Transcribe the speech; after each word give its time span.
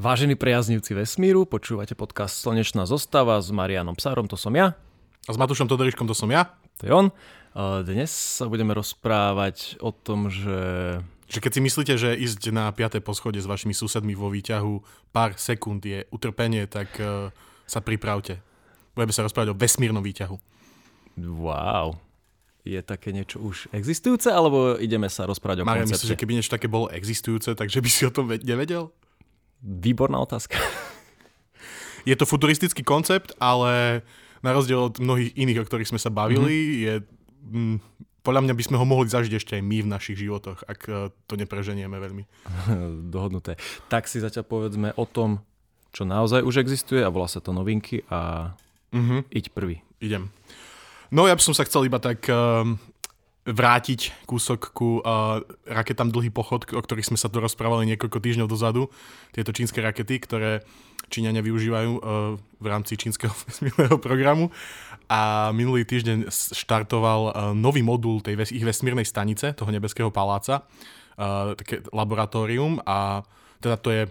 Vážení 0.00 0.32
priaznivci 0.32 0.96
vesmíru, 0.96 1.44
počúvate 1.44 1.92
podcast 1.92 2.40
Slnečná 2.40 2.88
zostava 2.88 3.36
s 3.36 3.52
Marianom 3.52 3.92
Psárom, 3.92 4.24
to 4.24 4.32
som 4.32 4.56
ja. 4.56 4.72
A 5.28 5.30
s 5.30 5.36
Matušom 5.36 5.68
Todoriškom, 5.68 6.08
to 6.08 6.16
som 6.16 6.32
ja. 6.32 6.56
To 6.80 6.82
je 6.88 6.92
on. 6.96 7.06
Dnes 7.84 8.08
sa 8.08 8.48
budeme 8.48 8.72
rozprávať 8.72 9.76
o 9.84 9.92
tom, 9.92 10.32
že... 10.32 10.56
Že 11.28 11.38
keď 11.44 11.52
si 11.52 11.60
myslíte, 11.60 11.94
že 12.00 12.16
ísť 12.16 12.48
na 12.48 12.72
5. 12.72 13.04
poschodie 13.04 13.44
s 13.44 13.50
vašimi 13.52 13.76
susedmi 13.76 14.16
vo 14.16 14.32
výťahu 14.32 14.80
pár 15.12 15.36
sekúnd 15.36 15.84
je 15.84 16.08
utrpenie, 16.08 16.64
tak 16.64 16.88
uh, 16.96 17.28
sa 17.68 17.84
pripravte. 17.84 18.40
Budeme 18.96 19.12
sa 19.12 19.20
rozprávať 19.20 19.52
o 19.52 19.58
vesmírnom 19.60 20.00
výťahu. 20.00 20.36
Wow. 21.44 22.00
Je 22.64 22.80
také 22.80 23.12
niečo 23.12 23.36
už 23.36 23.68
existujúce, 23.76 24.32
alebo 24.32 24.80
ideme 24.80 25.12
sa 25.12 25.28
rozprávať 25.28 25.60
o 25.60 25.68
Marian, 25.68 25.84
koncepte? 25.84 26.08
myslíš, 26.08 26.12
že 26.16 26.20
keby 26.24 26.32
niečo 26.40 26.56
také 26.56 26.72
bolo 26.72 26.88
existujúce, 26.88 27.52
takže 27.52 27.84
by 27.84 27.90
si 27.92 28.08
o 28.08 28.12
tom 28.16 28.32
nevedel? 28.32 28.88
Výborná 29.60 30.20
otázka. 30.20 30.56
Je 32.08 32.16
to 32.16 32.24
futuristický 32.24 32.80
koncept, 32.80 33.36
ale 33.36 34.00
na 34.40 34.56
rozdiel 34.56 34.88
od 34.88 34.96
mnohých 34.96 35.36
iných, 35.36 35.60
o 35.60 35.66
ktorých 35.68 35.90
sme 35.92 36.00
sa 36.00 36.08
bavili, 36.08 36.56
mm-hmm. 36.56 36.80
je... 36.80 36.94
Mm, 37.52 37.76
podľa 38.20 38.44
mňa 38.44 38.54
by 38.56 38.64
sme 38.68 38.76
ho 38.76 38.84
mohli 38.84 39.08
zažiť 39.08 39.32
ešte 39.36 39.52
aj 39.56 39.62
my 39.64 39.78
v 39.84 39.92
našich 39.92 40.16
životoch, 40.20 40.64
ak 40.68 40.80
e, 40.88 40.92
to 41.24 41.34
nepreženieme 41.40 41.96
veľmi. 41.96 42.24
Dohodnuté. 43.14 43.56
Tak 43.88 44.08
si 44.08 44.20
zatiaľ 44.20 44.44
povedzme 44.44 44.92
o 44.96 45.04
tom, 45.08 45.40
čo 45.92 46.04
naozaj 46.04 46.44
už 46.44 46.60
existuje 46.60 47.00
a 47.00 47.12
volá 47.12 47.28
sa 47.28 47.40
to 47.40 47.52
novinky 47.52 48.04
a 48.12 48.52
mm-hmm. 48.92 49.20
iď 49.32 49.44
prvý. 49.56 49.80
Idem. 50.00 50.32
No 51.10 51.26
ja 51.26 51.34
by 51.36 51.42
som 51.42 51.56
sa 51.56 51.64
chcel 51.64 51.88
iba 51.88 51.98
tak 51.98 52.28
um, 52.28 52.76
vrátiť 53.50 54.24
kúsok 54.24 54.70
ku 54.70 55.02
uh, 55.02 55.42
raketám 55.66 56.14
Dlhý 56.14 56.30
pochod, 56.30 56.62
o 56.70 56.80
ktorých 56.80 57.12
sme 57.12 57.18
sa 57.18 57.26
tu 57.26 57.42
rozprávali 57.42 57.84
niekoľko 57.94 58.18
týždňov 58.22 58.48
dozadu. 58.48 58.88
Tieto 59.34 59.50
čínske 59.50 59.82
rakety, 59.82 60.22
ktoré 60.22 60.62
Číňania 61.10 61.42
využívajú 61.42 61.90
uh, 61.98 62.00
v 62.38 62.66
rámci 62.70 62.94
čínskeho 62.94 63.34
vesmírneho 63.50 63.98
programu. 63.98 64.54
A 65.10 65.50
minulý 65.50 65.82
týždeň 65.82 66.30
štartoval 66.30 67.20
uh, 67.28 67.32
nový 67.50 67.82
modul 67.82 68.22
tej 68.22 68.38
ves- 68.38 68.54
ich 68.54 68.62
vesmírnej 68.62 69.04
stanice, 69.04 69.50
toho 69.58 69.74
nebeského 69.74 70.14
paláca, 70.14 70.62
uh, 70.62 71.58
také 71.58 71.82
laboratórium 71.90 72.78
a 72.86 73.26
teda 73.60 73.76
to 73.76 73.88
je 73.92 74.02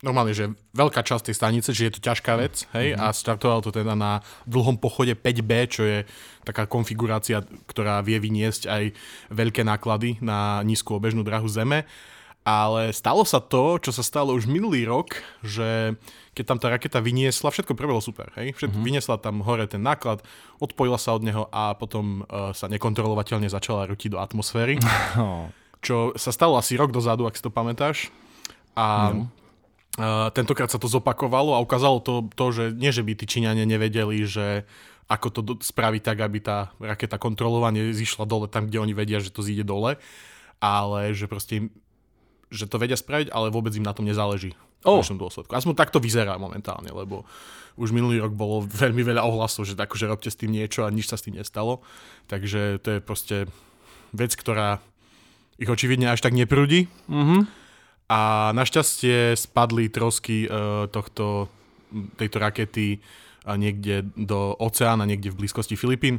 normálne, 0.00 0.32
že 0.32 0.48
veľká 0.72 1.04
časť 1.04 1.30
tej 1.30 1.36
stanice, 1.36 1.68
že 1.76 1.88
je 1.88 1.92
to 1.96 2.00
ťažká 2.00 2.32
vec, 2.40 2.64
hej, 2.72 2.96
mm-hmm. 2.96 3.04
a 3.04 3.12
startoval 3.12 3.60
to 3.60 3.70
teda 3.70 3.92
na 3.92 4.24
dlhom 4.48 4.80
pochode 4.80 5.12
5B, 5.12 5.52
čo 5.68 5.82
je 5.84 5.98
taká 6.44 6.64
konfigurácia, 6.64 7.44
ktorá 7.68 8.00
vie 8.00 8.16
vyniesť 8.16 8.62
aj 8.68 8.82
veľké 9.28 9.60
náklady 9.60 10.16
na 10.24 10.64
nízku 10.64 10.96
obežnú 10.96 11.20
drahu 11.20 11.46
Zeme. 11.48 11.84
Ale 12.40 12.96
stalo 12.96 13.20
sa 13.28 13.36
to, 13.36 13.76
čo 13.76 13.92
sa 13.92 14.00
stalo 14.00 14.32
už 14.32 14.48
minulý 14.48 14.88
rok, 14.88 15.12
že 15.44 15.92
keď 16.32 16.44
tam 16.48 16.56
tá 16.58 16.72
raketa 16.72 16.96
vyniesla, 17.04 17.52
všetko 17.52 17.76
prebolo 17.76 18.00
super, 18.00 18.32
hej? 18.40 18.56
Všetko, 18.56 18.80
mm-hmm. 18.80 18.88
vyniesla 18.88 19.20
tam 19.20 19.44
hore 19.44 19.68
ten 19.68 19.84
náklad, 19.84 20.24
odpojila 20.56 20.96
sa 20.96 21.12
od 21.12 21.20
neho 21.20 21.52
a 21.52 21.76
potom 21.76 22.24
uh, 22.24 22.56
sa 22.56 22.72
nekontrolovateľne 22.72 23.44
začala 23.52 23.84
rutiť 23.92 24.16
do 24.16 24.18
atmosféry. 24.18 24.80
Oh. 25.20 25.52
Čo 25.80 26.12
sa 26.16 26.28
stalo 26.28 26.60
asi 26.60 26.76
rok 26.76 26.92
dozadu, 26.92 27.24
ak 27.24 27.36
si 27.36 27.42
to 27.44 27.48
pamätáš. 27.48 28.12
A 28.76 29.16
no. 29.16 29.32
Tentokrát 30.32 30.70
sa 30.72 30.80
to 30.80 30.88
zopakovalo 30.88 31.52
a 31.56 31.62
ukázalo 31.62 32.00
to, 32.00 32.26
to, 32.32 32.46
že 32.52 32.64
nie, 32.76 32.90
že 32.94 33.04
by 33.04 33.12
tí 33.18 33.26
Číňania 33.28 33.68
nevedeli, 33.68 34.24
že 34.24 34.64
ako 35.10 35.28
to 35.34 35.40
spraviť 35.58 36.02
tak, 36.06 36.18
aby 36.22 36.38
tá 36.38 36.70
raketa 36.78 37.18
kontrolovane 37.18 37.90
zišla 37.90 38.24
dole 38.24 38.46
tam, 38.46 38.70
kde 38.70 38.78
oni 38.78 38.94
vedia, 38.94 39.18
že 39.18 39.34
to 39.34 39.42
zíde 39.42 39.66
dole, 39.66 39.98
ale 40.62 41.00
že 41.12 41.26
proste 41.26 41.52
im, 41.58 41.66
že 42.48 42.70
to 42.70 42.78
vedia 42.78 42.94
spraviť, 42.94 43.34
ale 43.34 43.50
vôbec 43.50 43.74
im 43.74 43.82
na 43.82 43.90
tom 43.90 44.06
nezáleží. 44.06 44.54
Oh. 44.86 45.04
V 45.04 45.12
dôsledku. 45.12 45.52
Aspoň 45.52 45.76
takto 45.76 46.00
vyzerá 46.00 46.40
momentálne, 46.40 46.88
lebo 46.88 47.28
už 47.76 47.92
minulý 47.92 48.24
rok 48.24 48.32
bolo 48.32 48.64
veľmi 48.64 49.04
veľa 49.04 49.20
ohlasov, 49.26 49.68
že 49.68 49.76
akože 49.76 50.08
robte 50.08 50.32
s 50.32 50.40
tým 50.40 50.56
niečo 50.56 50.88
a 50.88 50.94
nič 50.94 51.10
sa 51.10 51.20
s 51.20 51.26
tým 51.28 51.36
nestalo. 51.36 51.84
Takže 52.32 52.80
to 52.80 52.88
je 52.96 53.00
proste 53.04 53.36
vec, 54.16 54.32
ktorá 54.32 54.80
ich 55.60 55.68
očividne 55.68 56.08
až 56.08 56.24
tak 56.24 56.32
neprúdi. 56.32 56.88
Mm-hmm 57.12 57.59
a 58.10 58.50
našťastie 58.50 59.38
spadli 59.38 59.86
trosky 59.86 60.50
uh, 60.50 60.90
tohto, 60.90 61.46
tejto 62.18 62.42
rakety 62.42 62.98
uh, 62.98 63.54
niekde 63.54 64.10
do 64.18 64.58
oceána, 64.58 65.06
niekde 65.06 65.30
v 65.30 65.46
blízkosti 65.46 65.78
Filipín. 65.78 66.18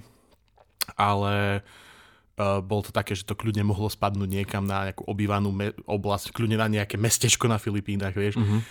Ale 0.96 1.59
uh, 1.59 2.63
bolo 2.63 2.88
to 2.88 2.96
také, 2.96 3.12
že 3.12 3.28
to 3.28 3.35
kľudne 3.35 3.68
mohlo 3.68 3.91
spadnúť 3.91 4.29
niekam 4.31 4.63
na 4.63 4.88
nejakú 4.88 5.03
obývanú 5.03 5.52
me- 5.52 5.75
oblasť, 5.84 6.31
kľudne 6.31 6.56
na 6.56 6.72
nejaké 6.72 6.96
mestečko 6.96 7.52
na 7.52 7.59
Filipínach, 7.59 8.16
vieš. 8.16 8.40
Mm-hmm. 8.40 8.62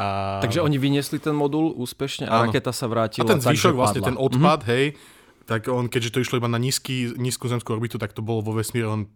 A... 0.00 0.38
Takže 0.40 0.64
oni 0.64 0.80
vyniesli 0.80 1.20
ten 1.20 1.36
modul 1.36 1.76
úspešne 1.76 2.32
a 2.32 2.40
áno. 2.40 2.42
raketa 2.48 2.72
sa 2.72 2.88
vrátila. 2.88 3.28
A 3.28 3.32
ten 3.36 3.44
zvyšok, 3.44 3.76
vlastne 3.76 4.00
ten 4.00 4.16
odpad, 4.16 4.64
mm-hmm. 4.64 4.72
hej, 4.72 4.96
tak 5.44 5.68
on, 5.68 5.92
keďže 5.92 6.16
to 6.16 6.22
išlo 6.24 6.40
iba 6.40 6.48
na 6.48 6.62
nízky, 6.62 7.12
nízku 7.12 7.44
zemskú 7.50 7.76
orbitu, 7.76 8.00
tak 8.00 8.16
to 8.16 8.24
bolo 8.24 8.40
vo 8.40 8.56
vesmíre 8.56 8.88
len 8.88 9.10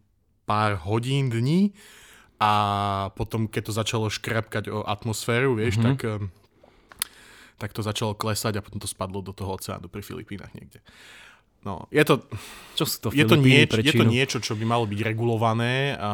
pár 0.45 0.77
hodín, 0.85 1.33
dní 1.33 1.73
a 2.45 2.51
potom, 3.17 3.49
keď 3.49 3.63
to 3.65 3.73
začalo 3.73 4.07
škrapkať 4.13 4.69
o 4.69 4.85
atmosféru, 4.85 5.57
vieš, 5.57 5.81
mm-hmm. 5.81 5.97
tak, 5.97 5.99
ehm, 6.05 6.29
tak 7.57 7.73
to 7.73 7.81
začalo 7.81 8.13
klesať 8.13 8.61
a 8.61 8.65
potom 8.65 8.77
to 8.77 8.85
spadlo 8.85 9.25
do 9.25 9.33
toho 9.33 9.57
oceánu 9.57 9.89
pri 9.89 10.05
Filipínach 10.05 10.53
niekde. 10.53 10.85
No, 11.65 11.89
je 11.89 12.05
to, 12.05 12.29
čo 12.77 12.85
sú 12.85 12.97
to 13.01 13.09
je, 13.17 13.25
to 13.25 13.41
nieč, 13.41 13.73
je 13.81 13.97
to 13.97 14.05
niečo, 14.05 14.37
čo 14.45 14.53
by 14.53 14.69
malo 14.69 14.85
byť 14.85 15.01
regulované, 15.01 15.97
a 15.97 16.09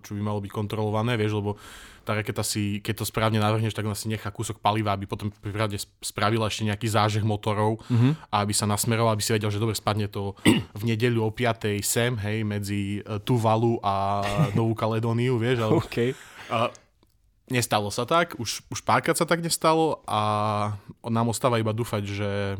čo 0.00 0.16
by 0.16 0.22
malo 0.24 0.40
byť 0.40 0.48
kontrolované, 0.48 1.20
vieš, 1.20 1.44
lebo 1.44 1.60
tá 2.04 2.12
raketa 2.14 2.44
si, 2.44 2.84
keď 2.84 3.00
to 3.00 3.04
správne 3.08 3.40
navrhneš, 3.40 3.72
tak 3.72 3.88
ona 3.88 3.96
si 3.96 4.12
nechá 4.12 4.28
kúsok 4.28 4.60
paliva, 4.60 4.92
aby 4.92 5.08
potom 5.08 5.32
prípadne 5.32 5.80
spravila 6.04 6.46
ešte 6.46 6.68
nejaký 6.68 6.86
zážeh 6.86 7.24
motorov 7.24 7.80
mm-hmm. 7.88 8.28
a 8.28 8.44
aby 8.44 8.52
sa 8.52 8.68
nasmeroval, 8.68 9.16
aby 9.16 9.24
si 9.24 9.32
vedel, 9.32 9.48
že 9.48 9.56
dobre 9.56 9.72
spadne 9.72 10.06
to 10.12 10.36
v 10.80 10.82
nedeľu 10.84 11.24
o 11.24 11.30
5. 11.32 11.80
sem, 11.80 12.12
hej, 12.20 12.44
medzi 12.44 13.00
e, 13.00 13.18
Tuvalu 13.24 13.80
a 13.80 14.20
Novú 14.58 14.76
Kaledóniu, 14.76 15.40
vieš. 15.40 15.64
Ale, 15.64 15.72
okay. 15.80 16.12
a, 16.52 16.68
nestalo 17.48 17.88
sa 17.88 18.04
tak, 18.04 18.36
už, 18.36 18.68
už 18.68 18.80
párkrát 18.84 19.16
sa 19.16 19.24
tak 19.24 19.40
nestalo 19.40 20.04
a 20.04 20.20
nám 21.08 21.32
ostáva 21.32 21.56
iba 21.56 21.72
dúfať, 21.72 22.02
že 22.04 22.30
e, 22.54 22.56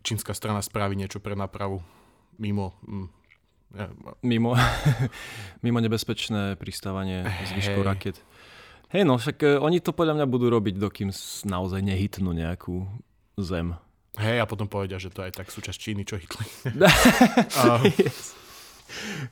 čínska 0.00 0.32
strana 0.32 0.64
spraví 0.64 0.96
niečo 0.96 1.20
pre 1.20 1.36
nápravu 1.36 1.84
mimo 2.40 2.72
Mimo, 4.26 4.58
mimo 5.64 5.78
nebezpečné 5.78 6.58
pristávanie 6.58 7.22
zvyšku 7.54 7.80
raket. 7.86 8.18
Hej, 8.90 9.06
no 9.06 9.14
však 9.14 9.38
uh, 9.46 9.50
oni 9.62 9.78
to 9.78 9.94
podľa 9.94 10.18
mňa 10.18 10.26
budú 10.26 10.50
robiť, 10.50 10.74
dokým 10.74 11.14
naozaj 11.46 11.78
nehytnú 11.78 12.34
nejakú 12.34 12.90
zem. 13.38 13.78
Hej, 14.18 14.42
a 14.42 14.50
potom 14.50 14.66
povedia, 14.66 14.98
že 14.98 15.14
to 15.14 15.22
aj 15.22 15.38
tak 15.38 15.54
súčasť 15.54 15.78
Číny, 15.78 16.02
čo 16.02 16.18
hitli. 16.18 16.42
uh. 16.82 17.78
yes. 18.02 18.34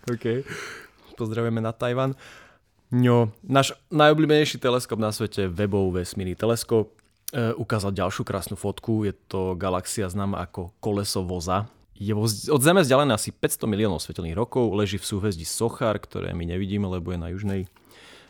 OK. 0.06 0.46
Pozdravujeme 1.18 1.58
na 1.58 1.74
Tajvan. 1.74 2.14
No, 2.94 3.34
náš 3.42 3.74
najobľúbenejší 3.90 4.62
teleskop 4.62 5.02
na 5.02 5.10
svete, 5.10 5.50
Webov 5.50 5.98
vesmírny 5.98 6.38
teleskop, 6.38 6.94
uh, 7.34 7.50
ukázal 7.58 7.90
ďalšiu 7.90 8.22
krásnu 8.22 8.54
fotku. 8.54 9.02
Je 9.02 9.18
to 9.26 9.58
galaxia 9.58 10.06
známa 10.06 10.46
ako 10.46 10.70
koleso 10.78 11.26
voza. 11.26 11.66
Je 11.98 12.14
od 12.14 12.62
Zeme 12.62 12.86
vzdialená 12.86 13.18
asi 13.18 13.34
500 13.34 13.66
miliónov 13.66 13.98
svetelných 13.98 14.38
rokov, 14.38 14.70
leží 14.70 15.02
v 15.02 15.08
súhvezdí 15.10 15.42
Sochar, 15.42 15.98
ktoré 15.98 16.30
my 16.30 16.46
nevidíme, 16.46 16.86
lebo 16.86 17.10
je 17.10 17.18
na 17.18 17.28
južnej 17.34 17.66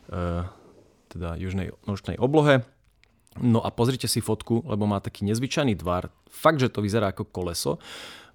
uh, 0.09 0.49
teda 1.09 1.37
južnej 1.37 1.73
nočnej 1.89 2.17
oblohe. 2.21 2.65
No 3.39 3.61
a 3.61 3.69
pozrite 3.71 4.09
si 4.09 4.25
fotku, 4.25 4.65
lebo 4.67 4.85
má 4.89 5.01
taký 5.01 5.25
nezvyčajný 5.29 5.79
tvar. 5.79 6.11
Fakt, 6.29 6.59
že 6.59 6.73
to 6.73 6.83
vyzerá 6.83 7.13
ako 7.13 7.29
koleso. 7.29 7.79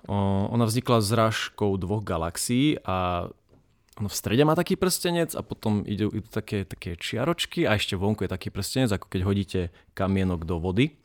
Ona 0.07 0.67
vznikla 0.67 0.99
z 0.99 1.09
rážkou 1.15 1.79
dvoch 1.79 2.03
galaxií 2.03 2.79
a 2.83 3.27
ono 3.93 4.09
v 4.09 4.15
strede 4.15 4.43
má 4.43 4.57
taký 4.57 4.73
prstenec 4.73 5.37
a 5.37 5.45
potom 5.45 5.85
idú, 5.85 6.09
idú 6.09 6.27
také, 6.27 6.65
také 6.65 6.97
čiaročky 6.97 7.69
a 7.69 7.77
ešte 7.77 7.93
vonku 7.93 8.25
je 8.25 8.31
taký 8.31 8.49
prstenec, 8.49 8.89
ako 8.89 9.05
keď 9.05 9.21
hodíte 9.21 9.59
kamienok 9.93 10.49
do 10.49 10.57
vody. 10.57 10.97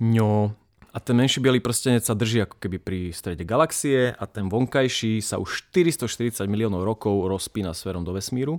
No 0.00 0.56
a 0.90 0.98
ten 0.98 1.14
menší 1.14 1.38
biely 1.38 1.62
prstenec 1.62 2.02
sa 2.02 2.18
drží 2.18 2.42
ako 2.42 2.58
keby 2.58 2.78
pri 2.82 2.98
strede 3.14 3.46
galaxie 3.46 4.10
a 4.10 4.24
ten 4.26 4.50
vonkajší 4.50 5.22
sa 5.22 5.38
už 5.38 5.70
440 5.70 6.42
miliónov 6.50 6.82
rokov 6.82 7.30
rozpína 7.30 7.70
smerom 7.70 8.02
do 8.02 8.10
vesmíru. 8.10 8.58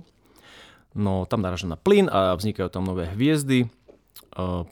No 0.96 1.28
tam 1.28 1.44
naráža 1.44 1.68
na 1.68 1.76
plyn 1.76 2.08
a 2.08 2.32
vznikajú 2.36 2.72
tam 2.72 2.88
nové 2.88 3.08
hviezdy. 3.12 3.68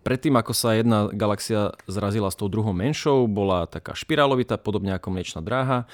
Predtým, 0.05 0.37
ako 0.41 0.57
sa 0.57 0.73
jedna 0.73 1.13
galaxia 1.13 1.77
zrazila 1.85 2.33
s 2.33 2.37
tou 2.37 2.49
druhou 2.49 2.73
menšou, 2.73 3.29
bola 3.29 3.69
taká 3.69 3.93
špirálovitá, 3.93 4.57
podobne 4.57 4.97
ako 4.97 5.13
mliečna 5.13 5.45
dráha. 5.45 5.85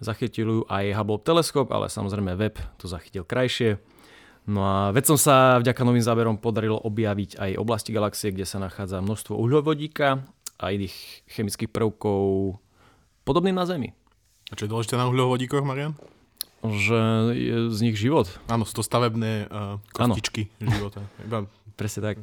Zachytil 0.00 0.44
ju 0.44 0.60
aj 0.68 0.92
Hubble 0.92 1.24
teleskop, 1.24 1.72
ale 1.72 1.88
samozrejme 1.88 2.36
web 2.36 2.60
to 2.76 2.84
zachytil 2.84 3.24
krajšie. 3.24 3.80
No 4.44 4.60
a 4.60 4.92
vedcom 4.92 5.16
sa 5.16 5.56
vďaka 5.56 5.88
novým 5.88 6.04
záberom 6.04 6.36
podarilo 6.36 6.76
objaviť 6.76 7.40
aj 7.40 7.56
oblasti 7.56 7.96
galaxie, 7.96 8.28
kde 8.28 8.44
sa 8.44 8.60
nachádza 8.60 9.00
množstvo 9.00 9.40
uhľovodíka 9.40 10.20
a 10.64 10.72
iných 10.72 10.96
chemických 11.28 11.68
prvkov 11.68 12.56
podobných 13.28 13.56
na 13.56 13.68
Zemi. 13.68 13.92
A 14.48 14.56
čo 14.56 14.64
je 14.64 14.72
dôležité 14.72 14.96
na 14.96 15.08
uhľovodíkoch, 15.08 15.64
Marian? 15.64 15.92
že 16.64 16.96
je 17.36 17.56
z 17.68 17.78
nich 17.84 17.96
život. 18.00 18.24
Áno, 18.48 18.64
sú 18.64 18.80
to 18.80 18.84
stavebné 18.84 19.52
uh, 19.52 19.76
kostičky 19.92 20.48
ano. 20.64 20.72
života. 20.72 21.00
Iba... 21.28 21.44
Presne 21.76 22.00
tak. 22.00 22.16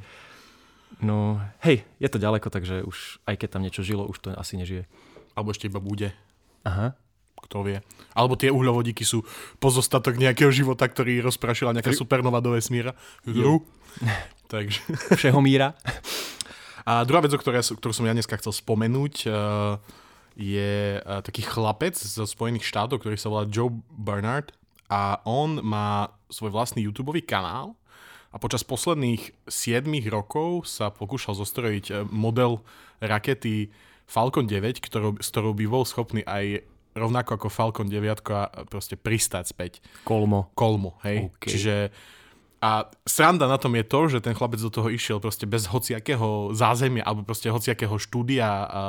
No, 1.04 1.38
hej, 1.62 1.84
je 2.02 2.10
to 2.10 2.18
ďaleko, 2.18 2.48
takže 2.50 2.88
už 2.88 3.22
aj 3.28 3.36
keď 3.36 3.50
tam 3.54 3.64
niečo 3.68 3.84
žilo, 3.84 4.08
už 4.08 4.18
to 4.18 4.28
asi 4.34 4.58
nežije. 4.58 4.88
Alebo 5.36 5.52
ešte 5.54 5.68
iba 5.68 5.84
bude. 5.84 6.16
Aha. 6.64 6.96
Kto 7.42 7.66
vie. 7.66 7.84
Alebo 8.14 8.38
tie 8.38 8.54
uhľovodíky 8.54 9.02
sú 9.04 9.26
pozostatok 9.58 10.20
nejakého 10.20 10.52
života, 10.54 10.86
ktorý 10.86 11.20
rozprašila 11.26 11.74
nejaká 11.74 11.92
supernova 11.92 12.40
do 12.40 12.54
vesmíra. 12.54 12.96
Takže. 14.52 14.80
Všeho 15.20 15.40
míra. 15.42 15.74
A 16.86 17.06
druhá 17.06 17.22
vec, 17.22 17.34
o 17.34 17.40
ktorej, 17.40 17.76
ktorú 17.78 17.94
som 17.94 18.08
ja 18.08 18.16
dneska 18.16 18.38
chcel 18.38 18.54
spomenúť, 18.56 19.16
uh, 19.28 19.78
je 20.34 20.98
uh, 20.98 21.22
taký 21.22 21.46
chlapec 21.46 21.94
zo 21.98 22.26
Spojených 22.26 22.66
štátov, 22.66 23.04
ktorý 23.04 23.18
sa 23.20 23.30
volá 23.30 23.44
Joe 23.46 23.70
Bernard 23.92 24.56
a 24.92 25.22
on 25.24 25.62
má 25.62 26.12
svoj 26.32 26.52
vlastný 26.52 26.84
YouTube 26.84 27.16
kanál 27.24 27.78
a 28.32 28.40
počas 28.40 28.64
posledných 28.64 29.36
7 29.48 29.86
rokov 30.08 30.68
sa 30.68 30.90
pokúšal 30.90 31.36
zostrojiť 31.36 31.86
uh, 31.92 31.96
model 32.10 32.64
rakety 33.04 33.70
Falcon 34.08 34.44
9, 34.44 34.84
ktorou, 34.84 35.20
s 35.24 35.32
ktorou 35.32 35.56
by 35.56 35.66
bol 35.72 35.84
schopný 35.88 36.26
aj 36.28 36.68
rovnako 36.92 37.40
ako 37.40 37.48
Falcon 37.48 37.88
9 37.88 38.20
a 38.36 38.68
proste 38.68 39.00
pristať 39.00 39.48
späť. 39.48 39.72
Kolmo. 40.04 40.52
Kolmo, 40.56 41.00
hej. 41.08 41.32
Okay. 41.40 41.50
Čiže 41.56 41.76
a 42.62 42.94
sranda 43.10 43.50
na 43.50 43.58
tom 43.58 43.74
je 43.74 43.82
to, 43.82 44.00
že 44.06 44.22
ten 44.22 44.38
chlapec 44.38 44.62
do 44.62 44.70
toho 44.70 44.94
išiel 44.94 45.18
proste 45.18 45.50
bez 45.50 45.66
hociakého 45.66 46.54
zázemia 46.54 47.02
alebo 47.02 47.26
proste 47.26 47.50
hociakého 47.50 47.98
štúdia 47.98 48.46
a, 48.46 48.62
a 48.70 48.84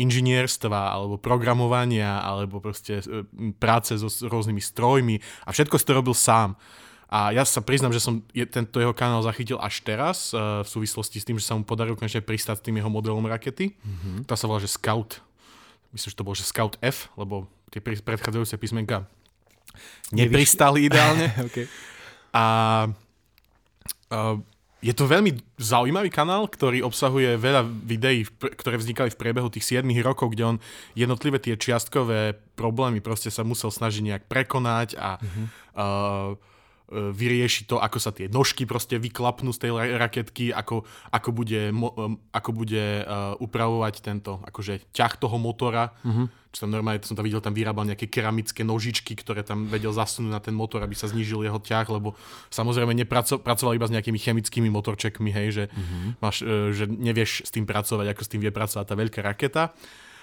inžinierstva 0.00 0.96
alebo 0.96 1.20
programovania 1.20 2.24
alebo 2.24 2.64
proste 2.64 3.04
e, 3.04 3.20
práce 3.60 3.92
so 4.00 4.08
rôznymi 4.08 4.62
strojmi 4.64 5.20
a 5.44 5.52
všetko 5.52 5.76
si 5.76 5.84
to 5.84 5.92
robil 5.92 6.16
sám. 6.16 6.56
A 7.06 7.30
ja 7.30 7.46
sa 7.46 7.62
priznam, 7.62 7.94
že 7.94 8.02
som 8.02 8.18
tento 8.50 8.82
jeho 8.82 8.90
kanál 8.90 9.22
zachytil 9.22 9.62
až 9.62 9.78
teraz 9.86 10.34
uh, 10.34 10.66
v 10.66 10.68
súvislosti 10.68 11.22
s 11.22 11.26
tým, 11.28 11.38
že 11.38 11.46
sa 11.46 11.54
mu 11.54 11.62
podarilo 11.62 11.94
konečne 11.94 12.18
pristať 12.18 12.58
s 12.58 12.64
tým 12.66 12.82
jeho 12.82 12.90
modelom 12.90 13.22
rakety. 13.30 13.78
Uh-huh. 13.78 14.26
Tá 14.26 14.34
sa 14.34 14.50
volá, 14.50 14.58
že 14.58 14.66
Scout 14.66 15.22
myslím, 15.96 16.10
že 16.12 16.18
to 16.20 16.26
bol, 16.28 16.36
že 16.36 16.44
Scout 16.44 16.76
F, 16.84 17.08
lebo 17.16 17.48
tie 17.72 17.80
predchádzajúce 17.80 18.60
písmenka 18.60 19.08
nepristali 20.12 20.92
ideálne. 20.92 21.32
okay. 21.48 21.64
A 22.36 22.44
uh, 24.12 24.36
je 24.84 24.92
to 24.92 25.08
veľmi 25.08 25.32
zaujímavý 25.56 26.12
kanál, 26.12 26.44
ktorý 26.46 26.84
obsahuje 26.84 27.40
veľa 27.40 27.64
videí, 27.64 28.28
ktoré 28.38 28.76
vznikali 28.76 29.08
v 29.08 29.18
priebehu 29.18 29.48
tých 29.48 29.80
7 29.80 29.88
rokov, 30.04 30.36
kde 30.36 30.44
on 30.44 30.56
jednotlivé 30.92 31.40
tie 31.40 31.56
čiastkové 31.56 32.36
problémy 32.54 33.00
proste 33.00 33.32
sa 33.32 33.40
musel 33.40 33.72
snažiť 33.72 34.02
nejak 34.04 34.24
prekonať 34.28 35.00
a 35.00 35.16
uh-huh. 35.16 35.46
uh, 35.74 36.30
vyrieši 36.90 37.66
to, 37.66 37.82
ako 37.82 37.98
sa 37.98 38.14
tie 38.14 38.30
nožky 38.30 38.62
proste 38.62 38.94
vyklapnú 38.94 39.50
z 39.50 39.66
tej 39.66 39.70
raketky, 39.74 40.54
ako, 40.54 40.86
ako 41.10 41.30
bude, 41.34 41.74
ako 42.30 42.50
bude 42.54 43.02
uh, 43.02 43.34
upravovať 43.42 43.94
tento 44.06 44.38
akože 44.46 44.94
ťah 44.94 45.18
toho 45.18 45.34
motora. 45.34 45.90
Uh-huh. 46.06 46.30
Čo 46.54 46.70
tam 46.70 46.78
normálne, 46.78 47.02
som 47.02 47.18
tam 47.18 47.26
videl, 47.26 47.42
tam 47.42 47.58
vyrábal 47.58 47.90
nejaké 47.90 48.06
keramické 48.06 48.62
nožičky, 48.62 49.18
ktoré 49.18 49.42
tam 49.42 49.66
vedel 49.66 49.90
zasunúť 49.90 50.30
na 50.30 50.38
ten 50.38 50.54
motor, 50.54 50.78
aby 50.86 50.94
sa 50.94 51.10
znížil 51.10 51.42
jeho 51.42 51.58
ťah, 51.58 51.90
lebo 51.90 52.14
samozrejme 52.54 52.94
nepracoval 52.94 53.74
iba 53.74 53.90
s 53.90 53.92
nejakými 53.92 54.22
chemickými 54.22 54.70
motorčekmi, 54.70 55.34
hej, 55.34 55.48
že, 55.50 55.64
uh-huh. 55.66 56.22
máš, 56.22 56.46
že 56.70 56.86
nevieš 56.86 57.44
s 57.44 57.50
tým 57.50 57.66
pracovať, 57.66 58.14
ako 58.14 58.22
s 58.22 58.30
tým 58.30 58.46
vie 58.46 58.54
pracovať 58.54 58.86
tá 58.86 58.94
veľká 58.94 59.20
raketa. 59.26 59.62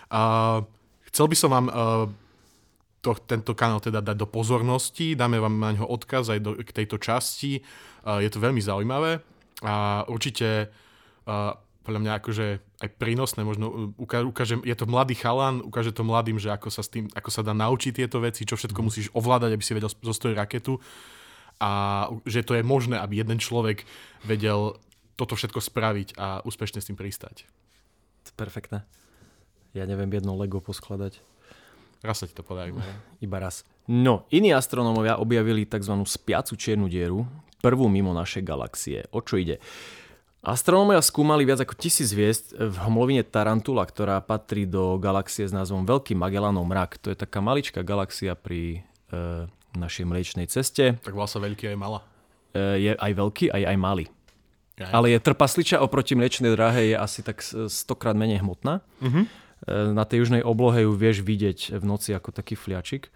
Uh, 0.08 0.64
chcel 1.12 1.28
by 1.28 1.36
som 1.36 1.52
vám 1.52 1.68
uh, 1.68 2.08
to, 3.04 3.12
tento 3.28 3.52
kanál 3.52 3.84
teda 3.84 4.00
dať 4.00 4.16
do 4.16 4.28
pozornosti, 4.32 5.20
dáme 5.20 5.36
vám 5.44 5.60
na 5.60 5.76
ňo 5.76 5.86
odkaz 5.92 6.32
aj 6.32 6.40
do, 6.40 6.52
k 6.56 6.72
tejto 6.72 6.96
časti. 6.96 7.60
Uh, 8.08 8.24
je 8.24 8.32
to 8.32 8.40
veľmi 8.40 8.64
zaujímavé 8.64 9.20
a 9.60 10.08
určite 10.08 10.72
uh, 11.28 11.52
podľa 11.84 12.00
mňa 12.00 12.12
akože 12.24 12.48
aj 12.80 12.90
prínosné, 12.96 13.44
možno 13.44 13.92
uka- 14.00 14.24
ukážem, 14.24 14.64
je 14.64 14.72
to 14.72 14.88
mladý 14.88 15.20
chalan, 15.20 15.60
ukáže 15.60 15.92
to 15.92 16.08
mladým, 16.08 16.40
že 16.40 16.48
ako 16.48 16.72
sa, 16.72 16.80
s 16.80 16.88
tým, 16.88 17.12
ako 17.12 17.30
sa 17.30 17.44
dá 17.44 17.52
naučiť 17.52 17.92
tieto 17.92 18.24
veci, 18.24 18.48
čo 18.48 18.56
všetko 18.56 18.80
mm. 18.80 18.86
musíš 18.88 19.08
ovládať, 19.12 19.52
aby 19.52 19.64
si 19.64 19.76
vedel 19.76 19.92
zostaviť 19.92 20.36
raketu 20.40 20.80
a 21.60 21.72
že 22.24 22.48
to 22.48 22.56
je 22.56 22.64
možné, 22.64 22.96
aby 22.98 23.20
jeden 23.20 23.38
človek 23.38 23.84
vedel 24.24 24.80
toto 25.20 25.36
všetko 25.36 25.60
spraviť 25.60 26.10
a 26.18 26.42
úspešne 26.48 26.80
s 26.80 26.88
tým 26.90 26.98
pristať. 26.98 27.46
Perfektné. 28.34 28.82
Ja 29.78 29.86
neviem 29.86 30.10
jedno 30.10 30.34
Lego 30.34 30.58
poskladať. 30.58 31.22
Raz 32.04 32.20
sa 32.20 32.28
ti 32.28 32.36
to 32.36 32.44
podarí. 32.44 32.76
Iba 33.24 33.40
raz. 33.40 33.64
No, 33.88 34.28
iní 34.28 34.52
astronómovia 34.52 35.16
objavili 35.24 35.64
tzv. 35.64 36.04
spiacu 36.04 36.60
čiernu 36.60 36.92
dieru, 36.92 37.24
prvú 37.64 37.88
mimo 37.88 38.12
našej 38.12 38.44
galaxie. 38.44 39.08
O 39.16 39.24
čo 39.24 39.40
ide? 39.40 39.64
Astronómovia 40.44 41.00
skúmali 41.00 41.48
viac 41.48 41.64
ako 41.64 41.80
tisíc 41.80 42.12
hviezd 42.12 42.52
v 42.60 42.76
hmlovine 42.84 43.24
Tarantula, 43.24 43.88
ktorá 43.88 44.20
patrí 44.20 44.68
do 44.68 45.00
galaxie 45.00 45.48
s 45.48 45.56
názvom 45.56 45.88
Veľký 45.88 46.20
Magellanov 46.20 46.68
mrak. 46.68 47.00
To 47.00 47.08
je 47.08 47.16
taká 47.16 47.40
maličká 47.40 47.80
galaxia 47.80 48.36
pri 48.36 48.84
e, 49.08 49.48
našej 49.80 50.04
mliečnej 50.04 50.52
ceste. 50.52 51.00
Tak 51.00 51.16
sa 51.16 51.40
veľký 51.40 51.72
aj 51.72 51.78
malá. 51.80 52.04
E, 52.52 52.60
je 52.60 52.92
aj 52.92 53.12
veľký, 53.16 53.56
aj 53.56 53.64
aj 53.72 53.78
malý. 53.80 54.06
Aj. 54.84 54.92
Ale 54.92 55.16
je 55.16 55.24
trpasliča 55.24 55.80
oproti 55.80 56.20
mliečnej 56.20 56.52
dráhe 56.52 56.92
je 56.92 56.96
asi 57.00 57.24
tak 57.24 57.40
stokrát 57.72 58.18
menej 58.18 58.44
hmotná. 58.44 58.84
Uh-huh. 59.00 59.24
E, 59.64 59.96
na 59.96 60.04
tej 60.04 60.28
južnej 60.28 60.44
oblohe 60.44 60.84
ju 60.84 60.92
vieš 60.96 61.24
vidieť 61.24 61.80
v 61.80 61.84
noci 61.84 62.12
ako 62.12 62.36
taký 62.36 62.60
fliačik. 62.60 63.08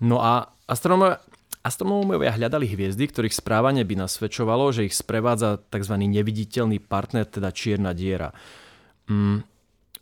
No 0.00 0.20
a 0.20 0.52
astronómovia, 0.68 2.36
hľadali 2.36 2.68
hviezdy, 2.68 3.08
ktorých 3.08 3.36
správanie 3.36 3.84
by 3.84 4.04
nasvedčovalo, 4.04 4.72
že 4.72 4.88
ich 4.88 4.96
sprevádza 4.96 5.60
tzv. 5.68 5.94
neviditeľný 6.00 6.80
partner, 6.80 7.28
teda 7.28 7.52
čierna 7.52 7.92
diera. 7.92 8.32
Mm, 9.08 9.44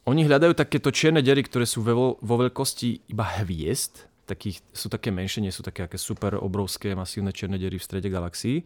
oni 0.09 0.21
hľadajú 0.25 0.57
takéto 0.57 0.89
čierne 0.89 1.21
diery, 1.21 1.45
ktoré 1.45 1.69
sú 1.69 1.85
vo, 1.85 2.17
vo 2.19 2.37
veľkosti 2.41 3.13
iba 3.13 3.27
hviezd, 3.43 4.09
takých, 4.25 4.61
sú 4.73 4.89
také 4.93 5.09
menšie, 5.09 5.45
nie 5.45 5.53
sú 5.53 5.65
také 5.65 5.85
aké 5.85 5.97
super 5.97 6.37
obrovské 6.37 6.93
masívne 6.93 7.33
čierne 7.33 7.61
diery 7.61 7.81
v 7.81 7.87
strede 7.87 8.09
galaxií. 8.09 8.65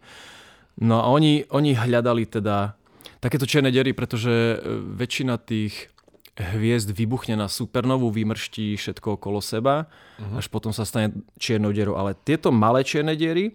No 0.83 1.03
a 1.03 1.07
oni, 1.11 1.45
oni 1.53 1.77
hľadali 1.77 2.27
teda 2.27 2.75
takéto 3.23 3.47
čierne 3.47 3.71
diery, 3.71 3.95
pretože 3.95 4.31
e, 4.31 4.55
väčšina 4.99 5.39
tých 5.39 5.92
hviezd 6.33 6.89
vybuchne 6.89 7.37
na 7.37 7.45
supernovú, 7.45 8.09
vymrští 8.09 8.73
všetko 8.73 9.21
okolo 9.21 9.37
seba, 9.37 9.85
uh-huh. 10.17 10.41
až 10.41 10.49
potom 10.49 10.73
sa 10.73 10.81
stane 10.81 11.13
čiernou 11.37 11.69
dierou. 11.69 11.93
Ale 11.93 12.17
tieto 12.17 12.49
malé 12.49 12.81
čierne 12.81 13.13
diery, 13.13 13.53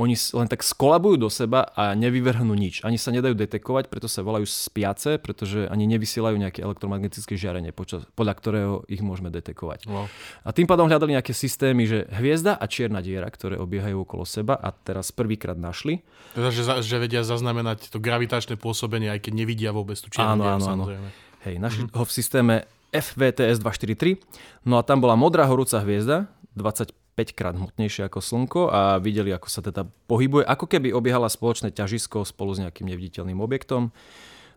oni 0.00 0.16
len 0.16 0.48
tak 0.48 0.64
skolabujú 0.64 1.20
do 1.20 1.28
seba 1.28 1.68
a 1.76 1.92
nevyvrhnú 1.92 2.56
nič. 2.56 2.80
Ani 2.88 2.96
sa 2.96 3.12
nedajú 3.12 3.36
detekovať, 3.36 3.92
preto 3.92 4.08
sa 4.08 4.24
volajú 4.24 4.48
spiace, 4.48 5.20
pretože 5.20 5.68
ani 5.68 5.84
nevysielajú 5.92 6.40
nejaké 6.40 6.64
elektromagnetické 6.64 7.36
žiarenie, 7.36 7.76
počas, 7.76 8.08
podľa 8.16 8.34
ktorého 8.40 8.74
ich 8.88 9.04
môžeme 9.04 9.28
detekovať. 9.28 9.84
Wow. 9.84 10.08
A 10.46 10.56
tým 10.56 10.64
pádom 10.64 10.88
hľadali 10.88 11.20
nejaké 11.20 11.36
systémy, 11.36 11.84
že 11.84 12.08
hviezda 12.16 12.56
a 12.56 12.64
čierna 12.64 13.04
diera, 13.04 13.28
ktoré 13.28 13.60
obiehajú 13.60 14.08
okolo 14.08 14.24
seba 14.24 14.56
a 14.56 14.72
teraz 14.72 15.12
prvýkrát 15.12 15.60
našli. 15.60 16.00
Teda, 16.32 16.48
že, 16.48 16.64
že 16.80 16.96
vedia 16.96 17.20
zaznamenať 17.20 17.92
to 17.92 18.00
gravitačné 18.00 18.56
pôsobenie, 18.56 19.12
aj 19.12 19.28
keď 19.28 19.32
nevidia 19.36 19.70
vôbec 19.76 20.00
tú 20.00 20.08
čiernu 20.08 20.40
áno, 20.40 20.44
dieru, 20.48 20.56
áno, 20.56 20.64
samozrejme. 20.64 21.08
Áno. 21.12 21.28
Hej, 21.40 21.56
našli 21.56 21.88
mm-hmm. 21.88 21.96
ho 21.96 22.04
v 22.04 22.12
systéme 22.12 22.54
FVTS 22.92 23.64
243. 23.64 24.20
No 24.68 24.76
a 24.76 24.84
tam 24.84 25.00
bola 25.00 25.16
modrá 25.16 25.48
horúca 25.48 25.80
hviezda, 25.80 26.28
25 26.52 26.92
krát 27.32 27.56
hmotnejšia 27.56 28.12
ako 28.12 28.20
Slnko 28.20 28.62
a 28.68 29.00
videli, 29.00 29.32
ako 29.32 29.48
sa 29.48 29.64
teda 29.64 29.88
pohybuje, 30.04 30.44
ako 30.44 30.68
keby 30.68 30.92
obiehala 30.92 31.32
spoločné 31.32 31.72
ťažisko 31.72 32.28
spolu 32.28 32.52
s 32.52 32.60
nejakým 32.60 32.84
neviditeľným 32.92 33.40
objektom. 33.40 33.88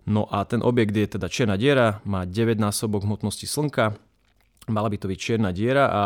No 0.03 0.27
a 0.27 0.43
ten 0.43 0.59
objekt 0.59 0.91
je 0.91 1.07
teda 1.15 1.31
čierna 1.31 1.55
diera, 1.55 2.03
má 2.03 2.27
9 2.27 2.59
násobok 2.59 3.07
hmotnosti 3.07 3.47
Slnka, 3.47 3.95
mala 4.67 4.91
by 4.91 4.99
to 4.99 5.07
byť 5.07 5.19
čierna 5.19 5.55
diera 5.55 5.87
a 5.87 6.03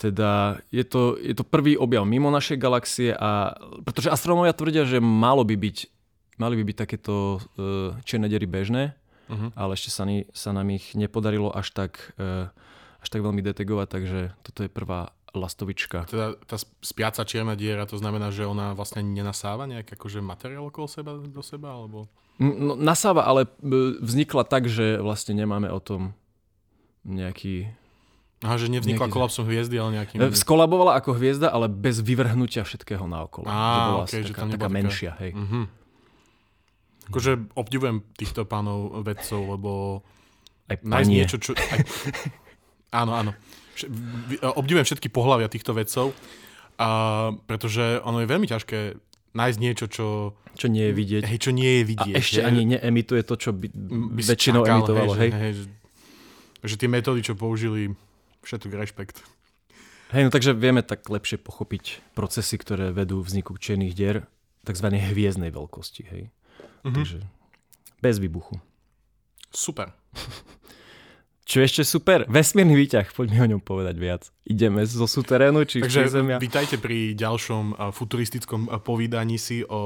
teda 0.00 0.56
je 0.72 0.88
to, 0.88 1.20
je 1.20 1.36
to 1.36 1.44
prvý 1.44 1.76
objav 1.76 2.08
mimo 2.08 2.32
našej 2.32 2.56
galaxie 2.56 3.12
a 3.12 3.52
pretože 3.84 4.08
astronómovia 4.08 4.56
tvrdia, 4.56 4.88
že 4.88 5.04
malo 5.04 5.44
by 5.44 5.52
byť, 5.52 5.76
mali 6.40 6.56
by 6.56 6.64
byť 6.72 6.76
takéto 6.80 7.36
uh, 7.36 7.92
čierne 8.08 8.32
diery 8.32 8.48
bežné, 8.48 8.96
uh-huh. 9.30 9.50
ale 9.54 9.78
ešte 9.78 9.94
sa, 9.94 10.02
ni, 10.02 10.26
sa 10.34 10.50
nám 10.50 10.66
ich 10.74 10.98
nepodarilo 10.98 11.54
až 11.54 11.70
tak, 11.70 12.12
uh, 12.18 12.50
až 12.98 13.08
tak 13.08 13.22
veľmi 13.22 13.40
detegovať, 13.40 13.86
takže 13.86 14.20
toto 14.42 14.66
je 14.66 14.70
prvá 14.70 15.14
lastovička. 15.30 16.10
Teda 16.10 16.34
tá 16.42 16.58
spiaca 16.82 17.22
čierna 17.22 17.54
diera, 17.54 17.86
to 17.86 17.94
znamená, 17.94 18.34
že 18.34 18.46
ona 18.46 18.74
vlastne 18.74 19.06
nenasáva 19.06 19.70
nejak 19.70 19.94
akože 19.94 20.18
materiál 20.18 20.66
okolo 20.66 20.90
seba 20.90 21.14
do 21.14 21.42
seba, 21.42 21.70
alebo? 21.70 22.10
No, 22.40 22.74
nasáva, 22.74 23.28
ale 23.28 23.46
vznikla 24.00 24.48
tak, 24.48 24.66
že 24.66 24.98
vlastne 24.98 25.36
nemáme 25.36 25.68
o 25.70 25.78
tom 25.78 26.16
nejaký 27.04 27.70
Aha, 28.40 28.56
že 28.56 28.72
nevznikla 28.72 29.04
nejaký... 29.04 29.16
kolapsom 29.20 29.44
hviezdy, 29.44 29.76
ale 29.76 30.00
nejakým... 30.00 30.16
E, 30.16 30.32
skolabovala 30.32 30.96
ako 30.96 31.12
hviezda, 31.12 31.52
ale 31.52 31.68
bez 31.68 32.00
vyvrhnutia 32.00 32.64
všetkého 32.64 33.04
naokolo. 33.04 33.44
Á, 33.44 33.52
že 33.52 33.80
bola 33.84 34.04
okay, 34.08 34.20
taká, 34.24 34.24
že 34.24 34.32
tam 34.32 34.48
taká 34.48 34.68
menšia, 34.72 35.12
hej. 35.20 35.36
Uh-huh. 35.36 35.68
Akože 37.10 37.50
obdivujem 37.58 38.06
týchto 38.14 38.46
pánov 38.46 39.02
vedcov, 39.02 39.40
lebo 39.58 39.70
aj 40.70 40.76
panie. 40.86 41.26
niečo, 41.26 41.42
čo... 41.42 41.58
Aj... 41.58 41.82
áno, 43.02 43.12
áno. 43.18 43.32
Obdivujem 44.54 44.86
všetky 44.86 45.10
pohľavia 45.10 45.50
týchto 45.50 45.74
vedcov, 45.74 46.14
a, 46.78 47.34
pretože 47.50 47.98
ono 48.06 48.22
je 48.22 48.30
veľmi 48.30 48.46
ťažké 48.46 48.78
nájsť 49.34 49.58
niečo, 49.62 49.86
čo, 49.86 50.06
Čo 50.58 50.66
nie 50.66 50.90
je 50.90 50.94
vidieť. 50.94 51.22
hej, 51.26 51.38
čo 51.38 51.50
nie 51.54 51.70
je 51.78 51.82
A 51.82 51.88
vidieť. 51.90 52.14
ešte 52.18 52.40
hej. 52.42 52.46
ani 52.46 52.62
neemituje 52.74 53.22
to, 53.22 53.34
čo 53.38 53.50
by, 53.54 53.66
by 54.14 54.20
si 54.22 54.30
väčšinou 54.30 54.62
čakal, 54.66 54.78
emitovalo, 54.82 55.12
hej. 55.18 55.30
Že, 55.30 55.38
hej 55.38 55.52
že, 55.54 55.64
že 56.66 56.74
tie 56.78 56.88
metódy, 56.90 57.20
čo 57.22 57.34
použili, 57.38 57.94
všetok 58.42 58.70
rešpekt. 58.74 59.22
Hej, 60.10 60.26
no 60.26 60.30
takže 60.34 60.50
vieme 60.58 60.82
tak 60.82 61.06
lepšie 61.06 61.38
pochopiť 61.38 62.02
procesy, 62.18 62.58
ktoré 62.58 62.90
vedú 62.90 63.22
vzniku 63.22 63.54
čiernych 63.54 63.94
dier, 63.94 64.26
tzv. 64.66 64.86
hviezdnej 64.90 65.54
veľkosti, 65.54 66.02
hej. 66.10 66.34
Mhm. 66.84 66.94
Takže 66.94 67.18
bez 68.00 68.16
výbuchu. 68.18 68.56
Super. 69.52 69.92
Čo 71.50 71.66
ešte 71.66 71.82
super? 71.82 72.30
Vesmírny 72.30 72.78
výťah, 72.78 73.10
poďme 73.10 73.42
o 73.42 73.50
ňom 73.56 73.62
povedať 73.66 73.98
viac. 73.98 74.22
Ideme 74.46 74.86
zo 74.86 75.10
súterénu, 75.10 75.66
či 75.66 75.82
Takže 75.82 76.22
zemia? 76.22 76.38
vítajte 76.38 76.78
pri 76.78 77.18
ďalšom 77.18 77.74
futuristickom 77.90 78.70
povídaní 78.86 79.34
si 79.34 79.66
o, 79.66 79.74
o 79.74 79.82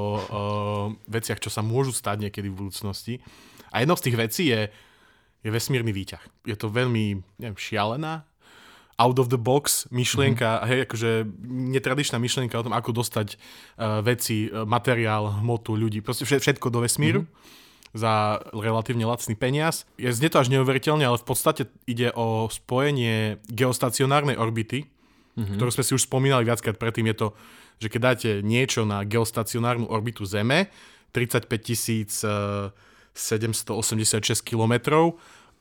veciach, 1.09 1.41
čo 1.41 1.49
sa 1.49 1.65
môžu 1.65 1.89
stať 1.89 2.29
niekedy 2.29 2.53
v 2.53 2.69
budúcnosti. 2.69 3.17
A 3.73 3.81
jednou 3.81 3.97
z 3.97 4.05
tých 4.05 4.17
vecí 4.21 4.43
je, 4.53 4.69
je 5.41 5.49
vesmírny 5.49 5.89
výťah. 5.89 6.21
Je 6.45 6.53
to 6.53 6.69
veľmi, 6.69 7.25
neviem, 7.41 7.57
šialená, 7.57 8.29
out 8.95 9.19
of 9.19 9.27
the 9.27 9.39
box 9.39 9.87
myšlienka, 9.91 10.47
mm-hmm. 10.47 10.67
hej, 10.71 10.79
akože 10.87 11.09
netradičná 11.75 12.17
myšlienka 12.19 12.55
o 12.55 12.65
tom, 12.65 12.73
ako 12.75 12.95
dostať 12.95 13.35
uh, 13.35 13.99
veci, 13.99 14.47
uh, 14.47 14.63
materiál, 14.63 15.43
hmotu, 15.43 15.75
ľudí, 15.75 15.99
proste 15.99 16.23
vše- 16.23 16.39
všetko 16.41 16.71
do 16.71 16.83
vesmíru. 16.83 17.23
Mm-hmm 17.23 17.63
za 17.95 18.43
relatívne 18.51 19.07
lacný 19.07 19.39
peniaz. 19.39 19.87
Je 19.95 20.11
znie 20.11 20.27
to 20.27 20.43
až 20.43 20.51
neuveriteľne, 20.51 21.07
ale 21.07 21.15
v 21.15 21.25
podstate 21.31 21.71
ide 21.87 22.11
o 22.11 22.51
spojenie 22.51 23.39
geostacionárnej 23.47 24.35
orbity, 24.35 24.83
mm-hmm. 24.83 25.55
ktorú 25.55 25.71
sme 25.71 25.83
si 25.87 25.95
už 25.95 26.03
spomínali 26.03 26.43
viackrát 26.43 26.75
predtým. 26.75 27.07
Je 27.07 27.15
to, 27.15 27.27
že 27.79 27.87
keď 27.87 28.01
dáte 28.03 28.29
niečo 28.43 28.83
na 28.83 29.07
geostacionárnu 29.07 29.87
orbitu 29.87 30.27
Zeme, 30.27 30.67
35 31.15 31.47
786 33.15 34.43
km 34.43 34.75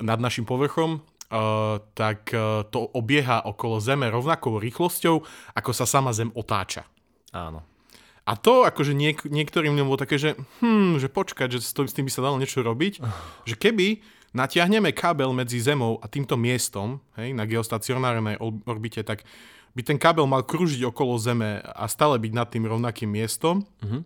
nad 0.03 0.19
našim 0.19 0.43
povrchom, 0.43 1.07
uh, 1.31 1.81
tak 1.97 2.33
uh, 2.35 2.67
to 2.69 2.85
obieha 2.93 3.45
okolo 3.45 3.81
Zeme 3.81 4.11
rovnakou 4.11 4.59
rýchlosťou, 4.61 5.17
ako 5.55 5.71
sa 5.73 5.85
sama 5.89 6.13
Zem 6.13 6.33
otáča. 6.35 6.85
Áno. 7.33 7.65
A 8.25 8.41
to 8.41 8.65
akože 8.65 8.97
niek- 8.97 9.29
niektorým 9.29 9.77
ľuďom 9.77 9.89
bolo 9.89 10.01
také, 10.01 10.17
že 10.17 10.37
hm, 10.65 10.97
že 10.97 11.13
počkať, 11.13 11.57
že 11.57 11.59
s 11.61 11.77
tým, 11.77 12.09
by 12.09 12.13
sa 12.13 12.25
dalo 12.25 12.41
niečo 12.41 12.65
robiť, 12.65 13.01
že 13.49 13.55
keby 13.57 14.01
natiahneme 14.35 14.91
kábel 14.91 15.31
medzi 15.31 15.61
Zemou 15.61 16.01
a 16.03 16.09
týmto 16.11 16.35
miestom, 16.35 16.99
hej, 17.21 17.37
na 17.37 17.47
geostacionárnej 17.47 18.41
or- 18.43 18.59
orbite, 18.67 19.05
tak 19.07 19.23
by 19.75 19.83
ten 19.83 19.99
kábel 19.99 20.25
mal 20.25 20.43
krúžiť 20.43 20.83
okolo 20.89 21.19
Zeme 21.19 21.61
a 21.63 21.85
stále 21.87 22.19
byť 22.19 22.33
nad 22.33 22.49
tým 22.51 22.65
rovnakým 22.67 23.11
miestom. 23.11 23.63
Mhm. 23.83 24.03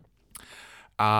A 0.98 1.10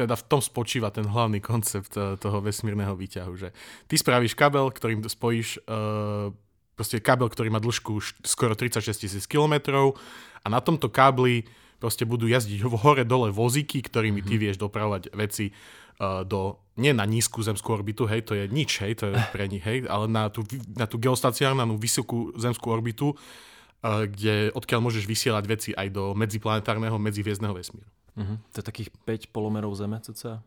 teda 0.00 0.16
v 0.16 0.24
tom 0.24 0.40
spočíva 0.40 0.88
ten 0.88 1.04
hlavný 1.04 1.44
koncept 1.44 1.92
eh, 2.00 2.16
toho 2.16 2.40
vesmírneho 2.40 2.96
výťahu, 2.96 3.32
že 3.36 3.52
ty 3.84 4.00
spravíš 4.00 4.32
kabel, 4.32 4.72
ktorým 4.72 5.04
spojíš 5.04 5.60
uh, 5.68 6.32
proste 6.72 6.96
kábel, 6.96 7.28
ktorý 7.28 7.52
má 7.52 7.60
dĺžku 7.60 8.00
skoro 8.24 8.56
36 8.56 8.96
tisíc 8.96 9.24
kilometrov 9.28 10.00
a 10.40 10.46
na 10.48 10.64
tomto 10.64 10.88
kábli 10.88 11.44
proste 11.76 12.08
budú 12.08 12.24
jazdiť 12.24 12.64
v 12.64 12.74
hore-dole 12.80 13.28
vozíky, 13.28 13.84
ktorými 13.84 14.24
ty 14.24 14.40
vieš 14.40 14.56
dopravovať 14.56 15.12
veci 15.12 15.52
uh, 15.52 16.24
do, 16.24 16.56
nie 16.80 16.96
na 16.96 17.04
nízku 17.04 17.44
zemskú 17.44 17.76
orbitu, 17.76 18.08
hej, 18.08 18.24
to 18.24 18.32
je 18.32 18.48
nič, 18.48 18.80
hej, 18.80 18.96
to 18.96 19.12
je 19.12 19.14
pre 19.36 19.44
nich, 19.44 19.64
hej, 19.64 19.84
ale 19.92 20.08
na 20.08 20.32
tú, 20.32 20.44
na 20.72 20.88
tú 20.88 20.96
geostacionárnu 20.96 21.76
vysokú 21.76 22.32
zemskú 22.40 22.72
orbitu, 22.72 23.12
uh, 23.12 24.08
kde, 24.08 24.48
odkiaľ 24.56 24.80
môžeš 24.80 25.04
vysielať 25.04 25.44
veci 25.44 25.70
aj 25.76 25.92
do 25.92 26.16
medziplanetárneho, 26.16 26.96
medzihviezdneho 26.96 27.52
vesmíru. 27.52 27.88
Mhm. 28.16 28.34
To 28.52 28.56
je 28.58 28.64
takých 28.64 28.90
5 29.06 29.34
polomerov 29.34 29.74
Zeme, 29.76 30.00
cca? 30.00 30.42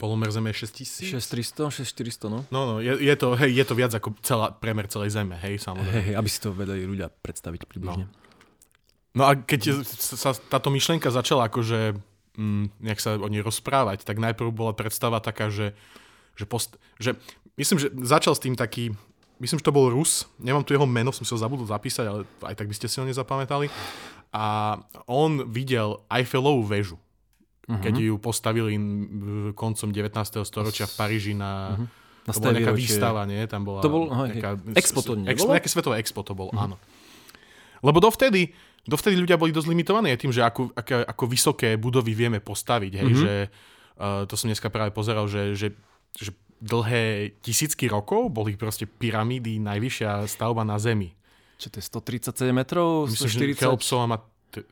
Polomer 0.00 0.32
Zeme 0.32 0.48
je 0.56 0.64
6000? 0.64 1.20
6300, 1.20 1.68
6400, 1.68 2.32
no. 2.32 2.40
No, 2.48 2.60
no, 2.64 2.74
je, 2.80 2.96
je, 2.96 3.14
to, 3.20 3.36
hej, 3.36 3.52
je 3.52 3.64
to 3.68 3.74
viac 3.76 3.92
ako 3.92 4.16
celá, 4.24 4.48
premer 4.48 4.88
celej 4.88 5.12
Zeme, 5.12 5.36
hej, 5.36 5.60
samozrejme. 5.60 5.92
Hej, 5.92 6.04
hej, 6.08 6.14
aby 6.16 6.28
si 6.32 6.40
to 6.40 6.56
vedeli 6.56 6.88
ľudia 6.88 7.12
predstaviť 7.12 7.68
približne. 7.68 8.08
No 9.12 9.22
a 9.28 9.36
keď 9.36 9.82
sa 9.84 10.32
táto 10.32 10.72
myšlienka 10.72 11.12
začala 11.12 11.52
akože 11.52 11.98
mm, 12.38 12.80
nejak 12.80 13.00
sa 13.02 13.18
o 13.18 13.28
nej 13.28 13.42
rozprávať, 13.42 14.06
tak 14.06 14.22
najprv 14.22 14.48
bola 14.54 14.72
predstava 14.72 15.18
taká, 15.20 15.50
že, 15.50 15.76
že, 16.38 16.46
post, 16.46 16.78
že 16.96 17.18
myslím, 17.58 17.76
že 17.76 17.92
začal 18.00 18.32
s 18.38 18.40
tým 18.40 18.54
taký, 18.54 18.94
myslím, 19.42 19.58
že 19.58 19.66
to 19.66 19.74
bol 19.74 19.90
Rus, 19.90 20.24
nemám 20.40 20.62
tu 20.62 20.72
jeho 20.72 20.86
meno, 20.86 21.10
som 21.10 21.26
si 21.26 21.34
ho 21.34 21.42
zabudol 21.42 21.66
zapísať, 21.66 22.04
ale 22.06 22.20
aj 22.46 22.54
tak 22.54 22.70
by 22.70 22.74
ste 22.78 22.86
si 22.88 22.96
ho 22.96 23.04
nezapamätali. 23.04 23.66
A 24.30 24.78
on 25.10 25.50
videl 25.50 26.06
Eiffelovú 26.06 26.62
väžu, 26.62 26.96
uh-huh. 26.96 27.82
keď 27.82 27.94
ju 27.98 28.14
postavili 28.22 28.78
koncom 29.58 29.88
19. 29.90 30.46
storočia 30.46 30.86
v 30.86 30.94
Paríži 30.94 31.34
na... 31.34 31.74
Uh-huh. 31.74 31.98
Na 32.28 32.36
To 32.36 32.44
bola 32.44 32.52
nejaká 32.52 32.76
výročie. 32.76 33.00
výstava, 33.00 33.20
nie? 33.24 33.40
Tam 33.48 33.64
bola 33.64 33.80
To 33.80 33.90
bol- 33.90 34.12
hej, 34.12 34.36
nejaká, 34.36 34.50
Expo 34.76 35.00
to 35.00 35.16
ex? 35.24 35.40
Nejaké 35.40 35.68
svetové 35.72 36.04
expo 36.04 36.20
to 36.20 36.36
bol, 36.36 36.52
áno. 36.52 36.76
Lebo 37.80 37.96
dovtedy, 37.96 38.52
dovtedy 38.84 39.16
ľudia 39.16 39.40
boli 39.40 39.56
dosť 39.56 39.68
limitovaní 39.72 40.12
aj 40.12 40.20
tým, 40.20 40.32
že 40.36 40.44
ako, 40.44 40.68
ako, 40.76 41.00
ako 41.08 41.24
vysoké 41.24 41.80
budovy 41.80 42.12
vieme 42.12 42.38
postaviť. 42.44 42.92
Hej, 42.92 43.12
že, 43.16 43.34
uh, 43.96 44.28
to 44.28 44.36
som 44.36 44.52
dneska 44.52 44.68
práve 44.68 44.92
pozeral, 44.92 45.24
že, 45.32 45.56
že, 45.56 45.72
že 46.20 46.36
dlhé 46.60 47.40
tisícky 47.40 47.88
rokov 47.88 48.28
boli 48.28 48.54
proste 48.60 48.84
pyramídy 48.84 49.56
najvyššia 49.64 50.28
stavba 50.28 50.60
na 50.60 50.76
Zemi. 50.76 51.16
Čo 51.60 51.68
to 51.68 51.76
je 51.76 51.84
137 51.84 52.32
metrov? 52.50 53.04
Myslím, 53.06 53.28
že 53.28 53.36
140? 53.54 53.60
Cheopsova 53.60 54.04
má... 54.06 54.16
T- 54.48 54.64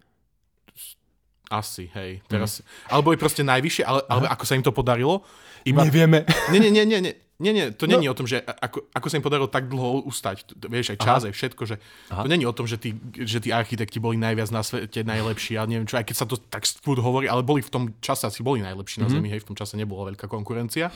asi, 1.48 1.88
hej. 1.90 2.20
Teraz, 2.26 2.64
Alebo 2.86 3.08
je 3.10 3.18
proste 3.18 3.40
najvyššie, 3.42 3.80
ale, 3.82 4.00
ale 4.06 4.24
ako 4.26 4.42
sa 4.42 4.52
im 4.52 4.60
to 4.60 4.68
podarilo? 4.70 5.20
Iba, 5.62 5.80
Nevieme. 5.82 6.24
Nie, 6.52 6.60
nie, 6.60 6.70
nie, 6.70 6.84
nie, 6.84 7.00
nie. 7.02 7.14
Nie, 7.38 7.52
nie, 7.54 7.70
to 7.70 7.86
No. 7.86 7.94
není 7.94 8.04
o 8.04 8.12
tom, 8.12 8.26
že 8.26 8.42
ako, 8.42 8.90
ako 8.90 9.06
sa 9.06 9.14
im 9.14 9.22
podarilo 9.22 9.46
tak 9.46 9.64
dlho 9.64 10.02
ustať. 10.02 10.42
To- 10.50 10.66
Vieš, 10.66 10.90
aj 10.90 10.98
čas, 10.98 11.20
aj 11.22 11.30
všetko, 11.30 11.62
že 11.64 11.78
Aha. 12.10 12.26
to 12.26 12.28
není 12.28 12.42
o 12.42 12.50
tom, 12.50 12.66
že 12.66 12.74
tí, 12.76 12.90
že 13.14 13.38
tí 13.38 13.54
architekti 13.54 13.96
boli 13.96 14.18
najviac 14.18 14.50
na 14.50 14.58
svete, 14.58 15.06
najlepší, 15.06 15.54
a 15.54 15.62
neviem 15.62 15.86
čo, 15.86 15.94
aj 15.94 16.04
keď 16.04 16.16
sa 16.16 16.26
to 16.26 16.34
tak 16.36 16.66
furt 16.66 16.98
hovorí, 16.98 17.30
ale 17.30 17.40
boli 17.40 17.62
v 17.62 17.70
tom 17.70 17.84
čase 18.00 18.26
asi 18.26 18.42
boli 18.42 18.58
najlepší 18.58 18.98
na 18.98 19.08
Zemi, 19.08 19.30
hej, 19.30 19.38
v 19.38 19.48
tom 19.48 19.56
čase 19.56 19.78
nebola 19.78 20.10
veľká 20.10 20.26
konkurencia. 20.26 20.90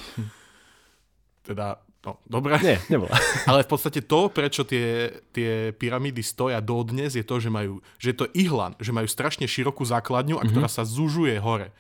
Teda, 1.43 1.79
no, 2.03 2.19
dobre. 2.27 2.59
Nie, 2.61 2.79
nebola. 2.91 3.15
Ale 3.51 3.63
v 3.63 3.71
podstate 3.71 4.03
to, 4.03 4.27
prečo 4.29 4.67
tie, 4.67 5.11
tie 5.31 5.71
pyramídy 5.71 6.21
stoja 6.21 6.59
dodnes, 6.59 7.15
je 7.15 7.23
to, 7.23 7.39
že 7.39 7.49
majú, 7.49 7.79
že 7.99 8.11
je 8.11 8.17
to 8.19 8.27
ihlan, 8.35 8.75
že 8.83 8.91
majú 8.91 9.07
strašne 9.07 9.47
širokú 9.47 9.87
základňu, 9.87 10.39
a 10.39 10.45
ktorá 10.47 10.67
sa 10.67 10.83
zužuje 10.83 11.39
hore. 11.39 11.71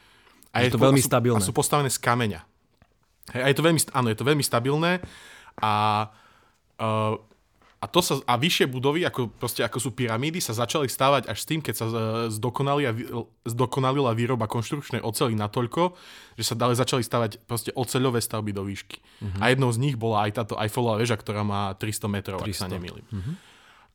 A 0.52 0.62
Mhm. 0.62 0.64
Je 0.64 0.71
to 0.71 0.81
veľmi 0.85 1.00
a 1.00 1.05
sú, 1.05 1.11
stabilné. 1.11 1.43
A 1.43 1.47
sú 1.49 1.52
postavené 1.52 1.91
z 1.91 1.99
kameňa. 1.99 2.41
Hej, 3.33 3.43
a 3.43 3.47
je 3.50 3.57
to 3.57 3.64
veľmi, 3.64 3.81
áno, 3.95 4.07
je 4.11 4.19
to 4.19 4.26
veľmi 4.26 4.45
stabilné 4.45 4.93
a, 5.59 5.73
uh, 6.79 7.14
a 7.82 7.90
to 7.90 7.98
sa, 7.98 8.22
a 8.30 8.38
vyššie 8.38 8.70
budovy, 8.70 9.02
ako, 9.02 9.26
proste, 9.34 9.66
ako 9.66 9.82
sú 9.82 9.90
pyramídy, 9.90 10.38
sa 10.38 10.54
začali 10.54 10.86
stávať 10.86 11.26
až 11.26 11.38
s 11.42 11.48
tým, 11.50 11.58
keď 11.58 11.74
sa 11.74 11.86
uh, 11.90 11.96
zdokonalila, 12.30 12.94
zdokonalila 13.42 14.14
výroba 14.14 14.46
konštrukčnej 14.46 15.02
ocely 15.02 15.34
natoľko, 15.34 15.90
že 16.38 16.46
sa 16.46 16.54
dále 16.54 16.78
začali 16.78 17.02
stavať 17.02 17.42
proste 17.42 17.74
oceľové 17.74 18.22
stavby 18.22 18.54
do 18.54 18.62
výšky. 18.62 19.02
Mhm. 19.02 19.38
A 19.42 19.44
jednou 19.50 19.74
z 19.74 19.82
nich 19.82 19.98
bola 19.98 20.30
aj 20.30 20.38
táto 20.38 20.54
Eiffelová 20.54 21.02
väža, 21.02 21.18
ktorá 21.18 21.42
má 21.42 21.74
300 21.74 22.06
metrov, 22.06 22.38
ak 22.38 22.54
sa 22.54 22.70
300. 22.70 22.74
nemýlim. 22.78 23.06
Mhm. 23.10 23.32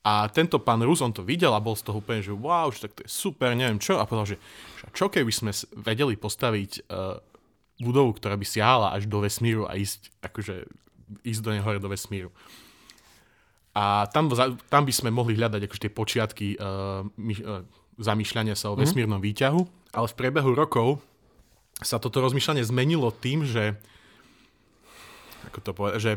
A 0.08 0.32
tento 0.32 0.60
pán 0.60 0.80
Rus, 0.84 1.04
on 1.04 1.12
to 1.12 1.24
videl 1.24 1.52
a 1.52 1.64
bol 1.64 1.76
z 1.76 1.84
toho 1.84 2.00
úplne, 2.00 2.24
že 2.24 2.32
wow, 2.32 2.72
že 2.72 2.88
tak 2.88 2.96
to 2.96 3.02
je 3.04 3.12
super, 3.12 3.52
neviem 3.56 3.80
čo. 3.80 4.00
A 4.00 4.08
povedal, 4.08 4.36
že 4.36 4.38
čo 4.96 5.12
keby 5.12 5.32
sme 5.32 5.52
vedeli 5.84 6.16
postaviť 6.16 6.88
uh, 6.88 7.20
budovu, 7.80 8.16
ktorá 8.16 8.40
by 8.40 8.46
siahala 8.48 8.96
až 8.96 9.08
do 9.08 9.20
vesmíru 9.20 9.68
a 9.68 9.76
ísť, 9.76 10.12
akože, 10.24 10.64
ísť 11.28 11.42
do 11.44 11.50
nej 11.52 11.60
hore 11.64 11.84
do 11.84 11.92
vesmíru. 11.92 12.32
A 13.78 14.10
tam, 14.10 14.26
tam 14.74 14.84
by 14.84 14.94
sme 14.94 15.14
mohli 15.14 15.38
hľadať 15.38 15.62
akože 15.70 15.84
tie 15.86 15.94
počiatky 15.94 16.48
uh, 16.58 17.06
my, 17.14 17.34
uh, 17.38 17.62
zamýšľania 18.02 18.58
sa 18.58 18.74
o 18.74 18.78
vesmírnom 18.78 19.22
výťahu, 19.22 19.62
ale 19.94 20.08
v 20.10 20.18
priebehu 20.18 20.58
rokov 20.58 20.98
sa 21.86 22.02
toto 22.02 22.18
rozmýšľanie 22.26 22.66
zmenilo 22.66 23.14
tým, 23.14 23.46
že 23.46 23.78
ako 25.46 25.60
to 25.62 25.72
povedať, 25.78 26.00
že, 26.02 26.14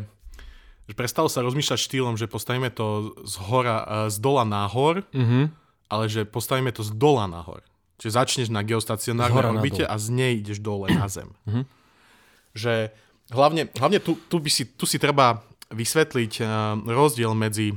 že 0.89 0.95
prestalo 0.97 1.29
sa 1.29 1.45
rozmýšľať 1.45 1.79
štýlom, 1.79 2.17
že 2.17 2.25
postavíme 2.27 2.73
to 2.73 3.13
z, 3.29 3.35
hora, 3.45 3.77
uh, 3.85 4.09
z 4.09 4.17
dola 4.19 4.49
nahor, 4.49 5.05
Mhm. 5.13 5.53
ale 5.93 6.09
že 6.09 6.25
postavíme 6.25 6.73
to 6.73 6.81
z 6.81 6.97
dola 6.97 7.29
nahor. 7.29 7.61
Čiže 8.01 8.17
začneš 8.17 8.49
na 8.49 8.65
geostacionárnej 8.65 9.61
orbite 9.61 9.85
a 9.85 10.01
z 10.01 10.07
nej 10.09 10.33
ideš 10.41 10.65
dole 10.65 10.89
na 10.89 11.05
Zem. 11.13 11.29
Mhm. 11.45 11.69
Že 12.57 12.73
hlavne, 13.29 13.69
hlavne 13.77 14.01
tu, 14.01 14.17
tu, 14.33 14.41
by 14.41 14.49
si, 14.49 14.65
tu 14.65 14.89
si 14.89 14.97
treba 14.97 15.45
vysvetliť 15.71 16.33
uh, 16.43 16.79
rozdiel 16.83 17.33
medzi, 17.35 17.75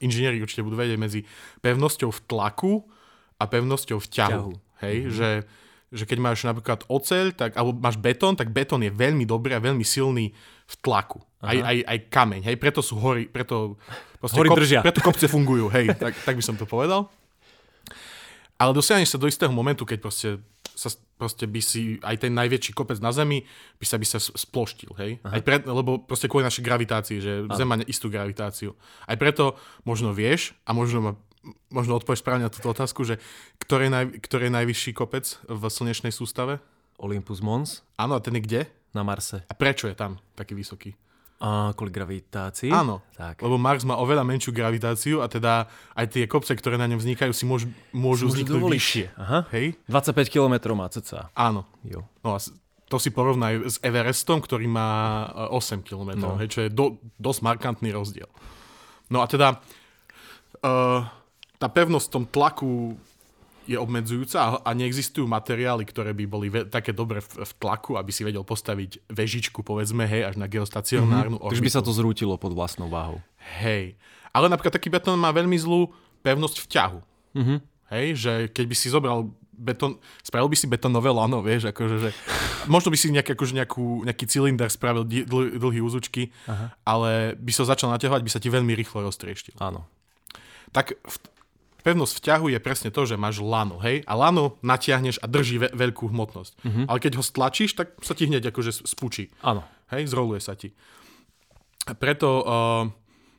inžinieri 0.00 0.40
určite 0.40 0.64
budú 0.64 0.80
vedieť, 0.80 0.98
medzi 1.00 1.20
pevnosťou 1.60 2.10
v 2.10 2.20
tlaku 2.24 2.72
a 3.40 3.44
pevnosťou 3.44 3.98
v 4.00 4.08
ťahu. 4.08 4.32
Ťahu. 4.32 4.52
Hej, 4.84 4.96
že, 5.14 5.30
že 5.92 6.04
keď 6.04 6.18
máš 6.20 6.44
napríklad 6.44 6.84
oceľ, 6.90 7.32
tak, 7.32 7.56
alebo 7.56 7.76
máš 7.76 7.96
betón, 8.00 8.34
tak 8.36 8.52
betón 8.52 8.82
je 8.84 8.92
veľmi 8.92 9.24
dobrý 9.24 9.56
a 9.56 9.62
veľmi 9.62 9.84
silný 9.86 10.32
v 10.64 10.74
tlaku. 10.80 11.20
Aj, 11.44 11.56
aj, 11.60 11.76
aj 11.84 11.98
kameň, 12.08 12.40
hej, 12.48 12.56
preto 12.56 12.80
sú 12.80 12.96
hory, 12.96 13.28
preto, 13.28 13.76
Hory 14.24 14.48
držia. 14.48 14.80
preto 14.80 15.04
kopce 15.04 15.28
fungujú, 15.28 15.68
hej, 15.68 15.92
tak, 16.02 16.16
tak 16.24 16.34
by 16.40 16.44
som 16.44 16.56
to 16.56 16.64
povedal. 16.64 17.12
Ale 18.56 18.72
dosiahneš 18.72 19.12
sa 19.12 19.20
do 19.20 19.28
istého 19.28 19.52
momentu, 19.52 19.84
keď 19.84 19.98
proste 20.00 20.28
sa 20.74 20.90
proste 21.14 21.46
by 21.46 21.60
si, 21.62 22.02
aj 22.02 22.26
ten 22.26 22.34
najväčší 22.34 22.74
kopec 22.74 22.98
na 22.98 23.14
Zemi, 23.14 23.46
by 23.78 23.86
sa 23.86 23.96
by 23.96 24.06
sa 24.06 24.18
sploštil, 24.18 24.92
hej? 24.98 25.22
Aj 25.22 25.40
pre, 25.40 25.62
lebo 25.62 26.02
proste 26.02 26.26
kvôli 26.26 26.44
našej 26.44 26.66
gravitácii, 26.66 27.18
že 27.22 27.32
Zem 27.54 27.68
má 27.70 27.78
istú 27.86 28.10
gravitáciu. 28.10 28.74
Aj 29.06 29.14
preto 29.14 29.56
možno 29.86 30.10
vieš, 30.10 30.52
a 30.66 30.74
možno 30.74 30.98
ma 31.00 31.12
možno 31.68 32.00
odpovieš 32.00 32.24
správne 32.24 32.48
na 32.48 32.52
túto 32.52 32.72
otázku, 32.72 33.04
že 33.04 33.20
ktorý 33.60 33.88
je, 33.88 33.92
naj, 33.92 34.06
ktorý 34.24 34.48
je 34.48 34.56
najvyšší 34.56 34.90
kopec 34.96 35.24
v 35.44 35.62
slnečnej 35.68 36.08
sústave? 36.08 36.56
Olympus 36.96 37.44
Mons 37.44 37.84
Áno, 38.00 38.16
a 38.16 38.20
ten 38.24 38.38
je 38.38 38.42
kde? 38.42 38.62
na 38.94 39.02
Marse. 39.02 39.42
A 39.50 39.54
prečo 39.58 39.90
je 39.90 39.98
tam 39.98 40.22
taký 40.38 40.54
vysoký? 40.54 40.94
A 41.44 41.76
kvôli 41.76 41.92
gravitácii? 41.92 42.72
Áno, 42.72 43.04
Tak. 43.20 43.44
lebo 43.44 43.60
Mars 43.60 43.84
má 43.84 44.00
oveľa 44.00 44.24
menšiu 44.24 44.48
gravitáciu 44.56 45.20
a 45.20 45.28
teda 45.28 45.68
aj 45.92 46.06
tie 46.08 46.24
kopce, 46.24 46.56
ktoré 46.56 46.80
na 46.80 46.88
ňom 46.88 46.96
vznikajú, 46.96 47.36
si 47.36 47.44
môžu, 47.44 47.68
môžu 47.92 48.24
Môžu 48.24 48.32
vzniknúť 48.32 48.60
dovoliť. 48.64 48.72
vyššie. 48.80 49.04
Aha. 49.20 49.38
Hej? 49.52 49.76
25 49.84 50.32
km 50.32 50.72
má 50.72 50.88
cca. 50.88 51.28
Áno. 51.36 51.68
Jo. 51.84 52.08
No 52.24 52.32
a 52.32 52.40
to 52.88 52.96
si 52.96 53.12
porovnaj 53.12 53.60
s 53.60 53.76
Everestom, 53.84 54.40
ktorý 54.40 54.64
má 54.64 54.88
e, 55.36 55.52
8 55.52 55.84
km, 55.84 56.16
no. 56.16 56.32
No. 56.32 56.40
hej, 56.40 56.48
čo 56.48 56.60
je 56.64 56.72
do, 56.72 56.96
dosť 57.20 57.40
markantný 57.44 57.92
rozdiel. 57.92 58.28
No 59.12 59.20
a 59.20 59.28
teda 59.28 59.60
uh, 60.64 61.04
tá 61.60 61.68
pevnosť 61.68 62.06
v 62.08 62.14
tom 62.16 62.24
tlaku 62.24 62.96
je 63.64 63.76
obmedzujúca 63.80 64.60
a, 64.60 64.70
neexistujú 64.76 65.24
materiály, 65.24 65.88
ktoré 65.88 66.12
by 66.12 66.24
boli 66.28 66.46
ve- 66.52 66.68
také 66.68 66.92
dobre 66.92 67.24
v, 67.24 67.44
v 67.44 67.52
tlaku, 67.56 67.96
aby 67.96 68.10
si 68.12 68.22
vedel 68.22 68.44
postaviť 68.44 69.08
vežičku, 69.08 69.64
povedzme, 69.64 70.04
hej, 70.04 70.28
až 70.28 70.34
na 70.36 70.46
geostacionárnu 70.46 71.40
mm-hmm. 71.40 71.50
Takže 71.52 71.64
by 71.64 71.72
sa 71.72 71.82
to 71.84 71.92
zrútilo 71.92 72.36
pod 72.36 72.52
vlastnou 72.52 72.92
váhou. 72.92 73.24
Hej. 73.60 73.96
Ale 74.34 74.50
napríklad 74.50 74.74
taký 74.74 74.90
betón 74.90 75.16
má 75.16 75.30
veľmi 75.30 75.56
zlú 75.56 75.94
pevnosť 76.24 76.56
v 76.64 76.66
ťahu. 76.66 76.98
Mhm. 77.34 77.56
Hej, 77.92 78.06
že 78.16 78.32
keď 78.50 78.64
by 78.64 78.76
si 78.76 78.88
zobral 78.88 79.28
betón, 79.54 80.02
spravil 80.24 80.50
by 80.50 80.56
si 80.58 80.66
betónové 80.66 81.14
lano, 81.14 81.38
vieš, 81.44 81.70
akože, 81.70 81.96
že, 82.02 82.10
možno 82.66 82.90
by 82.90 82.98
si 82.98 83.14
nejaký, 83.14 83.38
akože 83.38 83.54
nejakú, 83.54 84.02
nejaký 84.02 84.24
cylinder 84.26 84.66
spravil 84.66 85.06
di- 85.06 85.22
dl, 85.22 85.54
dlhý 85.54 85.78
úzučky, 85.84 86.34
Aha. 86.50 86.74
ale 86.82 87.38
by 87.38 87.52
sa 87.54 87.68
začal 87.68 87.92
naťahovať, 87.94 88.20
by 88.24 88.30
sa 88.32 88.42
ti 88.42 88.50
veľmi 88.50 88.74
rýchlo 88.74 89.06
roztrieštil. 89.06 89.54
Áno. 89.62 89.86
Tak 90.74 90.98
v, 90.98 91.16
pevnosť 91.84 92.14
v 92.16 92.24
ťahu 92.24 92.46
je 92.56 92.58
presne 92.64 92.88
to, 92.88 93.04
že 93.04 93.20
máš 93.20 93.44
lano, 93.44 93.76
hej, 93.84 94.00
a 94.08 94.12
lano 94.16 94.56
natiahneš 94.64 95.20
a 95.20 95.28
drží 95.28 95.60
ve, 95.60 95.68
veľkú 95.70 96.08
hmotnosť. 96.08 96.52
Mhm. 96.64 96.82
Ale 96.88 96.98
keď 96.98 97.20
ho 97.20 97.24
stlačíš, 97.24 97.76
tak 97.76 98.00
sa 98.00 98.16
ti 98.16 98.24
hneď 98.24 98.48
akože 98.48 98.88
spúči. 98.88 99.28
Áno. 99.44 99.60
Hej, 99.92 100.08
zroluje 100.08 100.40
sa 100.40 100.56
ti. 100.56 100.72
A 101.84 101.92
preto 101.92 102.40
uh, 102.40 102.88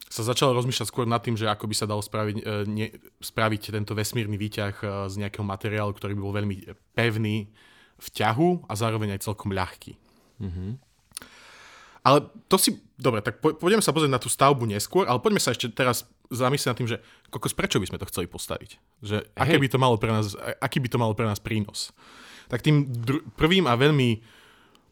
sa 0.06 0.22
začalo 0.22 0.54
rozmýšľať 0.54 0.88
skôr 0.88 1.10
nad 1.10 1.18
tým, 1.26 1.34
že 1.34 1.50
ako 1.50 1.66
by 1.66 1.76
sa 1.76 1.90
dalo 1.90 2.06
spraviť, 2.06 2.36
uh, 2.46 2.64
ne, 2.70 2.94
spraviť 3.18 3.74
tento 3.74 3.98
vesmírny 3.98 4.38
výťah 4.38 4.76
uh, 4.86 4.88
z 5.10 5.26
nejakého 5.26 5.42
materiálu, 5.42 5.98
ktorý 5.98 6.14
by 6.14 6.22
bol 6.22 6.38
veľmi 6.38 6.56
pevný 6.94 7.50
v 7.98 8.08
ťahu 8.14 8.70
a 8.70 8.74
zároveň 8.78 9.18
aj 9.18 9.26
celkom 9.26 9.50
ľahký. 9.50 9.98
Mhm. 10.38 10.85
Ale 12.06 12.30
to 12.46 12.62
si... 12.62 12.78
Dobre, 12.96 13.20
tak 13.20 13.44
po, 13.44 13.52
pôjdeme 13.58 13.84
sa 13.84 13.92
pozrieť 13.92 14.14
na 14.14 14.22
tú 14.22 14.30
stavbu 14.32 14.70
neskôr, 14.70 15.04
ale 15.10 15.20
poďme 15.20 15.42
sa 15.42 15.52
ešte 15.52 15.68
teraz 15.74 16.08
zamyslieť 16.32 16.70
nad 16.72 16.78
tým, 16.78 16.90
že 16.90 16.98
kokos, 17.34 17.52
prečo 17.52 17.82
by 17.82 17.90
sme 17.90 18.00
to 18.00 18.08
chceli 18.08 18.30
postaviť? 18.30 18.80
Že 19.04 19.18
aké 19.36 19.58
Hej. 19.58 19.62
by 19.66 19.68
to 19.68 19.82
malo 19.82 19.96
pre 20.00 20.12
nás, 20.14 20.38
aký 20.64 20.80
by 20.80 20.88
to 20.88 21.02
malo 21.02 21.12
pre 21.18 21.28
nás 21.28 21.42
prínos? 21.44 21.92
Tak 22.48 22.64
tým 22.64 22.88
dru- 22.88 23.26
prvým 23.36 23.66
a 23.68 23.76
veľmi 23.76 24.22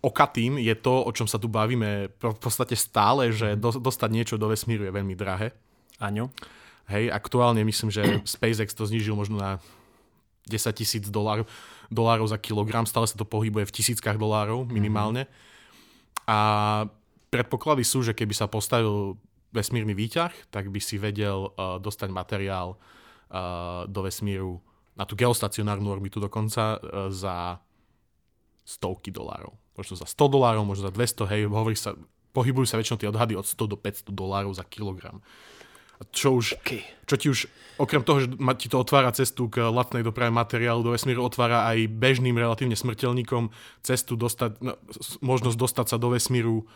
okatým 0.03 0.59
je 0.59 0.75
to, 0.75 1.05
o 1.05 1.11
čom 1.15 1.29
sa 1.29 1.39
tu 1.39 1.47
bavíme 1.47 2.11
v 2.19 2.39
podstate 2.43 2.75
stále, 2.75 3.31
že 3.31 3.55
do, 3.55 3.71
dostať 3.71 4.09
niečo 4.11 4.35
do 4.35 4.51
vesmíru 4.51 4.83
je 4.83 4.91
veľmi 4.91 5.15
drahé. 5.15 5.55
Aňo? 6.03 6.27
Hej, 6.91 7.07
aktuálne 7.07 7.63
myslím, 7.63 7.87
že 7.87 8.03
SpaceX 8.35 8.75
to 8.75 8.83
znížil 8.83 9.15
možno 9.15 9.39
na 9.39 9.63
10 10.51 10.59
tisíc 10.75 11.07
dolárov, 11.07 11.47
dolárov 11.87 12.27
za 12.27 12.35
kilogram, 12.35 12.83
stále 12.83 13.07
sa 13.07 13.15
to 13.15 13.23
pohybuje 13.23 13.63
v 13.63 13.75
tisíckach 13.79 14.19
dolárov 14.19 14.67
minimálne. 14.67 15.31
A 16.27 16.83
predpoklady 17.33 17.81
sú, 17.81 18.05
že 18.05 18.13
keby 18.13 18.37
sa 18.37 18.45
postavil 18.45 19.17
vesmírny 19.49 19.97
výťah, 19.97 20.53
tak 20.53 20.69
by 20.69 20.77
si 20.77 21.01
vedel 21.01 21.49
uh, 21.49 21.81
dostať 21.81 22.09
materiál 22.13 22.77
uh, 22.77 23.89
do 23.89 24.05
vesmíru 24.05 24.61
na 24.93 25.09
tú 25.09 25.17
geostacionárnu 25.17 25.89
orbitu 25.89 26.21
dokonca 26.21 26.77
uh, 26.77 27.09
za 27.09 27.57
stovky 28.61 29.09
dolárov. 29.09 29.57
Možno 29.73 29.97
za 29.97 30.05
100 30.05 30.33
dolárov, 30.33 30.63
možno 30.65 30.85
za 30.89 30.93
200, 30.93 31.31
hej, 31.33 31.41
hovorí 31.49 31.73
sa, 31.73 31.97
pohybujú 32.37 32.69
sa 32.69 32.77
väčšinou 32.77 33.01
tie 33.01 33.09
odhady 33.09 33.33
od 33.33 33.45
100 33.45 33.73
do 33.73 33.77
500 33.77 34.13
dolárov 34.13 34.53
za 34.53 34.65
kilogram. 34.69 35.21
Čo 36.11 36.35
už 36.41 36.59
Okay. 36.59 36.83
čo 37.07 37.15
ti 37.15 37.27
už, 37.31 37.47
okrem 37.79 38.03
toho, 38.03 38.25
že 38.25 38.27
ti 38.59 38.67
to 38.67 38.81
otvára 38.81 39.13
cestu 39.15 39.47
k 39.47 39.63
lacnej 39.71 40.03
doprave 40.03 40.33
materiálu 40.35 40.83
do 40.83 40.91
vesmíru, 40.91 41.23
otvára 41.23 41.63
aj 41.69 41.87
bežným 41.87 42.35
relatívne 42.35 42.75
smrteľníkom 42.75 43.53
cestu 43.85 44.19
dostať, 44.19 44.59
no, 44.59 44.75
možnosť 45.23 45.57
dostať 45.57 45.85
sa 45.95 45.97
do 46.01 46.11
vesmíru 46.11 46.67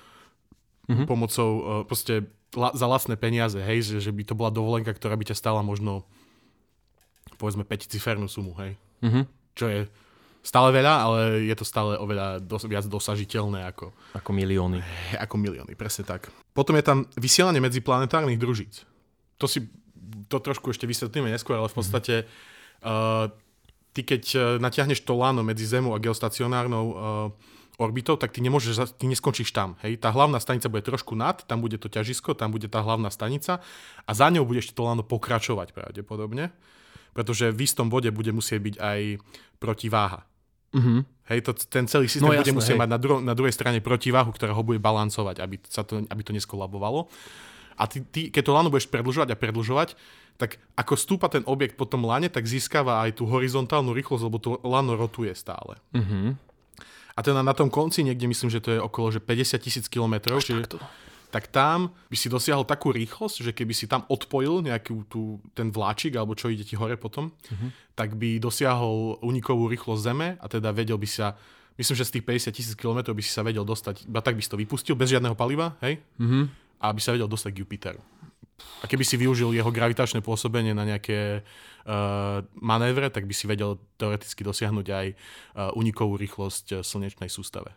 mm-hmm. 0.88 1.06
pomocou 1.08 1.50
uh, 1.60 1.64
proste 1.84 2.28
la, 2.56 2.72
za 2.72 2.88
lacné 2.88 3.16
peniaze, 3.20 3.60
hej, 3.60 3.84
že, 3.84 4.10
že 4.10 4.12
by 4.16 4.24
to 4.24 4.34
bola 4.34 4.52
dovolenka, 4.52 4.96
ktorá 4.96 5.20
by 5.20 5.28
ťa 5.30 5.40
stála 5.40 5.62
možno 5.62 6.08
povedzme 7.38 7.68
5 7.68 7.92
cifernú 7.92 8.26
sumu, 8.26 8.56
hej. 8.58 8.80
Mhm. 9.06 9.22
Čo 9.54 9.66
je 9.70 9.80
stále 10.48 10.72
veľa, 10.72 10.94
ale 11.04 11.20
je 11.44 11.56
to 11.60 11.66
stále 11.68 12.00
oveľa 12.00 12.40
dos- 12.40 12.64
viac 12.64 12.88
dosažiteľné 12.88 13.68
ako, 13.68 13.92
Ako 14.16 14.32
milióny. 14.32 14.80
ako 15.20 15.36
milióny, 15.36 15.76
presne 15.76 16.08
tak. 16.08 16.32
Potom 16.56 16.80
je 16.80 16.86
tam 16.88 17.04
vysielanie 17.20 17.60
medziplanetárnych 17.60 18.40
družíc. 18.40 18.88
To 19.38 19.46
si 19.46 19.68
to 20.32 20.40
trošku 20.40 20.72
ešte 20.72 20.88
vysvetlíme 20.88 21.28
neskôr, 21.28 21.60
ale 21.60 21.68
v 21.68 21.78
podstate 21.78 22.16
uh, 22.82 23.28
ty 23.92 24.02
keď 24.08 24.24
uh, 24.34 24.42
natiahneš 24.58 25.04
to 25.04 25.14
lano 25.20 25.44
medzi 25.44 25.68
Zemou 25.68 25.94
a 25.94 26.02
geostacionárnou 26.02 26.86
uh, 26.90 26.98
orbitou, 27.78 28.18
tak 28.18 28.34
ty 28.34 28.42
nemôžeš, 28.42 28.98
ty 28.98 29.06
neskončíš 29.06 29.54
tam. 29.54 29.78
Hej? 29.86 30.02
Tá 30.02 30.10
hlavná 30.10 30.42
stanica 30.42 30.66
bude 30.66 30.82
trošku 30.82 31.14
nad, 31.14 31.46
tam 31.46 31.62
bude 31.62 31.78
to 31.78 31.88
ťažisko, 31.88 32.34
tam 32.34 32.50
bude 32.50 32.66
tá 32.66 32.82
hlavná 32.82 33.14
stanica 33.14 33.62
a 34.04 34.12
za 34.18 34.28
ňou 34.34 34.50
bude 34.50 34.66
ešte 34.66 34.74
to 34.74 34.82
lano 34.82 35.06
pokračovať 35.06 35.78
pravdepodobne, 35.78 36.50
pretože 37.14 37.54
v 37.54 37.60
istom 37.62 37.94
bode 37.94 38.10
bude 38.10 38.34
musieť 38.34 38.60
byť 38.60 38.76
aj 38.82 39.00
protiváha. 39.62 40.26
Mhm. 40.74 41.06
Hej, 41.28 41.40
to, 41.44 41.52
ten 41.54 41.86
celý 41.92 42.08
systém 42.08 42.24
No 42.24 42.32
bude 42.32 42.40
jasné, 42.40 42.56
musieť 42.56 42.76
hej. 42.80 42.82
mať 42.88 42.90
na, 42.90 43.00
dru- 43.00 43.24
na 43.24 43.34
druhej 43.36 43.52
strane 43.52 43.84
protiváhu, 43.84 44.32
ktorá 44.32 44.56
ho 44.56 44.64
bude 44.64 44.80
balancovať, 44.80 45.44
aby, 45.44 45.60
sa 45.68 45.84
to, 45.84 46.08
aby 46.08 46.22
to 46.24 46.32
neskolabovalo. 46.32 47.12
A 47.78 47.84
ty, 47.86 48.02
ty, 48.02 48.34
keď 48.34 48.42
to 48.48 48.56
lano 48.56 48.72
budeš 48.72 48.90
predlžovať 48.90 49.36
a 49.36 49.38
predlžovať, 49.38 49.94
tak 50.40 50.58
ako 50.80 50.94
stúpa 50.98 51.28
ten 51.30 51.44
objekt 51.46 51.76
po 51.78 51.86
tom 51.86 52.08
lane, 52.08 52.32
tak 52.32 52.48
získava 52.48 53.06
aj 53.06 53.22
tú 53.22 53.28
horizontálnu 53.30 53.92
rýchlosť, 53.94 54.24
lebo 54.24 54.38
to 54.42 54.50
lano 54.66 54.98
rotuje 54.98 55.30
stále. 55.36 55.78
Mhm. 55.94 56.47
A 57.18 57.26
teda 57.26 57.42
na 57.42 57.58
tom 57.58 57.74
konci 57.74 58.06
niekde 58.06 58.30
myslím, 58.30 58.54
že 58.54 58.62
to 58.62 58.70
je 58.78 58.80
okolo 58.80 59.10
že 59.10 59.18
50 59.18 59.58
tisíc 59.58 59.86
kilometrov, 59.90 60.38
čiže, 60.38 60.70
takto. 60.70 60.78
tak 61.34 61.50
tam 61.50 61.90
by 62.14 62.16
si 62.16 62.30
dosiahol 62.30 62.62
takú 62.62 62.94
rýchlosť, 62.94 63.42
že 63.42 63.52
keby 63.58 63.74
si 63.74 63.90
tam 63.90 64.06
odpojil 64.06 64.62
nejaký 64.62 64.94
tú, 65.10 65.42
ten 65.58 65.74
vláčik, 65.74 66.14
alebo 66.14 66.38
čo 66.38 66.54
ide 66.54 66.62
ti 66.62 66.78
hore 66.78 66.94
potom, 66.94 67.34
tak 67.98 68.14
by 68.14 68.38
dosiahol 68.38 69.18
unikovú 69.26 69.66
rýchlosť 69.66 70.02
Zeme 70.06 70.30
a 70.38 70.46
teda 70.46 70.70
vedel 70.70 71.02
by 71.02 71.10
sa, 71.10 71.34
myslím, 71.82 71.96
že 71.98 72.06
z 72.06 72.14
tých 72.22 72.26
50 72.54 72.54
tisíc 72.54 72.76
kilometrov 72.78 73.18
by 73.18 73.24
si 73.26 73.34
sa 73.34 73.42
vedel 73.42 73.66
dostať, 73.66 74.06
iba 74.06 74.22
tak 74.22 74.38
by 74.38 74.42
si 74.46 74.54
to 74.54 74.62
vypustil, 74.62 74.94
bez 74.94 75.10
žiadneho 75.10 75.34
paliva, 75.34 75.74
hej? 75.82 75.98
Mhm. 76.22 76.54
A 76.78 76.94
by 76.94 77.02
sa 77.02 77.18
vedel 77.18 77.26
dostať 77.26 77.58
k 77.58 77.60
Jupiteru. 77.66 78.02
A 78.82 78.86
keby 78.90 79.06
si 79.06 79.18
využil 79.18 79.54
jeho 79.54 79.70
gravitačné 79.70 80.22
pôsobenie 80.22 80.74
na 80.74 80.86
nejaké 80.86 81.42
uh, 81.42 82.42
manévre, 82.58 83.10
tak 83.10 83.30
by 83.30 83.34
si 83.34 83.46
vedel 83.46 83.78
teoreticky 84.02 84.42
dosiahnuť 84.42 84.88
aj 84.90 85.08
uh, 85.14 85.78
unikovú 85.78 86.18
rýchlosť 86.18 86.66
uh, 86.74 86.78
slnečnej 86.82 87.30
sústave. 87.30 87.74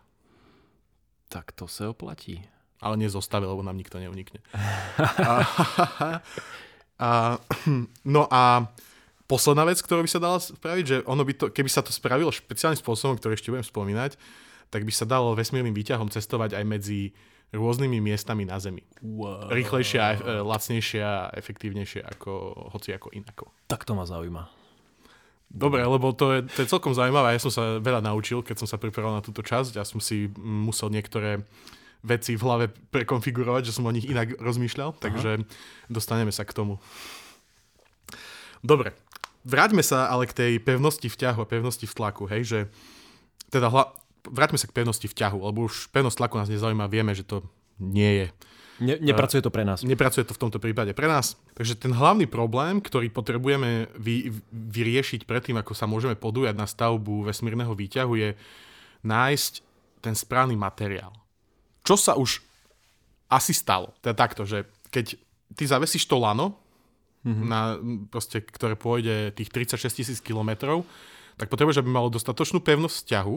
Tak 1.28 1.52
to 1.52 1.68
sa 1.68 1.92
oplatí. 1.92 2.42
Ale 2.80 2.96
nezostave, 2.96 3.44
lebo 3.44 3.60
nám 3.60 3.76
nikto 3.76 4.00
neunikne. 4.00 4.40
a, 5.20 5.44
a, 7.04 7.08
no 8.08 8.24
a 8.32 8.72
posledná 9.30 9.68
vec, 9.68 9.78
ktorú 9.84 10.02
by 10.02 10.10
sa 10.10 10.18
dala 10.18 10.40
spraviť, 10.40 10.84
že 10.84 10.96
ono 11.04 11.22
by 11.22 11.32
to, 11.36 11.46
keby 11.52 11.68
sa 11.68 11.84
to 11.84 11.92
spravilo 11.94 12.34
špeciálnym 12.34 12.80
spôsobom, 12.80 13.14
ktorý 13.14 13.36
ešte 13.36 13.52
budem 13.52 13.62
spomínať, 13.62 14.16
tak 14.72 14.82
by 14.82 14.90
sa 14.90 15.06
dalo 15.06 15.38
vesmírnym 15.38 15.76
výťahom 15.76 16.10
cestovať 16.10 16.58
aj 16.58 16.64
medzi 16.66 17.14
rôznymi 17.50 17.98
miestami 17.98 18.46
na 18.46 18.62
Zemi. 18.62 18.86
Wow. 19.02 19.50
Rýchlejšie, 19.50 19.98
a 19.98 20.08
e, 20.14 20.18
lacnejšie 20.42 21.00
a 21.02 21.30
efektívnejšie 21.34 22.00
ako 22.02 22.30
hoci 22.74 22.94
ako 22.94 23.10
inako. 23.10 23.50
Tak 23.66 23.82
to 23.82 23.98
ma 23.98 24.06
zaujíma. 24.06 24.46
Dobre, 25.50 25.82
lebo 25.82 26.14
to 26.14 26.30
je, 26.30 26.38
to 26.46 26.62
je 26.62 26.70
celkom 26.70 26.94
zaujímavé. 26.94 27.34
Ja 27.34 27.42
som 27.42 27.50
sa 27.50 27.82
veľa 27.82 28.06
naučil, 28.06 28.46
keď 28.46 28.62
som 28.62 28.68
sa 28.70 28.78
pripravoval 28.78 29.18
na 29.18 29.26
túto 29.26 29.42
časť. 29.42 29.74
Ja 29.74 29.82
som 29.82 29.98
si 29.98 30.30
musel 30.38 30.94
niektoré 30.94 31.42
veci 32.06 32.38
v 32.38 32.44
hlave 32.46 32.64
prekonfigurovať, 32.94 33.66
že 33.66 33.74
som 33.74 33.84
o 33.84 33.92
nich 33.92 34.06
inak 34.06 34.38
rozmýšľal, 34.38 34.96
takže 35.02 35.44
dostaneme 35.90 36.30
sa 36.30 36.46
k 36.46 36.54
tomu. 36.54 36.78
Dobre, 38.62 38.94
vráťme 39.44 39.82
sa 39.84 40.08
ale 40.08 40.30
k 40.30 40.36
tej 40.36 40.52
pevnosti 40.62 41.10
v 41.10 41.18
ťahu 41.18 41.44
a 41.44 41.50
pevnosti 41.50 41.84
v 41.84 41.96
tlaku, 41.98 42.24
hej, 42.30 42.42
že 42.46 42.58
teda 43.50 43.68
hla, 43.68 43.90
vráťme 44.28 44.60
sa 44.60 44.68
k 44.68 44.76
pevnosti 44.76 45.06
v 45.08 45.16
ťahu, 45.16 45.38
lebo 45.40 45.68
už 45.70 45.88
pevnosť 45.94 46.16
tlaku 46.20 46.36
nás 46.36 46.52
nezaujíma, 46.52 46.90
vieme, 46.92 47.16
že 47.16 47.24
to 47.24 47.44
nie 47.80 48.24
je 48.24 48.26
Ne, 48.80 48.96
nepracuje 48.96 49.44
to 49.44 49.52
pre 49.52 49.60
nás. 49.60 49.84
Nepracuje 49.84 50.24
to 50.24 50.32
v 50.32 50.40
tomto 50.40 50.56
prípade 50.56 50.96
pre 50.96 51.04
nás. 51.04 51.36
Takže 51.52 51.76
ten 51.76 51.92
hlavný 51.92 52.24
problém, 52.24 52.80
ktorý 52.80 53.12
potrebujeme 53.12 53.92
vy, 53.92 54.32
vyriešiť 54.48 55.28
predtým, 55.28 55.60
ako 55.60 55.76
sa 55.76 55.84
môžeme 55.84 56.16
podujať 56.16 56.56
na 56.56 56.64
stavbu 56.64 57.28
vesmírneho 57.28 57.76
výťahu, 57.76 58.12
je 58.16 58.30
nájsť 59.04 59.52
ten 60.00 60.16
správny 60.16 60.56
materiál. 60.56 61.12
Čo 61.84 62.00
sa 62.00 62.16
už 62.16 62.40
asi 63.28 63.52
stalo? 63.52 63.92
Teda 64.00 64.16
takto, 64.16 64.48
že 64.48 64.64
keď 64.88 65.20
ty 65.52 65.64
zavesíš 65.68 66.08
to 66.08 66.16
lano, 66.16 66.56
mm-hmm. 67.20 67.44
na, 67.44 67.76
proste, 68.08 68.40
ktoré 68.40 68.80
pôjde 68.80 69.36
tých 69.36 69.52
36 69.76 69.92
tisíc 69.92 70.18
kilometrov, 70.24 70.88
tak 71.36 71.52
potrebuješ, 71.52 71.84
aby 71.84 71.90
malo 71.92 72.08
dostatočnú 72.08 72.64
pevnosť 72.64 72.96
vzťahu, 72.96 73.36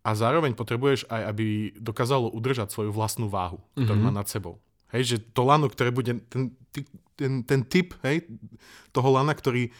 a 0.00 0.10
zároveň 0.16 0.56
potrebuješ 0.56 1.04
aj, 1.12 1.22
aby 1.36 1.46
dokázalo 1.76 2.32
udržať 2.32 2.72
svoju 2.72 2.90
vlastnú 2.92 3.28
váhu, 3.28 3.60
ktorú 3.76 4.00
mm-hmm. 4.00 4.12
má 4.16 4.20
nad 4.24 4.28
sebou. 4.28 4.56
Hej, 4.90 5.02
že 5.06 5.16
to 5.20 5.46
lano, 5.46 5.70
ktoré 5.70 5.92
bude, 5.92 6.18
ten, 6.32 6.50
ten, 7.14 7.44
ten 7.44 7.60
typ 7.62 7.94
hej, 8.02 8.26
toho 8.90 9.08
lana, 9.12 9.36
ktorý 9.36 9.68
e, 9.68 9.70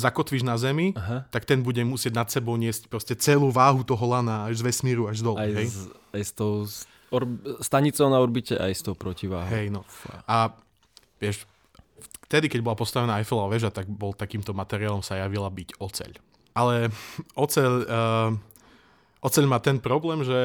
zakotvíš 0.00 0.42
na 0.42 0.56
zemi, 0.58 0.96
Aha. 0.96 1.28
tak 1.30 1.46
ten 1.46 1.62
bude 1.62 1.84
musieť 1.84 2.12
nad 2.16 2.28
sebou 2.32 2.56
niesť 2.58 2.90
proste 2.90 3.14
celú 3.14 3.52
váhu 3.54 3.86
toho 3.86 4.02
lana 4.08 4.50
až 4.50 4.64
z 4.64 4.72
vesmíru, 4.72 5.06
až 5.06 5.22
dole. 5.22 5.38
Aj, 5.38 5.52
hej? 5.52 5.68
Z, 5.68 5.94
aj 6.16 6.22
s 6.26 6.32
tou 6.34 6.66
orb, 7.12 7.30
stanicou 7.62 8.08
na 8.10 8.18
orbite, 8.18 8.56
aj 8.56 8.72
s 8.72 8.82
tou 8.82 8.98
protiváhou. 8.98 9.52
Hej, 9.52 9.70
no. 9.70 9.86
A 10.26 10.50
vieš, 11.22 11.46
vtedy, 12.26 12.50
keď 12.50 12.66
bola 12.66 12.74
postavená 12.74 13.20
Eiffelová 13.20 13.52
väža, 13.52 13.70
tak 13.70 13.86
bol 13.86 14.10
takýmto 14.10 14.56
materiálom 14.56 15.06
sa 15.06 15.22
javila 15.22 15.52
byť 15.52 15.76
oceľ. 15.78 16.10
Ale 16.56 16.88
oceľ... 17.36 17.70
Uh, 17.84 18.50
Oceľ 19.20 19.44
má 19.44 19.58
ten 19.60 19.76
problém, 19.76 20.24
že 20.24 20.40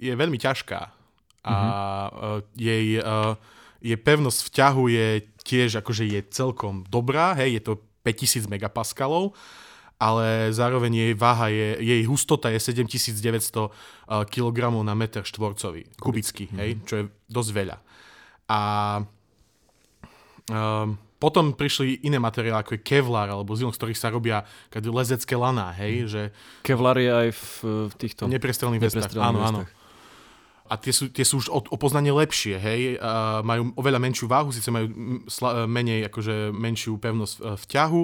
je 0.00 0.12
veľmi 0.16 0.40
ťažká 0.40 0.80
a 1.44 1.56
mm-hmm. 2.08 2.40
jej, 2.56 2.86
uh, 3.04 3.36
jej 3.84 3.98
pevnosť 4.00 4.40
v 4.48 4.50
ťahu 4.56 4.84
je 4.88 5.08
tiež 5.44 5.70
akože 5.84 6.08
je 6.08 6.20
celkom 6.32 6.88
dobrá, 6.88 7.36
hej, 7.36 7.60
je 7.60 7.62
to 7.68 7.72
5000 8.00 8.48
megapaskalov, 8.48 9.36
ale 10.00 10.48
zároveň 10.56 10.92
jej 10.92 11.12
váha 11.12 11.52
je, 11.52 11.68
jej 11.84 12.02
hustota 12.08 12.48
je 12.48 12.60
7900 12.60 13.68
kg 14.32 14.58
na 14.80 14.96
meter 14.96 15.20
štvorcový, 15.20 15.84
kubický, 16.00 16.48
hej, 16.56 16.80
mhm. 16.80 16.84
čo 16.88 16.94
je 16.96 17.04
dosť 17.28 17.50
veľa. 17.52 17.76
A 18.48 18.60
um, 20.48 20.96
potom 21.18 21.54
prišli 21.54 22.04
iné 22.04 22.18
materiály, 22.20 22.60
ako 22.60 22.74
je 22.76 22.84
Kevlar 22.84 23.30
alebo 23.30 23.54
Zilon, 23.56 23.72
z 23.72 23.80
ktorých 23.80 24.00
sa 24.00 24.12
robia 24.12 24.44
lezecké 24.74 25.38
laná, 25.38 25.72
hej, 25.72 26.04
mm. 26.04 26.08
že... 26.10 26.22
Kevlar 26.66 26.98
je 27.00 27.10
aj 27.10 27.28
v, 27.32 27.46
v 27.88 27.94
týchto... 27.96 28.22
Neprestrelných 28.28 28.82
vestách, 28.82 29.14
áno, 29.16 29.40
áno. 29.40 29.60
A 30.64 30.80
tie 30.80 30.96
sú, 30.96 31.12
tie 31.12 31.28
sú 31.28 31.44
už 31.44 31.52
o, 31.52 31.60
o 31.60 31.76
poznanie 31.76 32.10
lepšie, 32.10 32.56
hej, 32.56 32.80
a 32.98 33.44
majú 33.44 33.76
oveľa 33.76 34.00
menšiu 34.00 34.26
váhu, 34.26 34.48
síce 34.48 34.72
majú 34.72 34.88
sla, 35.28 35.68
menej, 35.68 36.08
akože 36.08 36.50
menšiu 36.56 36.96
pevnosť 36.96 37.34
v, 37.36 37.42
v 37.56 37.64
ťahu, 37.68 38.02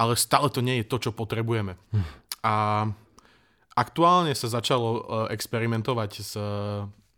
ale 0.00 0.12
stále 0.16 0.48
to 0.48 0.64
nie 0.64 0.80
je 0.80 0.88
to, 0.88 0.96
čo 0.96 1.10
potrebujeme. 1.12 1.76
Mm. 1.92 2.04
A 2.40 2.54
aktuálne 3.76 4.32
sa 4.32 4.48
začalo 4.48 4.88
uh, 4.88 5.00
experimentovať 5.28 6.10
s 6.20 6.32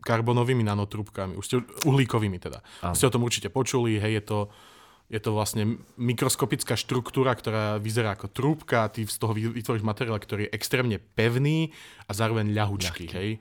karbonovými 0.03 0.67
nanotrúbkami, 0.67 1.39
už 1.39 1.45
ste, 1.47 1.57
uhlíkovými 1.87 2.39
teda. 2.43 2.59
Áno. 2.83 2.95
Ste 2.99 3.07
o 3.07 3.15
tom 3.15 3.23
určite 3.23 3.49
počuli, 3.49 4.03
hej, 4.03 4.19
je 4.19 4.25
to 4.27 4.39
je 5.13 5.21
to 5.21 5.37
vlastne 5.37 5.77
mikroskopická 6.01 6.73
štruktúra, 6.73 7.37
ktorá 7.37 7.77
vyzerá 7.77 8.17
ako 8.17 8.33
trúbka 8.33 8.89
a 8.89 8.91
ty 8.91 9.05
z 9.05 9.21
toho 9.21 9.37
vytvoríš 9.37 9.85
materiál, 9.85 10.17
ktorý 10.17 10.49
je 10.49 10.55
extrémne 10.57 10.97
pevný 10.97 11.69
a 12.09 12.17
zároveň 12.17 12.49
ľahučký. 12.57 13.13
Hej? 13.13 13.37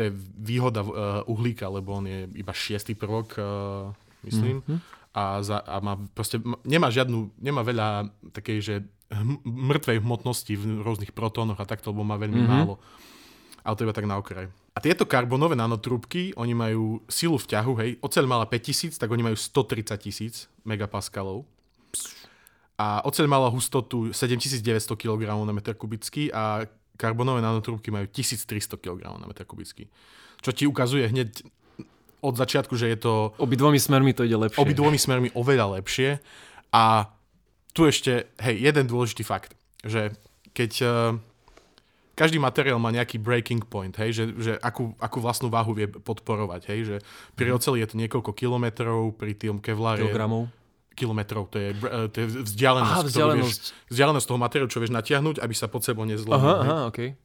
To 0.00 0.08
je 0.08 0.10
výhoda 0.40 0.80
uh, 0.80 1.20
uhlíka, 1.28 1.68
lebo 1.68 2.00
on 2.00 2.08
je 2.08 2.24
iba 2.32 2.56
šiestý 2.56 2.96
prvok, 2.96 3.36
uh, 3.36 3.92
myslím. 4.24 4.64
Mm-hmm. 4.64 4.78
A, 5.12 5.44
za, 5.44 5.60
a 5.60 5.76
má 5.84 6.00
proste, 6.16 6.40
nemá 6.64 6.88
žiadnu, 6.88 7.36
nemá 7.36 7.60
veľa 7.68 8.08
takej, 8.32 8.58
že 8.62 8.74
hm, 9.12 9.44
mŕtvej 9.44 10.00
hmotnosti 10.00 10.54
v 10.56 10.80
rôznych 10.80 11.12
protónoch 11.12 11.60
a 11.60 11.68
takto, 11.68 11.92
lebo 11.92 12.00
má 12.00 12.16
veľmi 12.16 12.40
mm-hmm. 12.40 12.64
málo. 12.64 12.80
Ale 13.60 13.76
to 13.76 13.84
iba 13.84 13.92
tak 13.92 14.08
na 14.08 14.16
okraj. 14.16 14.48
A 14.70 14.78
tieto 14.78 15.02
karbonové 15.02 15.58
nanotrúbky, 15.58 16.30
oni 16.38 16.54
majú 16.54 17.02
silu 17.10 17.34
vťahu, 17.34 17.72
hej, 17.82 17.90
oceľ 17.98 18.24
mala 18.30 18.46
5000, 18.46 18.94
tak 19.02 19.10
oni 19.10 19.26
majú 19.26 19.36
130 19.36 19.98
tisíc 19.98 20.46
megapaskalov. 20.62 21.42
A 22.78 23.02
oceľ 23.04 23.26
mala 23.26 23.50
hustotu 23.50 24.14
7900 24.14 24.94
kg 24.94 25.20
na 25.26 25.52
meter 25.52 25.74
kubický 25.74 26.30
a 26.30 26.64
karbonové 26.94 27.42
nanotrúbky 27.42 27.90
majú 27.90 28.06
1300 28.08 28.78
kg 28.78 29.20
na 29.20 29.26
meter 29.26 29.44
kubický. 29.44 29.90
Čo 30.40 30.54
ti 30.54 30.64
ukazuje 30.64 31.04
hneď 31.10 31.44
od 32.20 32.34
začiatku, 32.36 32.76
že 32.76 32.92
je 32.92 32.98
to... 33.00 33.32
Obidvomi 33.40 33.80
smermi 33.80 34.12
to 34.12 34.24
ide 34.24 34.36
lepšie. 34.36 34.60
Obidvomi 34.60 34.96
smermi 35.00 35.28
oveľa 35.32 35.80
lepšie. 35.80 36.20
A 36.72 37.10
tu 37.72 37.88
ešte, 37.88 38.28
hej, 38.38 38.56
jeden 38.60 38.84
dôležitý 38.86 39.24
fakt, 39.24 39.56
že 39.84 40.14
keď 40.52 40.72
uh, 40.84 40.90
každý 42.20 42.36
materiál 42.36 42.76
má 42.76 42.92
nejaký 42.92 43.16
breaking 43.16 43.64
point, 43.64 43.96
hej, 43.96 44.12
že, 44.12 44.24
že 44.36 44.52
akú, 44.60 44.92
akú 45.00 45.24
vlastnú 45.24 45.48
váhu 45.48 45.72
vie 45.72 45.88
podporovať, 45.88 46.68
hej, 46.68 46.80
že 46.84 46.96
pri 47.32 47.48
mm. 47.48 47.56
oceli 47.56 47.80
je 47.80 47.88
to 47.88 47.96
niekoľko 47.96 48.36
kilometrov, 48.36 49.16
pri 49.16 49.32
tom 49.32 49.56
kevlare... 49.56 50.04
Kilogramov? 50.04 50.52
Kilometrov, 50.92 51.48
to 51.48 51.56
je, 51.56 51.72
to 52.12 52.16
je 52.20 52.26
vzdialenosť, 52.44 52.92
aha, 52.92 53.08
vzdialenosť. 53.08 53.60
Vieš, 53.72 53.88
vzdialenosť 53.88 54.26
toho 54.28 54.36
materiálu, 54.36 54.68
čo 54.68 54.80
vieš 54.84 54.92
natiahnuť, 54.92 55.40
aby 55.40 55.54
sa 55.56 55.72
pod 55.72 55.80
sebou 55.80 56.04
nezlomil. 56.04 56.44
Aha, 56.44 56.60
aha, 56.60 56.78
okay. 56.92 57.16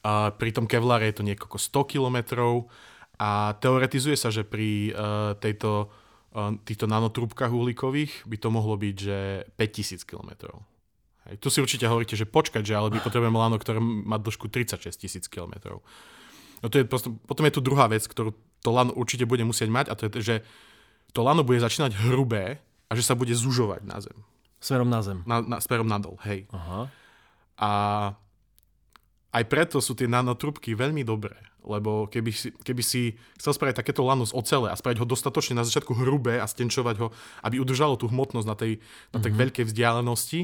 A 0.00 0.32
pri 0.32 0.56
tom 0.56 0.64
kevlare 0.64 1.12
je 1.12 1.20
to 1.20 1.26
niekoľko 1.28 1.60
100 1.60 1.92
kilometrov 1.92 2.72
a 3.20 3.52
teoretizuje 3.60 4.16
sa, 4.16 4.32
že 4.32 4.48
pri 4.48 4.96
uh, 4.96 5.36
tejto, 5.36 5.92
uh, 6.32 6.56
týchto 6.64 6.88
nanotrúbkach 6.88 7.52
uhlíkových 7.52 8.24
by 8.24 8.36
to 8.40 8.48
mohlo 8.48 8.80
byť, 8.80 8.96
že 8.96 9.44
5000 9.60 10.08
kilometrov. 10.08 10.64
Hej, 11.30 11.38
tu 11.38 11.46
si 11.46 11.62
určite 11.62 11.86
hovoríte, 11.86 12.18
že 12.18 12.26
počkať, 12.26 12.66
že 12.66 12.74
ale 12.74 12.90
my 12.90 12.98
potrebujeme 12.98 13.38
lano, 13.38 13.54
ktoré 13.54 13.78
má 13.78 14.18
dĺžku 14.18 14.50
36 14.50 14.90
tisíc 14.98 15.24
km. 15.30 15.78
No 16.60 16.66
to 16.66 16.82
je 16.82 16.84
prosto, 16.84 17.14
potom 17.24 17.46
je 17.46 17.54
tu 17.54 17.62
druhá 17.62 17.86
vec, 17.86 18.02
ktorú 18.02 18.34
to 18.60 18.70
lano 18.74 18.92
určite 18.92 19.24
bude 19.24 19.46
musieť 19.46 19.70
mať 19.70 19.86
a 19.88 19.94
to 19.94 20.10
je, 20.10 20.20
že 20.20 20.36
to 21.14 21.22
lano 21.22 21.46
bude 21.46 21.62
začínať 21.62 21.96
hrubé 21.96 22.58
a 22.90 22.92
že 22.98 23.06
sa 23.06 23.14
bude 23.14 23.32
zužovať 23.32 23.86
na 23.86 24.02
zem. 24.02 24.18
Smerom 24.60 24.90
na 24.90 25.00
zem. 25.00 25.24
Na, 25.24 25.40
na, 25.40 25.56
smerom 25.62 25.88
nadol, 25.88 26.20
hej. 26.26 26.44
Aha. 26.52 26.92
A 27.56 27.70
aj 29.30 29.44
preto 29.46 29.78
sú 29.78 29.94
tie 29.94 30.10
nanotrubky 30.10 30.74
veľmi 30.76 31.06
dobré, 31.06 31.38
lebo 31.64 32.10
keby 32.10 32.30
si, 32.34 32.50
keby 32.50 32.82
si 32.82 33.14
chcel 33.38 33.56
spraviť 33.56 33.78
takéto 33.78 34.02
lano 34.04 34.26
z 34.26 34.36
ocele 34.36 34.68
a 34.68 34.76
spraviť 34.76 35.00
ho 35.00 35.06
dostatočne 35.06 35.56
na 35.56 35.64
začiatku 35.64 35.96
hrubé 35.96 36.42
a 36.42 36.50
stenčovať 36.50 36.96
ho, 37.00 37.08
aby 37.46 37.62
udržalo 37.62 37.94
tú 37.94 38.10
hmotnosť 38.10 38.48
na 38.48 38.56
tej, 38.58 38.82
na 39.14 39.22
tej 39.22 39.30
mm-hmm. 39.32 39.42
veľkej 39.46 39.64
vzdialenosti, 39.70 40.40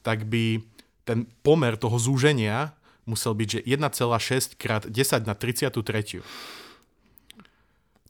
tak 0.00 0.24
by 0.28 0.60
ten 1.04 1.26
pomer 1.42 1.74
toho 1.74 1.98
zúženia 1.98 2.72
musel 3.08 3.34
byť, 3.34 3.48
že 3.48 3.60
1,6 3.66 4.54
krát 4.54 4.86
10 4.86 5.26
na 5.26 5.34
33. 5.34 6.22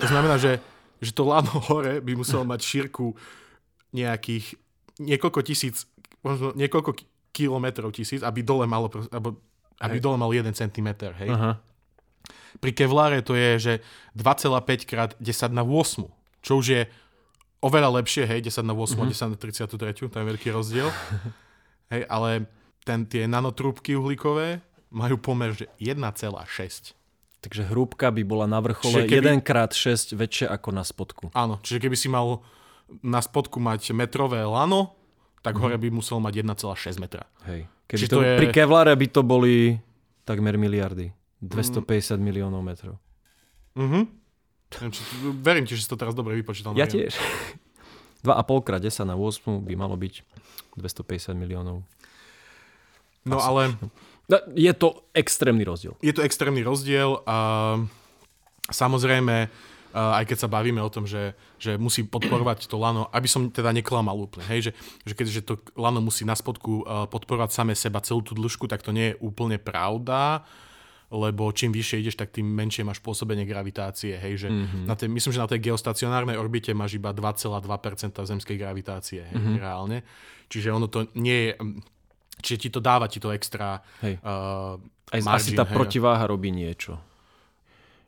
To 0.00 0.07
znamená, 0.09 0.37
že, 0.37 0.61
že 1.00 1.12
to 1.16 1.24
lano 1.24 1.53
hore 1.70 2.05
by 2.05 2.12
muselo 2.16 2.44
mať 2.44 2.61
šírku 2.61 3.16
nejakých 3.96 4.57
niekoľko 5.00 5.40
tisíc, 5.40 5.88
možno 6.20 6.53
niekoľko 6.53 7.00
kilometrov 7.33 7.96
tisíc, 7.96 8.20
aby 8.20 8.44
dole 8.44 8.68
malo, 8.68 8.92
alebo, 9.09 9.40
aby 9.81 9.96
hej. 9.96 10.05
dole 10.05 10.16
mal 10.20 10.29
1 10.29 10.53
cm, 10.53 10.88
hej. 11.24 11.31
Aha. 11.33 11.57
Pri 12.61 12.74
kevláre 12.74 13.24
to 13.24 13.33
je, 13.33 13.50
že 13.57 13.74
2,5 14.18 14.85
krát 14.85 15.11
10 15.22 15.57
na 15.57 15.64
8, 15.64 16.05
čo 16.44 16.53
už 16.61 16.66
je 16.66 16.83
oveľa 17.64 18.03
lepšie, 18.03 18.29
hej, 18.29 18.50
10 18.53 18.66
na 18.66 18.74
8 18.76 18.98
mm-hmm. 18.98 19.09
a 19.09 19.12
10 19.12 19.33
na 19.33 19.37
33, 19.40 20.12
to 20.12 20.16
je 20.20 20.26
veľký 20.26 20.48
rozdiel. 20.53 20.88
Hej, 21.90 22.07
ale 22.07 22.46
ten, 22.87 23.05
tie 23.07 23.26
nanotrúbky 23.26 23.98
uhlíkové 23.98 24.62
majú 24.90 25.16
pomer, 25.18 25.55
že 25.55 25.66
1,6. 25.79 26.94
Takže 27.40 27.62
hrúbka 27.72 28.12
by 28.12 28.22
bola 28.26 28.44
na 28.44 28.61
vrchole 28.61 29.09
keby... 29.09 29.40
1x6 29.40 30.12
väčšie 30.12 30.46
ako 30.50 30.68
na 30.76 30.85
spodku. 30.85 31.24
Áno, 31.33 31.57
čiže 31.64 31.81
keby 31.81 31.96
si 31.96 32.12
mal 32.12 32.44
na 33.00 33.22
spodku 33.24 33.57
mať 33.62 33.96
metrové 33.96 34.44
lano, 34.44 34.92
tak 35.40 35.57
mm. 35.57 35.61
hore 35.62 35.76
by 35.81 35.88
musel 35.88 36.20
mať 36.20 36.44
1,6 36.44 37.00
metra. 37.00 37.24
Hej. 37.48 37.64
Keby 37.88 38.07
to, 38.07 38.16
to 38.16 38.22
je... 38.22 38.33
Pri 38.37 38.48
Kevlare 38.53 38.92
by 38.92 39.07
to 39.09 39.22
boli 39.24 39.81
takmer 40.29 40.61
miliardy. 40.61 41.11
250 41.40 41.88
mm. 41.88 42.20
miliónov 42.20 42.61
metrov. 42.61 43.00
Mhm. 43.79 44.20
verím 45.40 45.64
ti, 45.64 45.74
že 45.74 45.83
si 45.87 45.90
to 45.90 45.98
teraz 45.98 46.12
dobre 46.12 46.37
vypočítal. 46.37 46.76
Ja 46.76 46.87
tiež. 46.87 47.16
2,5 48.24 48.66
krát 48.66 48.80
10 48.83 49.09
na 49.09 49.16
8 49.16 49.64
by 49.64 49.74
malo 49.76 49.96
byť 49.96 50.14
250 50.76 51.35
miliónov. 51.37 51.83
No 53.24 53.37
Asi. 53.40 53.46
ale... 53.48 53.62
No, 54.30 54.38
je 54.54 54.70
to 54.78 55.02
extrémny 55.11 55.66
rozdiel. 55.66 55.98
Je 55.98 56.14
to 56.14 56.22
extrémny 56.22 56.62
rozdiel 56.62 57.18
a 57.26 57.37
samozrejme, 58.70 59.50
aj 59.90 60.24
keď 60.30 60.46
sa 60.46 60.48
bavíme 60.48 60.78
o 60.78 60.87
tom, 60.87 61.02
že, 61.02 61.35
že 61.59 61.74
musí 61.74 62.06
podporovať 62.06 62.70
to 62.70 62.78
lano, 62.78 63.11
aby 63.11 63.26
som 63.26 63.50
teda 63.50 63.74
neklamal 63.74 64.14
úplne, 64.14 64.46
hej, 64.46 64.70
že, 64.70 64.72
že 65.02 65.14
keďže 65.18 65.40
to 65.42 65.54
lano 65.74 65.98
musí 65.98 66.22
na 66.22 66.38
spodku 66.38 66.87
podporovať 67.11 67.50
same 67.50 67.74
seba 67.74 67.98
celú 67.98 68.22
tú 68.22 68.38
dĺžku, 68.38 68.70
tak 68.70 68.87
to 68.87 68.94
nie 68.94 69.11
je 69.11 69.18
úplne 69.18 69.59
pravda, 69.59 70.46
lebo 71.10 71.50
čím 71.50 71.74
vyššie 71.74 71.96
ideš, 72.00 72.14
tak 72.14 72.30
tým 72.30 72.46
menšie 72.46 72.86
máš 72.86 73.02
pôsobenie 73.02 73.42
gravitácie. 73.42 74.14
Hej, 74.14 74.46
že 74.46 74.48
mm-hmm. 74.48 74.86
na 74.86 74.94
tej, 74.94 75.10
myslím, 75.10 75.32
že 75.34 75.42
na 75.42 75.50
tej 75.50 75.60
geostacionárnej 75.60 76.38
orbite 76.38 76.70
máš 76.70 76.94
iba 76.96 77.10
2,2% 77.10 77.58
zemskej 78.14 78.54
gravitácie 78.54 79.26
hej, 79.26 79.34
mm-hmm. 79.34 79.58
reálne. 79.58 80.06
Čiže 80.46 80.70
ono 80.70 80.86
to 80.86 81.10
nie 81.18 81.50
je... 81.50 81.52
Čiže 82.40 82.58
ti 82.62 82.68
to 82.70 82.80
dáva 82.80 83.04
ti 83.04 83.20
to 83.20 83.34
extra 83.34 83.82
Hej. 84.00 84.16
uh, 84.24 84.80
Aj 85.12 85.20
margin, 85.20 85.34
asi 85.36 85.50
tá 85.52 85.66
hej. 85.68 85.74
protiváha 85.76 86.24
robí 86.24 86.48
niečo. 86.48 86.96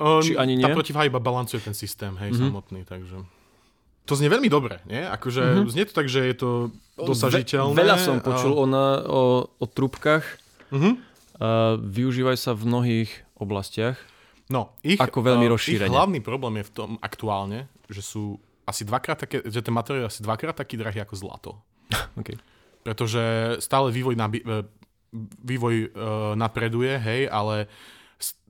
Um, 0.01 0.25
či 0.25 0.39
ani 0.41 0.57
Tá 0.57 0.73
nie? 0.73 0.79
protiváha 0.79 1.05
iba 1.05 1.21
balancuje 1.21 1.61
ten 1.61 1.75
systém, 1.77 2.15
hej, 2.17 2.31
Mhm. 2.31 2.39
mm-hmm. 2.39 2.49
samotný, 2.49 2.81
takže... 2.87 3.17
To 4.03 4.19
znie 4.19 4.27
veľmi 4.27 4.51
dobre, 4.51 4.83
nie? 4.87 4.99
Akože 4.99 5.43
mm-hmm. 5.43 5.69
znie 5.71 5.85
to 5.87 5.95
tak, 5.95 6.07
že 6.11 6.27
je 6.27 6.35
to 6.35 6.51
dosažiteľné. 6.99 7.75
Ve, 7.75 7.83
veľa 7.87 7.97
som 7.99 8.19
a- 8.19 8.25
počul 8.25 8.51
o, 8.55 8.65
na, 8.67 8.99
o, 9.05 9.21
o 9.59 9.65
trúbkach. 9.67 10.23
Mhm. 10.75 11.12
Uh, 11.41 11.81
využívajú 11.81 12.39
sa 12.39 12.53
v 12.53 12.63
mnohých 12.69 13.11
oblastiach. 13.41 13.97
No, 14.53 14.77
ich, 14.85 15.01
Ako 15.01 15.25
veľmi 15.25 15.49
uh, 15.49 15.53
rozšírene. 15.57 15.89
Ich 15.89 15.95
hlavný 15.95 16.21
problém 16.21 16.61
je 16.61 16.69
v 16.69 16.73
tom 16.73 16.91
aktuálne, 17.01 17.73
že 17.89 18.05
sú 18.05 18.37
asi 18.69 18.85
dvakrát 18.85 19.19
také, 19.25 19.43
že 19.43 19.65
ten 19.65 19.75
materiál 19.75 20.07
je 20.07 20.11
asi 20.19 20.23
dvakrát 20.23 20.55
taký 20.55 20.77
drahý 20.79 21.03
ako 21.03 21.15
zlato. 21.17 21.53
Okay. 22.13 22.37
Pretože 22.83 23.57
stále 23.63 23.95
vývoj, 23.95 24.19
nabi- 24.19 24.43
e, 24.43 24.67
vývoj 25.47 25.75
uh, 25.87 26.35
napreduje, 26.35 26.99
hej, 26.99 27.31
ale 27.31 27.71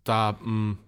tá, 0.03 0.35
mm, 0.41 0.81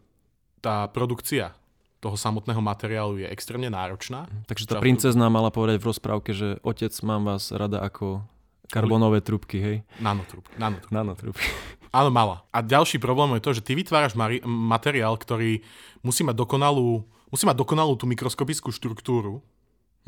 tá 0.65 0.89
produkcia 0.89 1.53
toho 2.01 2.17
samotného 2.21 2.61
materiálu 2.61 3.21
je 3.25 3.29
extrémne 3.29 3.69
náročná. 3.73 4.29
Takže 4.45 4.69
tá 4.69 4.77
princezná 4.77 5.29
mala 5.33 5.49
povedať 5.49 5.81
v 5.81 5.89
rozprávke, 5.89 6.37
že 6.37 6.61
otec, 6.61 6.93
mám 7.01 7.25
vás 7.25 7.49
rada 7.49 7.81
ako 7.81 8.21
karbonové 8.69 9.25
trúbky, 9.25 9.57
hej? 9.61 9.77
Nanotrub. 10.01 10.45
Nanotrub. 10.61 10.91
Nanotrúbky. 10.93 11.49
Áno, 11.95 12.11
mala. 12.11 12.43
A 12.51 12.59
ďalší 12.59 12.99
problém 12.99 13.39
je 13.39 13.45
to, 13.47 13.55
že 13.55 13.63
ty 13.63 13.79
vytváraš 13.79 14.19
mari- 14.19 14.43
materiál, 14.43 15.15
ktorý 15.15 15.63
musí 16.03 16.27
mať 16.27 16.35
dokonalú, 16.35 17.07
musí 17.31 17.47
mať 17.47 17.55
dokonalú 17.55 17.95
tú 17.95 18.11
mikroskopickú 18.11 18.75
štruktúru. 18.75 19.39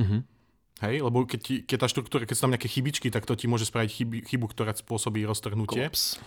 Mhm. 0.03 0.27
Hej, 0.77 1.01
lebo 1.01 1.25
keď, 1.25 1.40
ti, 1.40 1.55
keď 1.64 1.79
tá 1.81 1.88
štruktúra, 1.88 2.29
keď 2.29 2.37
sú 2.37 2.42
tam 2.44 2.53
nejaké 2.53 2.68
chybičky, 2.68 3.09
tak 3.09 3.25
to 3.25 3.33
ti 3.33 3.49
môže 3.49 3.64
spraviť 3.64 3.90
chyby, 3.96 4.16
chybu, 4.29 4.46
ktorá 4.53 4.77
spôsobí 4.77 5.25
roztrhnutie. 5.25 5.88
Kops. 5.88 6.20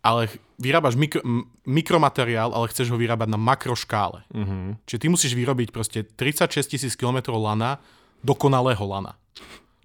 Ale 0.00 0.32
vyrábaš 0.56 0.96
mikro, 0.96 1.20
mikromateriál, 1.68 2.56
ale 2.56 2.72
chceš 2.72 2.88
ho 2.88 2.96
vyrábať 2.96 3.28
na 3.28 3.36
makroškále. 3.36 4.24
Mhm. 4.32 4.86
Čiže 4.86 5.00
ty 5.02 5.06
musíš 5.10 5.32
vyrobiť 5.34 5.74
proste 5.74 6.06
36 6.06 6.72
tisíc 6.72 6.94
km 6.96 7.34
lana, 7.36 7.82
dokonalého 8.22 8.86
lana. 8.86 9.18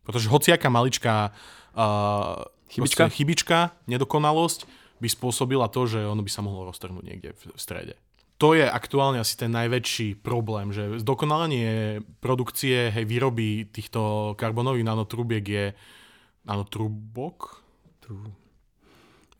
Pretože 0.07 0.31
hociaká 0.31 0.71
maličká 0.71 1.33
uh, 1.75 2.47
Chybička? 2.67 3.07
proste 3.07 3.15
chybička, 3.15 3.59
nedokonalosť 3.87 4.67
by 4.97 5.07
spôsobila 5.07 5.69
to, 5.69 5.85
že 5.85 5.99
ono 6.03 6.25
by 6.25 6.31
sa 6.31 6.41
mohlo 6.41 6.67
roztrhnúť 6.67 7.03
niekde 7.05 7.29
v, 7.37 7.53
strede. 7.55 7.95
To 8.37 8.53
je 8.53 8.65
aktuálne 8.69 9.17
asi 9.17 9.33
ten 9.33 9.49
najväčší 9.49 10.21
problém, 10.21 10.69
že 10.69 11.01
zdokonalenie 11.01 12.01
produkcie, 12.21 12.93
hej, 12.93 13.05
výroby 13.09 13.65
týchto 13.65 14.33
karbonových 14.37 14.85
nanotrubiek 14.85 15.45
je 15.45 15.65
nanotrubok? 16.45 17.65
Trú... 18.01 18.29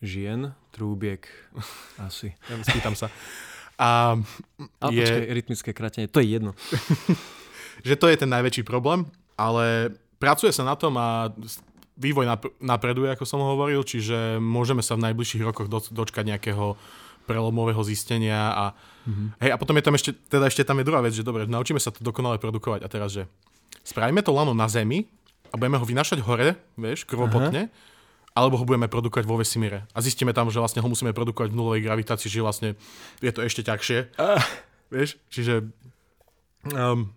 Žien, 0.01 0.53
trúbiek, 0.73 1.25
asi. 2.07 2.33
Ja 2.49 2.57
spýtam 2.61 2.97
sa. 2.97 3.09
A 3.77 4.17
A 4.81 4.89
je, 4.89 5.05
počkaj, 5.05 5.29
rytmické 5.37 5.69
krátenie, 5.69 6.09
to 6.09 6.17
je 6.17 6.33
jedno. 6.33 6.57
že 7.87 7.93
to 7.93 8.09
je 8.09 8.17
ten 8.17 8.25
najväčší 8.25 8.65
problém, 8.65 9.05
ale 9.37 9.93
pracuje 10.17 10.49
sa 10.49 10.65
na 10.65 10.73
tom 10.73 10.97
a 10.97 11.29
vývoj 11.97 12.25
nap- 12.29 12.53
napreduje, 12.61 13.09
ako 13.11 13.25
som 13.25 13.41
hovoril, 13.41 13.81
čiže 13.81 14.37
môžeme 14.37 14.85
sa 14.85 14.95
v 14.95 15.09
najbližších 15.09 15.43
rokoch 15.43 15.67
do- 15.67 15.81
dočkať 15.81 16.23
nejakého 16.23 16.77
prelomového 17.27 17.83
zistenia 17.83 18.55
a, 18.55 18.65
mm-hmm. 19.03 19.27
hej, 19.43 19.51
a 19.51 19.59
potom 19.59 19.75
je 19.75 19.83
tam 19.83 19.95
ešte, 19.99 20.15
teda 20.15 20.47
ešte 20.47 20.63
tam 20.63 20.79
je 20.79 20.87
druhá 20.87 21.03
vec, 21.03 21.11
že 21.11 21.27
dobre, 21.27 21.43
naučíme 21.43 21.81
sa 21.81 21.91
to 21.91 21.99
dokonale 21.99 22.39
produkovať 22.39 22.87
a 22.87 22.87
teraz, 22.87 23.11
že 23.11 23.27
spravíme 23.83 24.23
to 24.23 24.31
lano 24.31 24.55
na 24.55 24.71
Zemi 24.71 25.03
a 25.51 25.59
budeme 25.59 25.75
ho 25.75 25.83
vynašať 25.83 26.23
hore, 26.23 26.55
vieš, 26.79 27.03
krvopotne, 27.03 27.67
alebo 28.31 28.55
ho 28.55 28.63
budeme 28.63 28.87
produkovať 28.87 29.25
vo 29.27 29.39
vesmíre. 29.41 29.83
A 29.91 29.99
zistíme 29.99 30.31
tam, 30.31 30.47
že 30.47 30.63
vlastne 30.63 30.79
ho 30.79 30.87
musíme 30.87 31.11
produkovať 31.11 31.51
v 31.51 31.57
nulovej 31.57 31.81
gravitácii, 31.83 32.31
že 32.31 32.45
vlastne 32.45 32.69
je 33.19 33.31
to 33.35 33.43
ešte 33.43 33.67
ťažšie. 33.67 34.15
Ah. 34.21 34.39
Vieš, 34.87 35.19
čiže 35.27 35.67
um, 36.71 37.11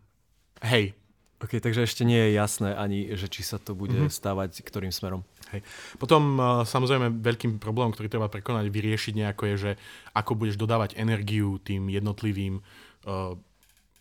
hej, 0.67 0.99
Ok, 1.41 1.57
takže 1.57 1.83
ešte 1.83 2.05
nie 2.05 2.21
je 2.29 2.37
jasné 2.37 2.77
ani, 2.77 3.17
že 3.17 3.25
či 3.27 3.41
sa 3.41 3.57
to 3.57 3.73
bude 3.73 3.97
Mhm. 3.97 4.07
mm-hmm. 4.07 4.19
stávať 4.21 4.51
ktorým 4.61 4.93
smerom. 4.93 5.25
Hej. 5.51 5.65
Potom 5.97 6.37
uh, 6.37 6.63
samozrejme 6.63 7.19
veľkým 7.19 7.59
problémom, 7.59 7.91
ktorý 7.91 8.07
treba 8.07 8.29
prekonať, 8.29 8.71
vyriešiť 8.71 9.15
nejako 9.19 9.43
je, 9.51 9.57
že 9.57 9.71
ako 10.15 10.37
budeš 10.37 10.55
dodávať 10.55 10.95
energiu 10.95 11.59
tým 11.59 11.91
jednotlivým 11.91 12.61
uh, 12.63 13.35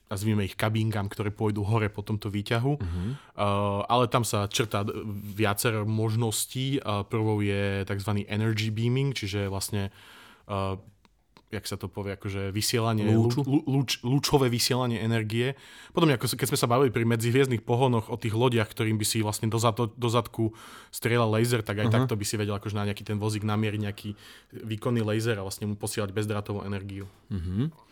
nazvime 0.09 0.41
ich 0.41 0.57
kabínkam, 0.57 1.05
ktoré 1.05 1.29
pôjdu 1.29 1.61
hore 1.61 1.85
po 1.85 2.01
tomto 2.01 2.33
výťahu. 2.33 2.73
Uh-huh. 2.75 3.09
Uh, 3.37 3.85
ale 3.85 4.09
tam 4.09 4.25
sa 4.25 4.49
črtá 4.49 4.81
d- 4.81 4.93
viacero 5.37 5.85
možností. 5.85 6.81
Uh, 6.81 7.05
prvou 7.05 7.41
je 7.41 7.85
tzv. 7.85 8.25
energy 8.25 8.73
beaming, 8.73 9.13
čiže 9.13 9.45
vlastne 9.53 9.93
uh, 10.49 10.81
jak 11.49 11.65
sa 11.65 11.81
to 11.81 11.89
povie, 11.89 12.13
akože 12.13 12.53
vysielanie, 12.53 13.09
Lúču? 13.09 13.41
lú- 13.41 13.65
lúč, 13.65 13.97
lúčové 14.05 14.53
vysielanie 14.53 15.01
energie. 15.01 15.57
Podobne 15.89 16.13
ako 16.13 16.29
keď 16.37 16.47
sme 16.53 16.61
sa 16.61 16.69
bavili 16.69 16.93
pri 16.93 17.09
medzihviezdnych 17.09 17.65
pohonoch 17.65 18.13
o 18.13 18.17
tých 18.21 18.37
lodiach, 18.37 18.69
ktorým 18.69 19.01
by 19.01 19.05
si 19.05 19.25
vlastne 19.25 19.49
do, 19.49 19.57
zato, 19.57 19.89
do 19.89 20.09
zadku 20.13 20.53
strieľal 20.93 21.33
laser, 21.33 21.65
tak 21.65 21.81
aj 21.81 21.89
uh-huh. 21.89 21.95
takto 22.05 22.13
by 22.13 22.25
si 22.25 22.37
vedel 22.37 22.53
akože 22.53 22.77
na 22.77 22.85
nejaký 22.85 23.01
ten 23.01 23.17
vozík 23.17 23.41
namieriť 23.41 23.81
nejaký 23.81 24.09
výkonný 24.61 25.01
laser 25.01 25.41
a 25.41 25.45
vlastne 25.45 25.65
mu 25.65 25.73
posielať 25.73 26.13
bezdrátovú 26.13 26.61
energiu. 26.63 27.09
Mhm. 27.33 27.89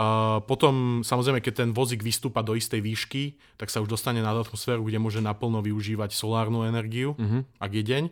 Uh, 0.00 0.40
potom 0.48 1.04
samozrejme, 1.04 1.44
keď 1.44 1.66
ten 1.66 1.70
vozík 1.76 2.00
vystúpa 2.00 2.40
do 2.40 2.56
istej 2.56 2.80
výšky, 2.80 3.36
tak 3.60 3.68
sa 3.68 3.84
už 3.84 3.90
dostane 3.92 4.24
na 4.24 4.32
atmosféru, 4.32 4.80
kde 4.80 4.96
môže 4.96 5.20
naplno 5.20 5.60
využívať 5.60 6.16
solárnu 6.16 6.64
energiu, 6.64 7.12
Mhm. 7.20 7.60
ak 7.60 7.70
je 7.76 7.82
deň. 7.84 8.04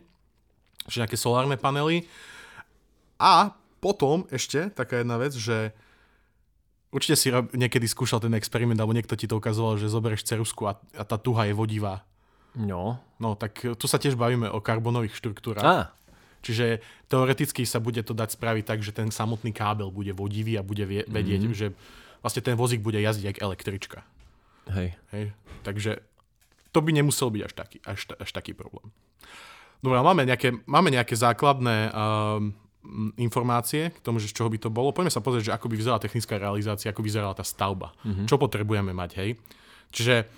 Čiže 0.85 1.01
nejaké 1.01 1.17
solárne 1.17 1.57
panely. 1.57 2.05
A 3.17 3.57
potom 3.79 4.27
ešte 4.29 4.69
taká 4.71 5.01
jedna 5.01 5.15
vec, 5.15 5.33
že 5.33 5.73
určite 6.91 7.15
si 7.15 7.27
niekedy 7.33 7.87
skúšal 7.87 8.19
ten 8.19 8.35
experiment, 8.35 8.79
alebo 8.79 8.93
niekto 8.93 9.15
ti 9.15 9.25
to 9.25 9.39
ukazoval, 9.39 9.79
že 9.79 9.91
zoberieš 9.91 10.27
cerusku 10.27 10.67
a, 10.67 10.77
a 10.95 11.03
tá 11.07 11.15
tuha 11.15 11.47
je 11.47 11.53
vodivá. 11.55 12.03
No. 12.57 12.99
No, 13.21 13.39
tak 13.39 13.61
tu 13.61 13.85
sa 13.87 14.01
tiež 14.01 14.19
bavíme 14.19 14.49
o 14.51 14.59
karbonových 14.59 15.15
štruktúrach. 15.15 15.63
Á, 15.63 15.79
Čiže 16.39 16.79
teoreticky 17.11 17.67
sa 17.67 17.83
bude 17.83 17.99
to 17.99 18.15
dať 18.15 18.39
spraviť 18.39 18.63
tak, 18.63 18.79
že 18.79 18.95
ten 18.95 19.11
samotný 19.11 19.51
kábel 19.51 19.91
bude 19.91 20.15
vodivý 20.15 20.55
a 20.55 20.63
bude 20.63 20.87
vie- 20.87 21.07
vedieť, 21.07 21.41
mm-hmm. 21.43 21.59
že 21.59 21.67
vlastne 22.23 22.43
ten 22.43 22.55
vozík 22.55 22.79
bude 22.79 22.99
jazdiť 22.99 23.35
ako 23.35 23.39
električka. 23.43 23.99
hej. 24.71 24.95
Hej? 25.11 25.35
Takže 25.67 25.99
to 26.71 26.79
by 26.79 26.95
nemusel 26.95 27.27
byť 27.27 27.41
až 27.43 27.53
taký, 27.53 27.77
až, 27.83 27.99
až 28.15 28.29
taký 28.31 28.55
problém. 28.55 28.87
Dobre, 29.79 29.99
máme 29.99 30.27
nejaké, 30.27 30.55
máme 30.67 30.91
nejaké 30.91 31.15
základné 31.15 31.91
um, 31.91 32.55
informácie 33.19 33.91
k 33.91 33.99
tomu, 33.99 34.23
že 34.23 34.31
z 34.31 34.39
čoho 34.39 34.49
by 34.49 34.59
to 34.59 34.69
bolo. 34.71 34.95
Poďme 34.95 35.11
sa 35.11 35.19
pozrieť, 35.19 35.51
že 35.51 35.55
ako 35.55 35.67
by 35.67 35.75
vyzerala 35.75 35.99
technická 35.99 36.39
realizácia, 36.39 36.89
ako 36.89 37.03
vyzerala 37.03 37.35
tá 37.35 37.43
stavba. 37.43 37.91
Mm-hmm. 38.07 38.25
Čo 38.25 38.39
potrebujeme 38.39 38.95
mať, 38.95 39.11
hej? 39.19 39.29
Čiže 39.91 40.29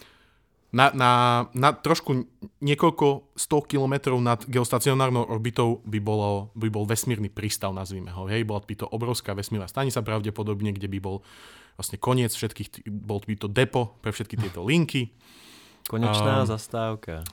na, 0.71 0.87
na, 0.95 1.11
na 1.51 1.69
trošku 1.75 2.23
niekoľko 2.63 3.35
100 3.35 3.71
kilometrov 3.71 4.17
nad 4.23 4.39
geostacionárnou 4.47 5.27
orbitou 5.27 5.83
by, 5.83 5.99
bolo, 5.99 6.49
by 6.55 6.71
bol 6.71 6.87
vesmírny 6.87 7.27
prístav, 7.27 7.75
nazvime 7.75 8.09
ho. 8.15 8.23
Hej? 8.31 8.47
Bola 8.47 8.63
by 8.63 8.75
to 8.79 8.87
obrovská 8.87 9.35
vesmírna 9.35 9.67
stanica 9.67 9.99
pravdepodobne, 9.99 10.71
kde 10.71 10.87
by 10.87 10.99
bol 11.03 11.27
vlastne 11.75 11.99
koniec 11.99 12.31
všetkých, 12.31 12.87
bol 12.87 13.19
by 13.19 13.35
to 13.35 13.51
depo 13.51 13.99
pre 13.99 14.15
všetky 14.15 14.39
tieto 14.39 14.63
linky. 14.63 15.11
Konečná 15.91 16.47
Um, 16.47 16.47
zastávka. 16.47 17.27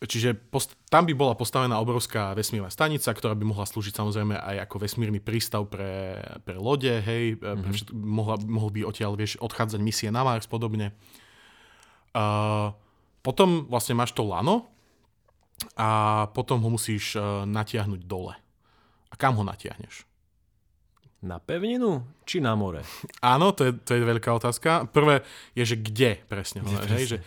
Čiže 0.00 0.32
post- 0.32 0.80
tam 0.88 1.04
by 1.04 1.12
bola 1.12 1.36
postavená 1.36 1.76
obrovská 1.76 2.32
vesmírna 2.32 2.72
stanica, 2.72 3.12
ktorá 3.12 3.36
by 3.36 3.44
mohla 3.44 3.68
slúžiť 3.68 3.92
samozrejme 3.92 4.32
aj 4.32 4.56
ako 4.64 4.76
vesmírny 4.80 5.20
prístav 5.20 5.68
pre, 5.68 6.16
pre 6.40 6.56
lode, 6.56 6.88
hej, 6.88 7.36
mm-hmm. 7.36 7.60
pre 7.60 7.70
všet- 7.76 7.92
mohla, 7.92 8.40
mohol 8.40 8.72
by 8.72 8.80
odtiaľ, 8.88 9.12
vieš, 9.20 9.36
odchádzať 9.44 9.80
misie 9.84 10.08
na 10.08 10.24
Mars 10.24 10.48
podobne. 10.48 10.96
Uh, 12.16 12.72
potom 13.20 13.68
vlastne 13.68 13.92
máš 13.92 14.16
to 14.16 14.24
lano 14.24 14.72
a 15.76 16.24
potom 16.32 16.64
ho 16.64 16.72
musíš 16.72 17.20
uh, 17.20 17.44
natiahnuť 17.44 18.00
dole. 18.08 18.32
A 19.12 19.14
kam 19.20 19.36
ho 19.36 19.44
natiahneš? 19.44 20.08
Na 21.20 21.36
pevninu 21.36 22.00
či 22.24 22.40
na 22.40 22.56
more? 22.56 22.80
Áno, 23.20 23.52
to 23.52 23.68
je, 23.68 23.72
to 23.76 23.92
je 23.92 24.02
veľká 24.02 24.32
otázka. 24.32 24.88
Prvé 24.88 25.20
je, 25.52 25.64
že 25.64 25.76
kde 25.76 26.16
presne. 26.24 26.64
Kde 26.64 26.76
Kde 26.80 26.94
hej, 26.94 27.04
že 27.06 27.18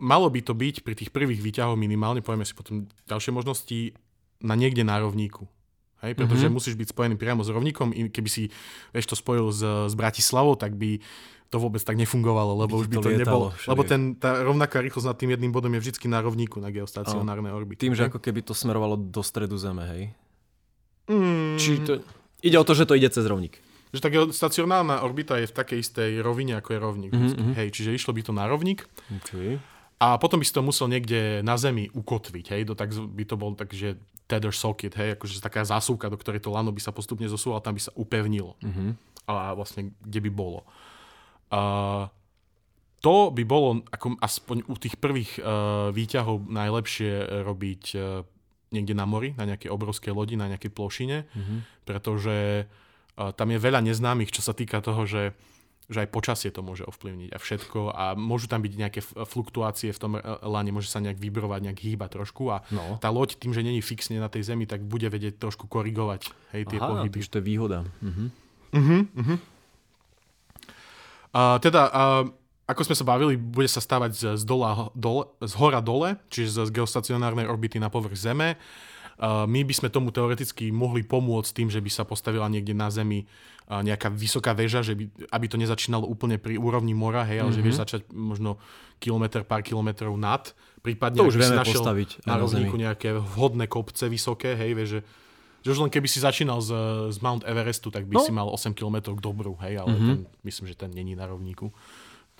malo 0.00 0.32
by 0.32 0.40
to 0.40 0.56
byť 0.56 0.80
pri 0.80 0.94
tých 0.96 1.12
prvých 1.12 1.38
výťahoch 1.38 1.76
minimálne, 1.76 2.24
povieme 2.24 2.48
si 2.48 2.56
potom 2.56 2.88
ďalšie 3.04 3.28
možnosti, 3.30 3.92
na 4.40 4.56
niekde 4.56 4.82
na 4.82 4.96
rovníku. 4.98 5.44
Hej, 6.00 6.18
pretože 6.18 6.48
Mhm. 6.48 6.50
mm-hmm. 6.50 6.56
musíš 6.56 6.74
byť 6.74 6.88
spojený 6.90 7.14
priamo 7.14 7.44
s 7.44 7.52
rovníkom, 7.52 7.92
keby 8.10 8.26
si 8.26 8.50
vieš, 8.90 9.06
to 9.06 9.14
spojil 9.14 9.52
s, 9.52 9.62
s 9.62 9.94
Bratislavou, 9.94 10.58
tak 10.58 10.74
by 10.74 10.98
to 11.46 11.60
vôbec 11.60 11.78
tak 11.78 11.94
nefungovalo, 11.94 12.56
lebo 12.58 12.74
By 12.74 12.80
už 12.80 12.86
by 12.88 12.96
to 12.96 13.02
to, 13.04 13.10
nebolo. 13.12 13.46
všelijak. 13.52 13.70
Lebo 13.70 13.82
ten, 13.84 14.02
tá 14.16 14.40
rovnaká 14.40 14.80
rýchlosť 14.80 15.06
nad 15.06 15.14
tým 15.14 15.30
jedným 15.30 15.52
bodom 15.52 15.68
je 15.70 15.84
vždy 15.84 16.08
na 16.08 16.18
rovníku 16.18 16.56
na 16.58 16.72
geostacionárnej 16.72 17.52
orbite. 17.52 17.84
Tým, 17.84 17.92
že 17.92 18.02
hej. 18.02 18.10
ako 18.10 18.18
keby 18.18 18.40
to 18.40 18.50
smerovalo 18.50 18.96
do 18.96 19.20
stredu 19.20 19.54
Zeme, 19.54 19.84
hej? 19.86 20.02
Mm, 21.06 21.54
Či 21.54 21.72
to... 21.84 21.92
Ide 22.42 22.58
o 22.58 22.66
to, 22.66 22.74
že 22.74 22.84
to 22.84 22.98
ide 22.98 23.08
cez 23.08 23.22
rovník. 23.24 23.62
Že 23.94 24.00
tak 24.02 24.12
stacionárna 24.34 25.04
orbita 25.04 25.38
je 25.38 25.46
v 25.46 25.54
takej 25.54 25.78
istej 25.84 26.10
rovine, 26.24 26.58
ako 26.58 26.68
je 26.74 26.78
rovník. 26.80 27.12
Mm-hmm. 27.12 27.54
Hej, 27.54 27.68
čiže 27.76 27.94
išlo 27.94 28.10
by 28.16 28.22
to 28.24 28.32
na 28.34 28.50
rovník. 28.50 28.88
Okay. 29.22 29.62
A 30.02 30.18
potom 30.18 30.42
by 30.42 30.46
si 30.48 30.50
to 30.50 30.66
musel 30.66 30.90
niekde 30.90 31.46
na 31.46 31.54
Zemi 31.54 31.86
ukotviť, 31.94 32.46
hej, 32.58 32.62
do, 32.66 32.74
tak 32.74 32.90
by 32.90 33.22
to 33.22 33.38
bol 33.38 33.54
takže 33.54 34.02
tether 34.26 34.50
socket, 34.50 34.98
hej, 34.98 35.14
akože 35.14 35.38
taká 35.38 35.62
zásuvka, 35.62 36.10
do 36.10 36.18
ktorej 36.18 36.42
to 36.42 36.50
lano 36.50 36.74
by 36.74 36.82
sa 36.82 36.90
postupne 36.90 37.30
zosúvalo, 37.30 37.62
tam 37.62 37.78
by 37.78 37.82
sa 37.86 37.94
upevnilo. 37.94 38.58
Mm-hmm. 38.58 38.90
A 39.30 39.54
vlastne, 39.54 39.94
kde 40.02 40.18
by 40.26 40.30
bolo. 40.34 40.66
A 41.54 42.10
to 42.98 43.30
by 43.30 43.42
bolo 43.46 43.86
ako 43.94 44.18
aspoň 44.18 44.66
u 44.66 44.74
tých 44.78 44.98
prvých 44.98 45.38
uh, 45.38 45.90
výťahov 45.94 46.50
najlepšie 46.50 47.42
robiť 47.46 47.84
uh, 47.94 48.26
niekde 48.72 48.96
na 48.96 49.04
mori, 49.04 49.36
na 49.36 49.44
nejakej 49.44 49.70
obrovskej 49.70 50.12
lodi, 50.12 50.34
na 50.34 50.48
nejakej 50.48 50.72
plošine, 50.72 51.28
mm-hmm. 51.28 51.58
pretože 51.84 52.66
tam 53.12 53.48
je 53.52 53.58
veľa 53.60 53.84
neznámych, 53.84 54.32
čo 54.32 54.40
sa 54.40 54.56
týka 54.56 54.80
toho, 54.80 55.04
že 55.04 55.36
že 55.90 56.06
aj 56.06 56.14
počasie 56.14 56.48
to 56.48 56.64
môže 56.64 56.86
ovplyvniť 56.88 57.30
a 57.34 57.38
všetko 57.38 57.78
a 57.92 58.04
môžu 58.16 58.48
tam 58.48 58.64
byť 58.64 58.72
nejaké 58.72 59.00
fluktuácie 59.04 59.92
v 59.92 60.00
tom 60.00 60.12
lane, 60.46 60.70
môže 60.72 60.88
sa 60.88 61.02
nejak 61.04 61.20
vybrovať, 61.20 61.60
nejak 61.68 61.80
hýbať 61.84 62.10
trošku 62.22 62.48
a 62.48 62.64
no. 62.72 62.96
tá 63.02 63.12
loď 63.12 63.36
tým, 63.36 63.52
že 63.52 63.60
není 63.60 63.84
fixne 63.84 64.16
na 64.22 64.32
tej 64.32 64.48
zemi, 64.48 64.64
tak 64.64 64.80
bude 64.80 65.10
vedieť 65.12 65.36
trošku 65.36 65.68
korigovať 65.68 66.32
hej, 66.56 66.64
tie 66.70 66.78
Aha, 66.80 66.88
pohyby. 66.88 67.20
to 67.28 67.38
je 67.38 67.44
výhoda. 67.44 67.84
Uh-huh. 68.00 68.30
Uh-huh, 68.72 69.02
uh-huh. 69.04 69.38
A, 71.32 71.60
teda, 71.60 71.82
a, 71.92 72.02
ako 72.72 72.88
sme 72.88 72.96
sa 72.96 73.04
bavili, 73.04 73.36
bude 73.36 73.68
sa 73.68 73.84
stavať 73.84 74.10
z, 74.16 74.22
z, 74.40 74.44
dola, 74.48 74.88
dole, 74.96 75.28
z 75.44 75.52
hora 75.60 75.84
dole, 75.84 76.16
čiže 76.32 76.64
z 76.64 76.70
geostacionárnej 76.72 77.44
orbity 77.44 77.76
na 77.76 77.92
povrch 77.92 78.16
Zeme. 78.16 78.56
Uh, 79.20 79.44
my 79.46 79.62
by 79.62 79.74
sme 79.76 79.88
tomu 79.92 80.10
teoreticky 80.10 80.72
mohli 80.72 81.04
pomôcť 81.04 81.52
tým, 81.52 81.68
že 81.68 81.78
by 81.78 81.90
sa 81.92 82.02
postavila 82.02 82.48
niekde 82.48 82.74
na 82.74 82.88
Zemi 82.90 83.22
uh, 83.22 83.84
nejaká 83.84 84.10
vysoká 84.10 84.56
väža, 84.56 84.82
že 84.82 84.96
by, 84.98 85.30
aby 85.30 85.46
to 85.46 85.60
nezačínalo 85.60 86.08
úplne 86.08 86.40
pri 86.40 86.58
úrovni 86.58 86.96
mora, 86.96 87.22
hej, 87.28 87.44
ale 87.44 87.52
mm-hmm. 87.52 87.56
že 87.56 87.64
vieš 87.64 87.76
mhm. 87.76 87.82
začať 87.84 88.00
možno 88.10 88.50
kilometr, 88.98 89.44
pár 89.46 89.62
kilometrov 89.62 90.14
nad, 90.16 90.50
prípadne 90.82 91.22
to 91.22 91.28
už 91.28 91.38
vieme 91.38 91.62
postaviť 91.62 92.26
na 92.26 92.34
rovníku 92.38 92.74
nejaké 92.74 93.14
vhodné 93.18 93.70
kopce 93.70 94.10
vysoké, 94.10 94.58
hej, 94.58 94.70
vieš, 94.74 94.88
že, 94.98 95.00
že 95.62 95.68
už 95.74 95.78
len 95.86 95.90
keby 95.90 96.08
si 96.10 96.18
začínal 96.18 96.58
z, 96.58 96.70
z 97.14 97.18
Mount 97.22 97.46
Everestu, 97.46 97.94
tak 97.94 98.06
by 98.10 98.18
no. 98.18 98.24
si 98.26 98.32
mal 98.34 98.50
8 98.50 98.74
km 98.74 99.14
k 99.14 99.20
dobru, 99.22 99.54
hej, 99.62 99.78
ale 99.78 99.94
mm-hmm. 99.94 100.08
ten, 100.08 100.18
myslím, 100.42 100.66
že 100.66 100.74
ten 100.74 100.90
není 100.90 101.14
na 101.14 101.30
rovníku. 101.30 101.70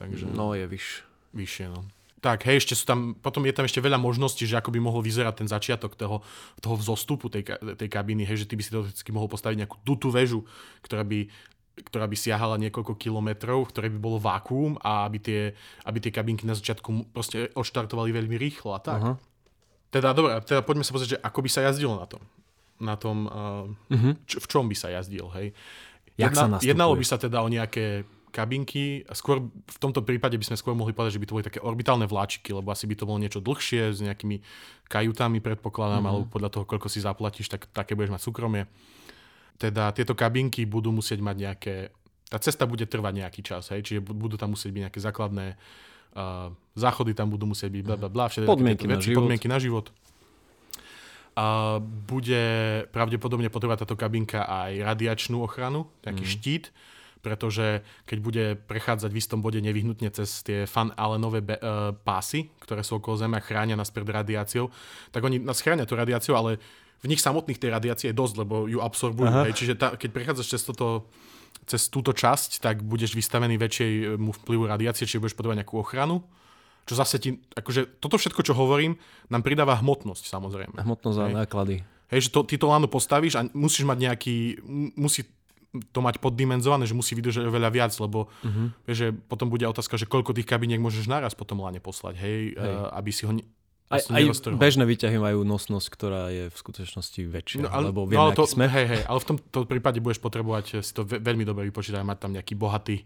Takže, 0.02 0.26
no 0.34 0.58
je 0.58 0.66
vyš. 0.66 1.06
Vyššie, 1.30 1.70
no. 1.70 1.86
Tak, 2.22 2.46
hej, 2.46 2.62
ešte 2.62 2.78
sú 2.78 2.86
tam, 2.86 3.18
potom 3.18 3.42
je 3.46 3.54
tam 3.54 3.66
ešte 3.66 3.82
veľa 3.82 3.98
možností, 3.98 4.46
že 4.46 4.54
ako 4.54 4.70
by 4.70 4.78
mohol 4.78 5.02
vyzerať 5.02 5.42
ten 5.42 5.48
začiatok 5.50 5.98
toho, 5.98 6.22
toho 6.62 6.74
vzostupu 6.78 7.26
tej, 7.26 7.46
tej 7.74 7.88
kabíny, 7.90 8.22
hej, 8.22 8.46
že 8.46 8.46
ty 8.46 8.54
by 8.54 8.62
si 8.62 8.70
teoreticky 8.70 9.10
mohol 9.10 9.26
postaviť 9.26 9.58
nejakú 9.62 9.76
dutú 9.82 10.14
väžu, 10.14 10.46
ktorá 10.86 11.02
by, 11.02 11.26
ktorá 11.82 12.06
by 12.06 12.14
siahala 12.14 12.62
niekoľko 12.62 12.94
kilometrov, 12.94 13.74
ktoré 13.74 13.90
by 13.90 13.98
bolo 13.98 14.22
vákuum 14.22 14.78
a 14.86 15.02
aby 15.06 15.18
tie, 15.18 15.40
aby 15.82 15.98
tie 15.98 16.14
kabinky 16.14 16.46
na 16.46 16.54
začiatku 16.54 17.10
proste 17.10 17.50
odštartovali 17.58 18.14
veľmi 18.14 18.38
rýchlo 18.38 18.74
a 18.74 18.80
tak. 18.82 19.00
Uh-huh. 19.02 19.16
Teda, 19.90 20.14
dobre, 20.14 20.38
teda 20.46 20.62
poďme 20.62 20.86
sa 20.86 20.94
pozrieť, 20.94 21.18
že 21.18 21.22
ako 21.26 21.38
by 21.42 21.50
sa 21.50 21.60
jazdilo 21.66 21.98
na 21.98 22.06
tom. 22.06 22.22
Na 22.78 22.94
tom, 22.94 23.26
uh, 23.26 23.66
uh-huh. 23.66 24.14
č- 24.30 24.38
v 24.38 24.46
čom 24.46 24.70
by 24.70 24.76
sa 24.78 24.94
jazdil, 24.94 25.26
hej. 25.34 25.50
Jak 26.20 26.38
Jedna, 26.38 26.60
sa 26.60 26.62
jednalo 26.62 26.94
by 26.94 27.04
sa 27.08 27.18
teda 27.18 27.42
o 27.42 27.48
nejaké 27.50 28.06
kabinky. 28.32 29.04
Skôr 29.12 29.44
v 29.52 29.78
tomto 29.78 30.00
prípade 30.00 30.40
by 30.40 30.44
sme 30.48 30.56
skôr 30.56 30.72
mohli 30.72 30.96
povedať, 30.96 31.20
že 31.20 31.22
by 31.22 31.26
to 31.28 31.34
boli 31.36 31.44
také 31.44 31.60
orbitálne 31.60 32.08
vláčiky, 32.08 32.56
lebo 32.56 32.72
asi 32.72 32.88
by 32.88 32.96
to 32.96 33.04
bolo 33.04 33.20
niečo 33.20 33.44
dlhšie 33.44 33.92
s 33.92 34.00
nejakými 34.00 34.40
kajutami, 34.88 35.44
predpokladám, 35.44 36.00
mm-hmm. 36.00 36.08
alebo 36.08 36.32
podľa 36.32 36.50
toho, 36.50 36.64
koľko 36.64 36.88
si 36.88 37.04
zaplatíš, 37.04 37.52
tak 37.52 37.68
také 37.70 37.92
budeš 37.92 38.16
mať 38.16 38.22
súkromie. 38.24 38.64
Teda 39.60 39.92
tieto 39.92 40.16
kabinky 40.16 40.64
budú 40.64 40.90
musieť 40.90 41.20
mať 41.20 41.36
nejaké... 41.36 41.74
Tá 42.32 42.40
cesta 42.40 42.64
bude 42.64 42.88
trvať 42.88 43.12
nejaký 43.20 43.40
čas, 43.44 43.68
hej? 43.70 43.84
čiže 43.84 44.00
budú 44.00 44.40
tam 44.40 44.56
musieť 44.56 44.72
byť 44.72 44.82
nejaké 44.88 45.00
základné 45.04 45.46
uh, 46.16 46.48
záchody, 46.72 47.12
tam 47.12 47.28
budú 47.28 47.44
musieť 47.44 47.68
byť 47.68 47.82
bla, 47.84 47.96
bla, 48.00 48.08
bla, 48.08 48.26
podmienky, 48.48 48.88
na 48.88 48.96
veci, 48.96 49.12
podmienky 49.12 49.46
na 49.52 49.60
život. 49.60 49.92
A 51.32 51.80
bude 51.80 52.44
pravdepodobne 52.92 53.48
potrebovať 53.48 53.88
táto 53.88 53.96
kabinka 53.96 54.44
aj 54.44 54.84
radiačnú 54.84 55.40
ochranu, 55.40 55.88
nejaký 56.04 56.24
mm. 56.24 56.32
štít, 56.32 56.64
pretože 57.22 57.86
keď 58.04 58.18
bude 58.18 58.44
prechádzať 58.66 59.10
v 59.14 59.20
istom 59.22 59.38
bode 59.38 59.62
nevyhnutne 59.62 60.10
cez 60.10 60.42
tie 60.42 60.66
fan 60.66 60.90
Allenové 60.98 61.40
be- 61.40 61.62
uh, 61.62 61.94
pásy, 61.94 62.50
ktoré 62.58 62.82
sú 62.82 62.98
okolo 62.98 63.14
Zeme 63.14 63.38
a 63.38 63.42
chránia 63.42 63.78
nás 63.78 63.94
pred 63.94 64.04
radiáciou, 64.04 64.74
tak 65.14 65.22
oni 65.22 65.38
nás 65.38 65.62
chránia 65.62 65.86
tú 65.86 65.94
radiáciu, 65.94 66.34
ale 66.34 66.58
v 67.02 67.10
nich 67.10 67.22
samotných 67.22 67.58
tej 67.58 67.70
radiácie 67.70 68.06
je 68.10 68.18
dosť, 68.18 68.34
lebo 68.46 68.66
ju 68.66 68.78
absorbujú. 68.78 69.46
Hej. 69.46 69.54
Čiže 69.58 69.74
tá, 69.74 69.88
keď 69.98 70.10
prechádzaš 70.14 70.46
cez, 70.54 70.62
toto, 70.62 71.10
cez 71.66 71.90
túto 71.90 72.14
časť, 72.14 72.62
tak 72.62 72.82
budeš 72.82 73.18
vystavený 73.18 73.58
väčšiemu 73.58 74.30
vplyvu 74.42 74.70
radiácie, 74.70 75.06
čiže 75.06 75.18
budeš 75.18 75.34
potrebovať 75.34 75.66
nejakú 75.66 75.76
ochranu. 75.82 76.22
Čo 76.86 76.98
zase 76.98 77.18
ti, 77.22 77.38
akože 77.54 78.02
toto 78.02 78.18
všetko, 78.18 78.42
čo 78.42 78.58
hovorím, 78.58 78.98
nám 79.30 79.42
pridáva 79.46 79.78
hmotnosť 79.78 80.26
samozrejme. 80.26 80.82
Hmotnosť 80.82 81.18
a 81.18 81.26
náklady. 81.46 81.86
Hej, 82.10 82.28
že 82.28 82.30
to, 82.34 82.42
ty 82.44 82.58
to 82.58 82.66
láno 82.68 82.90
postavíš 82.90 83.38
a 83.38 83.46
musíš 83.54 83.86
mať 83.86 83.98
nejaký, 83.98 84.36
musí 84.98 85.24
to 85.72 86.00
mať 86.04 86.20
poddimenzované, 86.20 86.84
že 86.84 86.92
musí 86.92 87.16
vydržať 87.16 87.48
oveľa 87.48 87.70
viac, 87.72 87.92
lebo 87.96 88.28
uh-huh. 88.28 88.76
že 88.84 89.16
potom 89.16 89.48
bude 89.48 89.64
otázka, 89.64 89.96
že 89.96 90.04
koľko 90.04 90.36
tých 90.36 90.44
kabiniek 90.44 90.76
môžeš 90.76 91.08
naraz 91.08 91.32
potom 91.32 91.64
lane 91.64 91.80
poslať, 91.80 92.20
hej, 92.20 92.52
hej. 92.52 92.74
Uh, 92.76 92.92
aby 92.92 93.10
si 93.10 93.24
ho 93.24 93.32
ne, 93.32 93.44
aj, 93.92 94.08
aj 94.08 94.56
bežné 94.56 94.84
výťahy 94.88 95.16
majú 95.20 95.44
nosnosť, 95.44 95.86
ktorá 95.92 96.28
je 96.32 96.44
v 96.48 96.56
skutočnosti 96.56 97.20
väčšia, 97.28 97.64
no, 97.64 97.68
ale, 97.72 97.88
lebo 97.88 98.04
vieme, 98.04 98.20
no, 98.20 98.36
to, 98.36 98.44
sme. 98.44 98.68
Hej, 98.68 98.86
hej, 98.88 99.02
ale 99.04 99.18
v 99.20 99.26
tomto 99.32 99.60
prípade 99.68 100.00
budeš 100.00 100.20
potrebovať 100.20 100.84
si 100.84 100.92
to 100.92 101.04
veľmi 101.04 101.44
dobre 101.44 101.68
vypočítať 101.68 102.00
a 102.00 102.04
mať 102.04 102.18
tam 102.20 102.32
nejaký 102.36 102.52
bohatý 102.56 103.04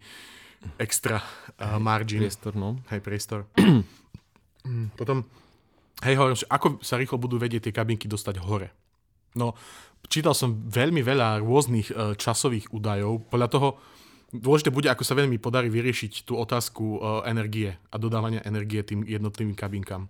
extra 0.79 1.23
uh, 1.23 1.79
margin. 1.79 2.23
Priestor, 2.27 2.55
no. 2.59 2.83
Hej, 2.91 3.03
priestor. 3.03 3.47
potom, 4.99 5.27
hej, 6.03 6.15
hovorím, 6.19 6.39
ako 6.51 6.67
sa 6.83 6.99
rýchlo 6.99 7.19
budú 7.19 7.39
vedieť 7.39 7.71
tie 7.71 7.75
kabinky 7.75 8.07
dostať 8.11 8.43
hore. 8.43 8.71
No, 9.37 9.53
čítal 10.09 10.33
som 10.33 10.57
veľmi 10.67 11.05
veľa 11.05 11.45
rôznych 11.45 11.93
uh, 11.93 12.17
časových 12.17 12.73
údajov. 12.73 13.29
Podľa 13.29 13.49
toho 13.53 13.69
dôležité 14.33 14.73
bude, 14.73 14.89
ako 14.91 15.05
sa 15.05 15.15
veľmi 15.15 15.39
podarí 15.39 15.71
vyriešiť 15.71 16.27
tú 16.27 16.41
otázku 16.41 16.85
uh, 16.97 16.99
energie 17.29 17.77
a 17.93 17.97
dodávania 18.01 18.43
energie 18.49 18.83
tým 18.83 19.05
jednotlivým 19.05 19.55
kabinkám. 19.55 20.09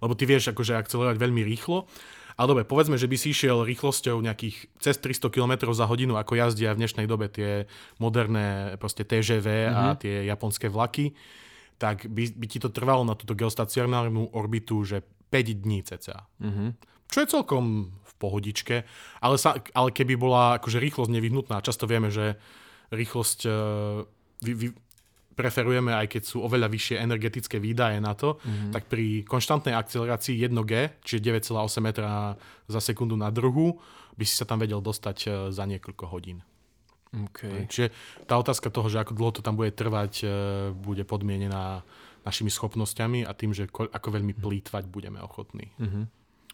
Lebo 0.00 0.12
ty 0.14 0.28
vieš 0.28 0.52
akože 0.52 0.76
akcelerovať 0.76 1.16
veľmi 1.16 1.42
rýchlo, 1.44 1.88
ale 2.36 2.46
dobre, 2.52 2.64
povedzme, 2.68 3.00
že 3.00 3.08
by 3.08 3.16
si 3.16 3.32
išiel 3.32 3.64
rýchlosťou 3.64 4.20
nejakých 4.20 4.68
cez 4.76 5.00
300 5.00 5.32
km 5.32 5.72
za 5.72 5.88
hodinu, 5.88 6.20
ako 6.20 6.36
jazdia 6.36 6.76
v 6.76 6.84
dnešnej 6.84 7.08
dobe 7.08 7.32
tie 7.32 7.64
moderné 7.96 8.76
proste 8.76 9.08
TGV 9.08 9.46
mm-hmm. 9.48 9.72
a 9.72 9.82
mhm. 9.92 9.96
tie 9.96 10.14
japonské 10.28 10.68
vlaky, 10.68 11.16
tak 11.80 12.08
by, 12.08 12.36
by 12.36 12.46
ti 12.48 12.58
to 12.60 12.68
trvalo 12.68 13.04
na 13.08 13.16
túto 13.16 13.32
geostacionárnu 13.32 14.36
orbitu, 14.36 14.84
že 14.84 15.00
5 15.32 15.64
dní 15.64 15.80
cca. 15.84 16.28
Mm-hmm. 16.40 16.68
Čo 17.10 17.18
je 17.22 17.32
celkom 17.32 17.94
pohodičke, 18.16 18.84
ale, 19.20 19.36
sa, 19.36 19.60
ale 19.76 19.92
keby 19.92 20.16
bola 20.16 20.56
akože 20.56 20.80
rýchlosť 20.80 21.12
nevyhnutná, 21.12 21.60
často 21.60 21.84
vieme, 21.84 22.08
že 22.08 22.40
rýchlosť 22.88 23.38
uh, 23.44 24.02
vy, 24.40 24.52
vy, 24.56 24.66
preferujeme, 25.36 25.92
aj 25.92 26.16
keď 26.16 26.22
sú 26.24 26.40
oveľa 26.40 26.72
vyššie 26.72 26.96
energetické 26.96 27.60
výdaje 27.60 28.00
na 28.00 28.16
to, 28.16 28.40
mm-hmm. 28.40 28.72
tak 28.72 28.88
pri 28.88 29.20
konštantnej 29.28 29.76
akcelerácii 29.76 30.40
1G, 30.48 31.04
čiže 31.04 31.20
9,8 31.28 31.84
metra 31.84 32.40
za 32.64 32.80
sekundu 32.80 33.20
na 33.20 33.28
druhu, 33.28 33.76
by 34.16 34.24
si 34.24 34.32
sa 34.32 34.48
tam 34.48 34.64
vedel 34.64 34.80
dostať 34.80 35.18
uh, 35.28 35.30
za 35.52 35.68
niekoľko 35.68 36.04
hodín. 36.08 36.40
Okay. 37.12 37.68
Čiže 37.68 37.92
tá 38.28 38.36
otázka 38.36 38.68
toho, 38.68 38.88
že 38.92 39.00
ako 39.00 39.12
dlho 39.16 39.32
to 39.36 39.44
tam 39.44 39.60
bude 39.60 39.76
trvať, 39.76 40.12
uh, 40.24 40.30
bude 40.72 41.04
podmienená 41.04 41.84
našimi 42.24 42.50
schopnosťami 42.50 43.22
a 43.22 43.30
tým, 43.36 43.54
že 43.54 43.70
ko- 43.70 43.86
ako 43.86 44.08
veľmi 44.10 44.34
plýtvať 44.34 44.88
budeme 44.88 45.20
ochotní. 45.20 45.70
Mm-hmm. 45.76 46.04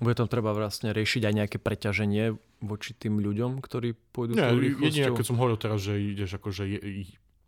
Bude 0.03 0.19
tam 0.19 0.27
treba 0.27 0.51
vlastne 0.51 0.91
riešiť 0.91 1.23
aj 1.23 1.35
nejaké 1.39 1.57
preťaženie 1.63 2.35
voči 2.59 2.91
tým 2.99 3.23
ľuďom, 3.23 3.63
ktorí 3.63 3.95
pôjdu 4.11 4.35
Nie, 4.35 4.51
jedine, 4.83 5.15
keď 5.15 5.27
som 5.31 5.39
hovoril 5.39 5.55
teraz, 5.55 5.79
že 5.79 5.95
ideš 5.95 6.43
akože 6.43 6.67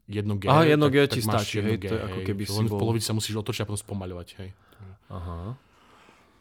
jedno 0.07 0.39
G. 0.39 0.47
Aha, 0.47 0.63
jedno 0.63 0.87
G 0.87 1.03
ti 1.11 1.19
stačí, 1.19 1.59
hej, 1.59 1.83
G, 1.83 1.91
to 1.91 1.99
je 1.99 2.03
ako 2.07 2.19
keby 2.23 2.43
si 2.47 2.55
Len 2.55 2.67
bol... 2.71 2.79
v 2.79 2.83
polovici 2.87 3.11
sa 3.11 3.15
musíš 3.19 3.35
otočiť 3.43 3.63
a 3.63 3.69
potom 3.69 3.83
spomaľovať, 3.83 4.29
hej. 4.39 4.51
Aha. 5.11 5.59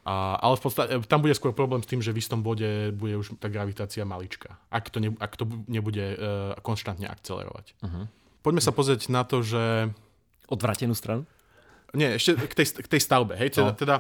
A, 0.03 0.36
ale 0.36 0.59
v 0.59 0.61
podstate 0.68 0.91
tam 1.07 1.24
bude 1.24 1.32
skôr 1.34 1.55
problém 1.55 1.80
s 1.80 1.88
tým, 1.88 2.03
že 2.03 2.11
v 2.11 2.20
istom 2.20 2.43
bode 2.43 2.91
bude 2.91 3.18
už 3.18 3.39
tá 3.39 3.47
gravitácia 3.47 4.03
malička, 4.03 4.59
ak 4.68 4.91
to, 4.91 4.99
ne, 4.99 5.16
ak 5.18 5.34
to 5.34 5.47
nebude 5.66 6.03
uh, 6.14 6.53
konštantne 6.59 7.07
akcelerovať. 7.07 7.80
Uh-huh. 7.82 8.05
Poďme 8.43 8.61
sa 8.61 8.76
pozrieť 8.76 9.07
na 9.09 9.24
to, 9.24 9.39
že... 9.41 9.89
Odvratenú 10.51 10.91
stranu? 10.91 11.24
Nie, 11.95 12.20
ešte 12.20 12.36
k 12.36 12.53
tej, 12.53 12.84
k 12.84 12.88
tej 12.91 13.01
stavbe. 13.01 13.39
Hej, 13.39 13.55
teda, 13.55 13.72
no. 13.72 13.80
teda 13.80 13.95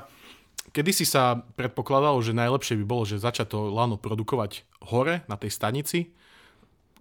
Kedy 0.73 0.89
si 0.89 1.05
sa 1.05 1.45
predpokladalo, 1.53 2.17
že 2.25 2.33
najlepšie 2.33 2.81
by 2.81 2.85
bolo, 2.87 3.05
že 3.05 3.21
začať 3.21 3.53
to 3.53 3.69
lano 3.69 3.99
produkovať 3.99 4.65
hore 4.89 5.21
na 5.29 5.37
tej 5.37 5.53
stanici, 5.53 6.09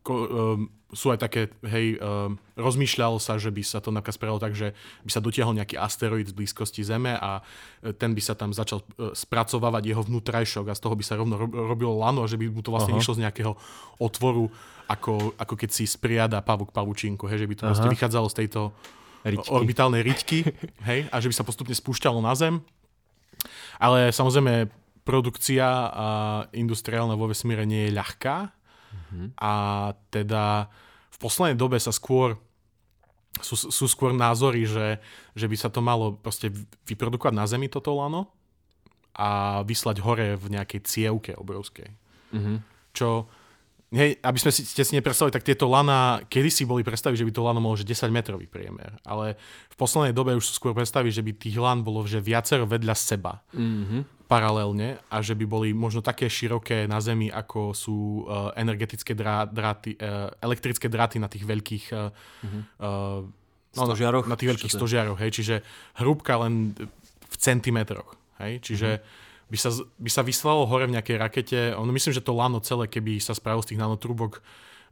ko, 0.02 0.12
um, 0.12 0.60
sú 0.92 1.08
aj 1.08 1.24
také, 1.24 1.48
hej, 1.64 1.96
um, 1.96 2.36
rozmýšľalo 2.58 3.16
sa, 3.16 3.40
že 3.40 3.48
by 3.48 3.62
sa 3.64 3.80
to 3.80 3.88
napríklad 3.88 4.18
spravilo 4.18 4.42
tak, 4.42 4.52
že 4.52 4.76
by 5.06 5.10
sa 5.14 5.24
dotiahol 5.24 5.56
nejaký 5.56 5.80
asteroid 5.80 6.28
z 6.28 6.36
blízkosti 6.36 6.84
Zeme 6.84 7.16
a 7.16 7.40
e, 7.80 7.96
ten 7.96 8.12
by 8.12 8.20
sa 8.20 8.36
tam 8.36 8.52
začal 8.52 8.84
uh, 8.84 9.16
spracovávať 9.16 9.88
jeho 9.88 10.04
vnútrajšok 10.04 10.68
a 10.68 10.76
z 10.76 10.80
toho 10.84 10.92
by 10.92 11.04
sa 11.06 11.16
rovno 11.16 11.40
ro- 11.40 11.48
robilo 11.48 11.96
lano 11.96 12.26
a 12.26 12.28
že 12.28 12.36
by 12.36 12.44
mu 12.52 12.60
to 12.60 12.68
vlastne 12.68 12.92
Aha. 12.92 13.00
vyšlo 13.00 13.16
z 13.16 13.22
nejakého 13.24 13.52
otvoru, 14.04 14.52
ako, 14.84 15.32
ako 15.40 15.54
keď 15.56 15.70
si 15.72 15.88
spriada 15.88 16.44
pavúk 16.44 16.76
pavučinku, 16.76 17.24
hej, 17.24 17.40
že 17.40 17.48
by 17.48 17.54
to 17.56 17.62
proste 17.72 17.88
Aha. 17.88 17.94
vychádzalo 17.96 18.26
z 18.28 18.36
tejto 18.44 18.60
Ričky. 19.24 19.48
orbitálnej 19.48 20.02
riťky, 20.04 20.38
hej, 20.84 21.08
a 21.08 21.16
že 21.24 21.32
by 21.32 21.34
sa 21.40 21.46
postupne 21.46 21.72
spúšťalo 21.72 22.20
na 22.20 22.36
Zem. 22.36 22.60
Ale 23.82 24.14
samozrejme, 24.14 24.70
produkcia 25.02 25.66
a 25.90 26.06
industriálna 26.54 27.18
vo 27.18 27.26
vesmíre 27.26 27.66
nie 27.66 27.90
je 27.90 27.96
ľahká 27.98 28.54
a 29.36 29.52
teda 30.08 30.68
v 31.12 31.16
poslednej 31.20 31.58
dobe 31.58 31.76
sa 31.76 31.92
skôr 31.92 32.38
sú, 33.40 33.56
sú 33.56 33.88
skôr 33.88 34.12
názory, 34.12 34.68
že, 34.68 35.00
že 35.32 35.48
by 35.48 35.56
sa 35.56 35.72
to 35.72 35.80
malo 35.80 36.20
proste 36.20 36.52
vyprodukovať 36.84 37.32
na 37.32 37.48
Zemi 37.48 37.72
toto 37.72 37.96
lano 37.96 38.28
a 39.16 39.60
vyslať 39.64 40.04
hore 40.04 40.36
v 40.36 40.46
nejakej 40.52 40.80
cievke 40.84 41.32
obrovskej. 41.36 41.88
Mhm. 42.36 42.60
Čo, 42.92 43.32
hej, 43.92 44.16
aby 44.24 44.38
sme 44.40 44.50
si, 44.50 44.64
ste 44.64 44.82
si 44.82 44.96
tak 44.96 45.44
tieto 45.44 45.68
lana, 45.68 46.24
kedysi 46.26 46.64
boli 46.64 46.80
predstavy, 46.80 47.14
že 47.14 47.28
by 47.28 47.32
to 47.32 47.44
lano 47.44 47.60
malo 47.60 47.76
že 47.76 47.84
10 47.84 48.08
metrový 48.08 48.48
priemer, 48.48 48.96
ale 49.04 49.36
v 49.68 49.76
poslednej 49.76 50.16
dobe 50.16 50.32
už 50.32 50.48
sú 50.48 50.52
skôr 50.56 50.72
predstavy, 50.72 51.12
že 51.12 51.20
by 51.20 51.32
tých 51.36 51.60
lan 51.60 51.84
bolo 51.84 52.04
že 52.08 52.18
viacero 52.18 52.64
vedľa 52.64 52.94
seba. 52.96 53.44
Mhm. 53.52 54.24
paralelne. 54.32 54.96
A 55.12 55.20
že 55.20 55.36
by 55.36 55.44
boli 55.44 55.68
možno 55.76 56.00
také 56.00 56.24
široké 56.24 56.88
na 56.88 57.04
Zemi, 57.04 57.28
ako 57.28 57.76
sú 57.76 58.24
uh, 58.24 58.48
energetické 58.56 59.12
drá, 59.12 59.44
dráty, 59.44 59.92
uh, 60.00 60.32
elektrické 60.40 60.88
dráty 60.88 61.20
na 61.20 61.28
tých 61.28 61.44
veľkých 61.44 61.84
uh, 61.92 62.08
uh, 62.80 63.20
no, 63.76 63.76
na, 63.76 63.84
Stožiaroch? 63.92 64.24
na 64.24 64.40
tých 64.40 64.56
veľkých 64.56 64.72
stožiaroch, 64.72 65.20
hej, 65.20 65.36
čiže 65.36 65.54
hrúbka 66.00 66.40
len 66.40 66.72
v 67.28 67.36
centimetroch, 67.36 68.16
hej, 68.40 68.64
čiže 68.64 69.04
by 69.52 69.58
sa, 69.60 69.68
by 70.00 70.08
sa 70.08 70.24
vyslalo 70.24 70.64
hore 70.64 70.88
v 70.88 70.96
nejakej 70.96 71.16
rakete, 71.20 71.58
ono 71.76 71.92
myslím, 71.92 72.16
že 72.16 72.24
to 72.24 72.32
lano 72.32 72.64
celé, 72.64 72.88
keby 72.88 73.20
sa 73.20 73.36
spravilo 73.36 73.60
z 73.60 73.76
tých 73.76 73.82
nanotrúbok, 73.84 74.40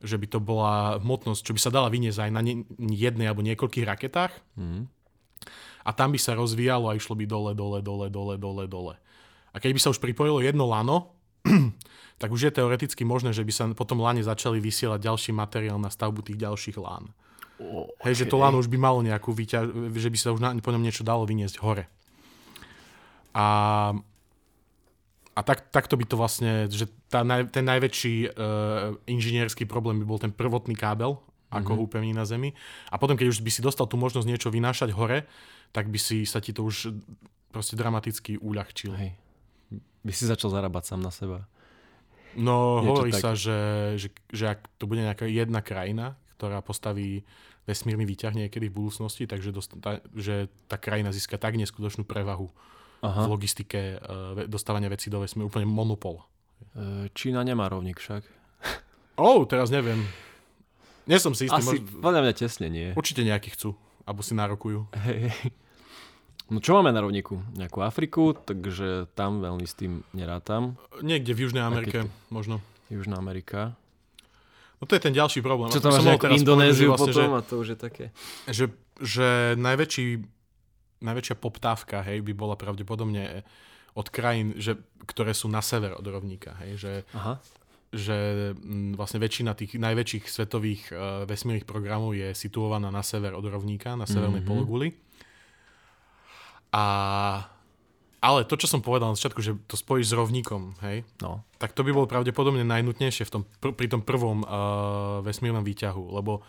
že 0.05 0.21
by 0.21 0.27
to 0.29 0.37
bola 0.37 1.01
hmotnosť, 1.01 1.41
čo 1.41 1.57
by 1.57 1.61
sa 1.61 1.73
dala 1.73 1.89
vyniesť 1.89 2.29
aj 2.29 2.31
na 2.33 2.41
ne, 2.45 2.69
jednej 2.93 3.29
alebo 3.33 3.41
niekoľkých 3.41 3.89
raketách 3.89 4.33
Mhm. 4.61 4.81
a 5.81 5.91
tam 5.97 6.13
by 6.13 6.21
sa 6.21 6.37
rozvíjalo 6.37 6.93
a 6.93 6.97
išlo 6.97 7.17
by 7.17 7.25
dole, 7.25 7.53
dole, 7.57 7.81
dole, 7.81 8.13
dole, 8.13 8.37
dole, 8.37 8.65
dole. 8.69 8.95
A 9.51 9.57
keď 9.59 9.73
by 9.73 9.81
sa 9.81 9.91
už 9.97 9.99
pripojilo 9.99 10.45
jedno 10.45 10.69
lano, 10.69 11.17
tak 12.21 12.29
už 12.29 12.53
je 12.53 12.53
teoreticky 12.53 13.01
možné, 13.01 13.33
že 13.33 13.41
by 13.41 13.53
sa 13.53 13.65
po 13.73 13.89
tom 13.89 14.05
lane 14.05 14.21
začali 14.21 14.61
vysielať 14.61 15.01
ďalší 15.01 15.33
materiál 15.33 15.81
na 15.81 15.89
stavbu 15.89 16.21
tých 16.21 16.37
ďalších 16.37 16.77
lán. 16.77 17.09
O, 17.57 17.89
Hej, 18.05 18.25
že 18.25 18.29
to 18.29 18.37
lano 18.41 18.61
už 18.61 18.69
by 18.69 18.77
malo 18.77 19.01
nejakú 19.01 19.33
výťaž, 19.33 19.93
že 19.97 20.09
by 20.13 20.19
sa 20.21 20.29
už 20.37 20.41
na, 20.41 20.53
po 20.61 20.73
ňom 20.73 20.85
niečo 20.85 21.01
dalo 21.01 21.25
vyniesť 21.25 21.61
hore. 21.65 21.89
A, 23.33 23.47
a 25.31 25.41
tak, 25.47 25.71
takto 25.71 25.95
by 25.95 26.05
to 26.05 26.19
vlastne, 26.19 26.67
že 26.67 26.91
tá, 27.07 27.23
ten 27.49 27.65
najväčší 27.65 28.35
uh, 28.35 28.99
inžinierský 29.07 29.65
problém 29.65 30.03
by 30.03 30.07
bol 30.07 30.19
ten 30.19 30.35
prvotný 30.35 30.75
kábel, 30.75 31.23
ako 31.51 31.71
ho 31.75 31.81
upevní 31.87 32.15
na 32.15 32.27
Zemi. 32.27 32.55
A 32.91 32.99
potom, 32.99 33.19
keď 33.19 33.35
už 33.35 33.43
by 33.43 33.51
si 33.51 33.63
dostal 33.63 33.87
tú 33.91 33.99
možnosť 33.99 34.27
niečo 34.27 34.49
vynášať 34.55 34.95
hore, 34.95 35.27
tak 35.71 35.91
by 35.91 35.99
si 35.99 36.23
sa 36.27 36.39
ti 36.39 36.55
to 36.55 36.67
už 36.67 36.95
proste 37.51 37.75
dramaticky 37.75 38.39
uľahčilo. 38.39 38.95
Hej. 38.95 39.19
By 40.07 40.13
si 40.15 40.25
začal 40.27 40.55
zarábať 40.55 40.95
sám 40.95 41.03
na 41.03 41.11
seba. 41.11 41.47
No, 42.39 42.79
Niečo 42.79 42.91
hovorí 42.95 43.11
také. 43.11 43.23
sa, 43.23 43.31
že, 43.35 43.59
že, 43.99 44.09
že 44.31 44.45
ak 44.55 44.63
to 44.79 44.87
bude 44.87 45.03
nejaká 45.03 45.27
jedna 45.27 45.59
krajina, 45.59 46.15
ktorá 46.39 46.63
postaví 46.63 47.27
vesmírny 47.67 48.07
výťah 48.07 48.35
niekedy 48.35 48.71
v 48.71 48.77
budúcnosti, 48.83 49.27
takže 49.27 49.51
dost, 49.51 49.75
tá, 49.83 49.99
že 50.15 50.47
tá 50.71 50.79
krajina 50.79 51.11
získa 51.11 51.39
tak 51.39 51.59
neskutočnú 51.59 52.07
prevahu 52.07 52.51
Aha. 53.01 53.25
v 53.25 53.33
logistike 53.33 53.97
uh, 53.97 54.45
dostávania 54.45 54.93
vecí 54.93 55.09
do 55.09 55.25
vesmíru, 55.25 55.49
úplne 55.49 55.65
monopol. 55.65 56.21
E, 56.77 57.09
Čína 57.17 57.41
nemá 57.41 57.67
rovník 57.73 57.97
však. 57.97 58.23
Oh, 59.17 59.45
teraz 59.49 59.73
neviem. 59.73 60.05
Nie 61.09 61.17
som 61.17 61.33
si 61.33 61.49
istý, 61.49 61.61
Asi, 61.61 61.81
mož... 61.81 62.05
podľa 62.05 62.21
mňa 62.25 62.33
tesne 62.37 62.69
nie. 62.69 62.93
určite 62.95 63.25
nejakí 63.25 63.53
chcú, 63.57 63.75
alebo 64.05 64.21
si 64.21 64.37
nárokujú. 64.37 64.93
Hej. 65.09 65.33
No 66.51 66.59
čo 66.59 66.75
máme 66.75 66.91
na 66.91 66.99
rovníku? 66.99 67.39
Nejakú 67.55 67.79
Afriku, 67.79 68.35
takže 68.35 69.07
tam 69.15 69.39
veľmi 69.39 69.63
s 69.63 69.75
tým 69.79 70.03
nerátam. 70.11 70.75
Niekde 70.99 71.31
v 71.31 71.47
Južnej 71.47 71.63
Amerike, 71.63 72.05
Rakety. 72.05 72.33
možno. 72.35 72.59
Južná 72.91 73.23
Amerika. 73.23 73.79
No 74.83 74.89
to 74.91 74.99
je 74.99 75.03
ten 75.05 75.15
ďalší 75.15 75.47
problém. 75.47 75.71
Čo 75.71 75.79
tam 75.79 75.95
máš 75.95 76.19
Indonéziu 76.35 76.91
že 76.91 76.99
potom 76.99 77.39
a 77.39 77.41
to 77.45 77.63
už 77.63 77.77
je 77.77 77.79
také. 77.79 78.05
že, 78.51 78.73
že 78.99 79.55
najväčší, 79.61 80.27
najväčšia 81.01 81.37
poptávka 81.37 82.01
hej, 82.03 82.21
by 82.21 82.33
bola 82.33 82.55
pravdepodobne 82.55 83.43
od 83.93 84.07
krajín, 84.07 84.55
že, 84.55 84.79
ktoré 85.03 85.33
sú 85.33 85.49
na 85.49 85.59
sever 85.61 85.93
od 85.93 86.05
rovníka. 86.05 86.55
Hej, 86.63 86.73
že, 86.79 86.93
Aha. 87.11 87.43
že 87.91 88.17
mm, 88.55 88.95
vlastne 88.95 89.19
väčšina 89.19 89.53
tých 89.53 89.75
najväčších 89.75 90.25
svetových 90.25 90.83
uh, 90.89 90.99
vesmírnych 91.25 91.65
programov 91.65 92.15
je 92.15 92.31
situovaná 92.33 92.89
na 92.89 93.03
sever 93.03 93.33
od 93.33 93.43
rovníka, 93.43 93.93
na 93.93 94.05
severnej 94.05 94.41
Mhm. 94.41 94.47
mm-hmm. 94.47 94.49
pologuli. 94.49 94.89
A, 96.71 96.85
ale 98.21 98.47
to, 98.47 98.55
čo 98.55 98.71
som 98.71 98.79
povedal 98.79 99.11
na 99.11 99.19
začiatku, 99.19 99.43
že 99.43 99.59
to 99.67 99.75
spojíš 99.75 100.13
s 100.13 100.15
rovníkom, 100.15 100.79
hej, 100.87 101.03
No. 101.19 101.43
tak 101.59 101.75
to 101.75 101.83
by 101.83 101.91
bolo 101.91 102.07
pravdepodobne 102.07 102.63
najnutnejšie 102.63 103.27
v 103.27 103.33
tom, 103.33 103.43
pr- 103.59 103.75
pri 103.75 103.91
tom 103.91 104.07
prvom 104.07 104.45
uh, 104.45 104.51
vesmírnom 105.21 105.67
výťahu, 105.67 106.15
lebo 106.15 106.47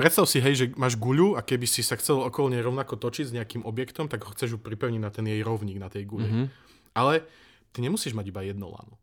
predstav 0.00 0.24
si, 0.24 0.40
hej, 0.40 0.54
že 0.56 0.66
máš 0.80 0.96
guľu 0.96 1.36
a 1.36 1.44
keby 1.44 1.68
si 1.68 1.84
sa 1.84 1.94
chcel 2.00 2.24
okolo 2.24 2.48
nej 2.48 2.64
rovnako 2.64 2.96
točiť 2.96 3.28
s 3.28 3.36
nejakým 3.36 3.62
objektom, 3.68 4.08
tak 4.08 4.24
ho 4.24 4.32
chceš 4.32 4.56
ju 4.56 4.58
pripevniť 4.58 5.00
na 5.00 5.12
ten 5.12 5.28
jej 5.28 5.44
rovník, 5.44 5.76
na 5.76 5.92
tej 5.92 6.08
guli. 6.08 6.28
Mhm. 6.28 6.44
Ale 6.96 7.22
ty 7.70 7.84
nemusíš 7.84 8.16
mať 8.16 8.32
iba 8.32 8.40
jedno 8.42 8.72
lano. 8.72 8.96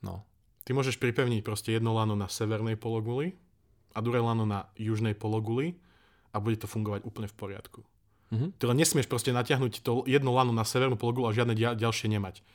No. 0.00 0.24
Ty 0.64 0.72
môžeš 0.72 0.96
pripevniť 1.02 1.42
proste 1.42 1.74
jedno 1.74 1.92
lano 1.92 2.14
na 2.14 2.30
severnej 2.30 2.78
pologuli 2.78 3.34
a 3.92 3.98
druhé 3.98 4.22
lano 4.22 4.46
na 4.46 4.70
južnej 4.78 5.18
pologuli 5.18 5.76
a 6.30 6.38
bude 6.38 6.56
to 6.62 6.70
fungovať 6.70 7.02
úplne 7.02 7.26
v 7.26 7.36
poriadku. 7.36 7.80
Mhm. 8.30 8.62
Ty 8.62 8.64
len 8.70 8.78
nesmieš 8.78 9.10
proste 9.10 9.34
natiahnuť 9.34 9.82
to 9.82 10.06
jedno 10.06 10.30
lano 10.30 10.54
na 10.54 10.62
severnú 10.62 10.94
pologulu 10.94 11.26
a 11.26 11.34
žiadne 11.34 11.58
dia- 11.58 11.74
ďalšie 11.74 12.06
nemať. 12.06 12.46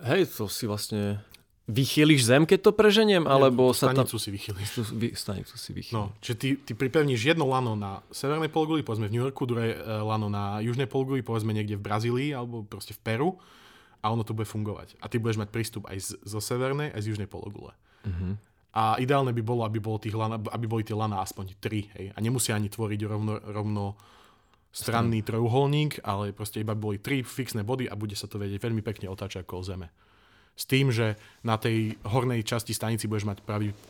Hej, 0.00 0.32
to 0.40 0.48
si 0.50 0.64
vlastne 0.66 1.20
vychýliš 1.64 2.28
zem, 2.28 2.44
keď 2.44 2.60
to 2.60 2.72
preženiem, 2.76 3.24
alebo 3.24 3.72
sa 3.72 3.88
tam... 3.88 4.04
Stanicu 4.04 4.20
si 4.20 4.28
vychýliš. 4.28 4.68
Stanicu 5.16 5.54
si 5.56 5.70
vychýliš. 5.72 5.96
No, 5.96 6.12
čiže 6.20 6.36
ty, 6.36 6.48
ty 6.60 6.72
pripevníš 6.76 7.32
jedno 7.32 7.48
lano 7.48 7.72
na 7.72 8.04
severnej 8.12 8.52
pologuli, 8.52 8.84
povedzme 8.84 9.08
v 9.08 9.12
New 9.16 9.24
Yorku, 9.24 9.48
druhé 9.48 9.72
e, 9.72 9.76
lano 9.80 10.28
na 10.28 10.60
južnej 10.60 10.84
pologuli, 10.84 11.24
povedzme 11.24 11.56
niekde 11.56 11.80
v 11.80 11.84
Brazílii 11.84 12.30
alebo 12.36 12.68
proste 12.68 12.92
v 12.92 13.00
Peru 13.00 13.30
a 14.04 14.12
ono 14.12 14.20
to 14.20 14.36
bude 14.36 14.44
fungovať. 14.44 15.00
A 15.00 15.08
ty 15.08 15.16
budeš 15.16 15.40
mať 15.40 15.48
prístup 15.48 15.88
aj 15.88 15.96
z, 16.04 16.08
zo 16.20 16.40
severnej, 16.44 16.92
aj 16.92 17.00
z 17.00 17.16
južnej 17.16 17.28
pologule. 17.28 17.72
Mhm. 18.04 18.36
A 18.74 18.98
ideálne 18.98 19.30
by 19.30 19.38
bolo, 19.38 19.62
aby, 19.62 19.78
bolo 19.78 20.02
tých 20.02 20.18
lana, 20.18 20.34
aby 20.34 20.66
boli 20.66 20.82
tie 20.82 20.98
lana 20.98 21.22
aspoň 21.22 21.54
tri. 21.62 21.86
Hej? 21.94 22.10
A 22.10 22.18
nemusia 22.18 22.58
ani 22.58 22.66
tvoriť 22.66 23.06
rovno, 23.06 23.38
rovno 23.38 23.94
stranný 24.74 25.22
trojuholník, 25.22 26.02
ale 26.02 26.34
proste 26.34 26.58
iba 26.58 26.74
boli 26.74 26.98
tri 26.98 27.22
fixné 27.22 27.62
body 27.62 27.86
a 27.86 27.94
bude 27.94 28.18
sa 28.18 28.26
to 28.26 28.42
vedieť 28.42 28.58
veľmi 28.58 28.82
pekne 28.82 29.06
otáčať 29.06 29.46
okolo 29.46 29.62
Zeme. 29.62 29.88
S 30.54 30.64
tým, 30.70 30.94
že 30.94 31.18
na 31.42 31.58
tej 31.58 31.98
hornej 32.06 32.46
časti 32.46 32.70
stanici 32.70 33.10
budeš 33.10 33.26
mať 33.26 33.38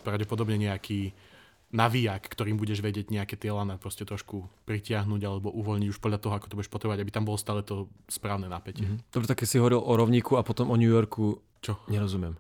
pravdepodobne 0.05 0.57
nejaký 0.57 1.13
navíjak, 1.75 2.31
ktorým 2.31 2.55
budeš 2.55 2.81
vedieť 2.81 3.11
nejaké 3.11 3.35
tie 3.35 3.51
lana 3.51 3.75
proste 3.77 4.07
trošku 4.07 4.47
pritiahnuť 4.63 5.21
alebo 5.27 5.51
uvoľniť 5.51 5.91
už 5.91 5.99
podľa 5.99 6.23
toho, 6.23 6.33
ako 6.39 6.47
to 6.47 6.57
budeš 6.63 6.71
potrebovať, 6.71 7.03
aby 7.03 7.11
tam 7.11 7.27
bolo 7.27 7.35
stále 7.35 7.67
to 7.67 7.91
správne 8.07 8.47
napätie. 8.47 8.87
Mm-hmm. 8.87 9.11
Dobre, 9.11 9.27
tak 9.27 9.43
keď 9.43 9.49
si 9.51 9.59
hovoril 9.59 9.83
o 9.83 9.93
rovníku 9.99 10.39
a 10.39 10.47
potom 10.47 10.71
o 10.71 10.79
New 10.79 10.89
Yorku, 10.89 11.43
Čo? 11.59 11.83
nerozumiem. 11.91 12.39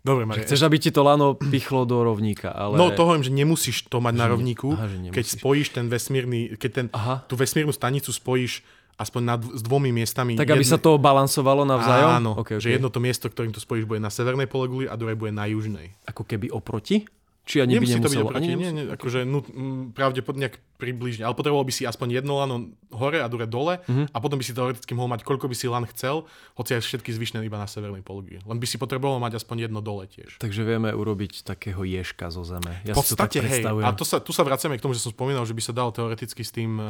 Dobre, 0.00 0.24
Marek. 0.24 0.48
Chceš, 0.48 0.64
aby 0.64 0.80
ti 0.80 0.88
to 0.88 1.04
lano 1.04 1.36
pichlo 1.36 1.84
do 1.84 2.00
rovníka, 2.00 2.48
ale... 2.48 2.80
No 2.80 2.88
to 2.88 3.04
hovorím, 3.04 3.20
že 3.20 3.36
nemusíš 3.36 3.84
to 3.92 4.00
mať 4.00 4.14
na 4.16 4.24
Že 4.24 4.28
ne- 4.28 4.32
rovníku, 4.32 4.68
aha, 4.72 4.86
že 4.88 4.96
keď 5.12 5.24
spojíš 5.36 5.68
ten 5.76 5.86
vesmírny, 5.92 6.56
keď 6.56 6.70
ten, 6.72 6.86
Aha, 6.96 7.20
tú 7.28 7.36
vesmírnu 7.36 7.68
stanicu 7.76 8.08
spojíš 8.08 8.64
aspoň 9.00 9.22
na 9.24 9.34
dv- 9.40 9.56
s 9.56 9.62
dvomi 9.64 9.90
miestami. 9.96 10.36
tak 10.36 10.52
aby 10.52 10.60
sa 10.60 10.76
to 10.76 11.00
balansovalo 11.00 11.64
navzájom? 11.64 12.10
Áno, 12.20 12.30
okay, 12.36 12.60
že 12.60 12.76
jedno 12.76 12.92
to 12.92 13.00
miesto, 13.00 13.32
ktorým 13.32 13.56
to 13.56 13.58
spojíš, 13.58 13.88
bude 13.88 14.04
na 14.04 14.12
severnej 14.12 14.44
pologuli 14.44 14.84
a 14.84 14.94
druhé 15.00 15.16
bude 15.16 15.32
na 15.32 15.48
južnej. 15.48 15.96
Ako 16.04 16.28
keby 16.28 16.52
oproti? 16.52 17.08
Či 17.50 17.66
ani 17.66 17.74
by 17.74 17.82
Nemusí 17.82 17.98
to 17.98 18.06
byť 18.06 18.20
oproti, 18.22 18.46
ani 18.46 18.54
nie, 18.54 18.70
nie, 18.70 18.84
akože 18.86 19.26
no, 19.26 19.42
m, 19.42 19.90
pravdepodobne 19.90 20.46
nejak 20.46 20.62
približne, 20.78 21.26
ale 21.26 21.34
potreboval 21.34 21.66
by 21.66 21.74
si 21.74 21.82
aspoň 21.82 22.22
jedno 22.22 22.38
lano 22.38 22.70
hore 22.94 23.18
a 23.18 23.26
druhé 23.26 23.50
dole 23.50 23.82
Mhm. 23.90 24.14
a 24.14 24.16
potom 24.16 24.38
by 24.38 24.44
si 24.46 24.54
teoreticky 24.54 24.94
mohol 24.94 25.10
mať, 25.10 25.26
koľko 25.26 25.50
by 25.50 25.56
si 25.58 25.66
lan 25.66 25.82
chcel, 25.90 26.30
hoci 26.54 26.78
aj 26.78 26.86
všetky 26.86 27.10
zvyšné 27.10 27.42
iba 27.42 27.58
na 27.58 27.66
severnej 27.66 28.06
pologuli. 28.06 28.38
Len 28.38 28.54
by 28.54 28.66
si 28.70 28.78
potreboval 28.78 29.18
mať 29.18 29.42
aspoň 29.42 29.66
jedno 29.66 29.82
dole 29.82 30.06
tiež. 30.06 30.38
Takže 30.38 30.62
vieme 30.62 30.94
urobiť 30.94 31.42
takého 31.42 31.82
ježka 31.82 32.30
zo 32.30 32.46
zeme. 32.46 32.70
Ja 32.86 32.94
V 32.94 33.02
si 33.02 33.12
to 33.12 33.18
tak 33.18 33.34
podstate, 33.34 33.42
hej, 33.42 33.66
predstavujem. 33.66 33.82
a 33.82 33.90
to 33.98 34.04
sa, 34.06 34.16
tu 34.22 34.30
sa 34.30 34.46
vraciame 34.46 34.78
k 34.78 34.82
tomu, 34.86 34.94
že 34.94 35.02
som 35.02 35.10
spomínal, 35.10 35.42
že 35.42 35.52
by 35.52 35.62
sa 35.66 35.74
dalo 35.74 35.90
teoreticky 35.90 36.46
s 36.46 36.54
tým 36.54 36.78
uh, 36.78 36.86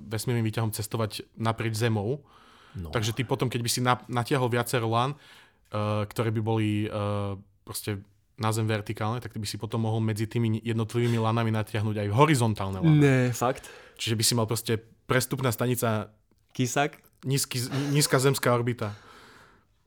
vesmírnym 0.00 0.48
výťahom 0.48 0.72
cestovať 0.72 1.28
naprieč 1.36 1.76
zemou. 1.76 2.24
No. 2.72 2.88
Takže 2.88 3.12
ty 3.12 3.20
potom, 3.22 3.52
keď 3.52 3.60
by 3.60 3.68
si 3.68 3.84
na, 3.84 4.00
natiahol 4.08 4.48
viacero 4.48 4.88
lán, 4.88 5.12
uh, 5.12 6.08
ktoré 6.08 6.32
by 6.32 6.40
boli 6.40 6.86
uh, 6.86 7.36
proste 7.62 8.00
na 8.40 8.50
zem 8.56 8.64
vertikálne, 8.64 9.20
tak 9.20 9.36
ty 9.36 9.38
by 9.38 9.44
si 9.44 9.60
potom 9.60 9.84
mohol 9.84 10.00
medzi 10.00 10.24
tými 10.24 10.64
jednotlivými 10.64 11.20
lanami 11.20 11.52
natiahnuť 11.52 11.96
aj 12.00 12.08
horizontálne 12.16 12.80
lana. 12.80 12.96
Ne, 12.96 13.18
fakt? 13.36 13.68
Čiže 14.00 14.16
by 14.16 14.24
si 14.24 14.32
mal 14.32 14.48
proste 14.48 14.80
prestupná 15.04 15.52
stanica 15.52 16.08
Kisak? 16.56 16.98
nízky, 17.24 17.60
nízka 17.92 18.16
zemská 18.16 18.48
orbita. 18.54 18.96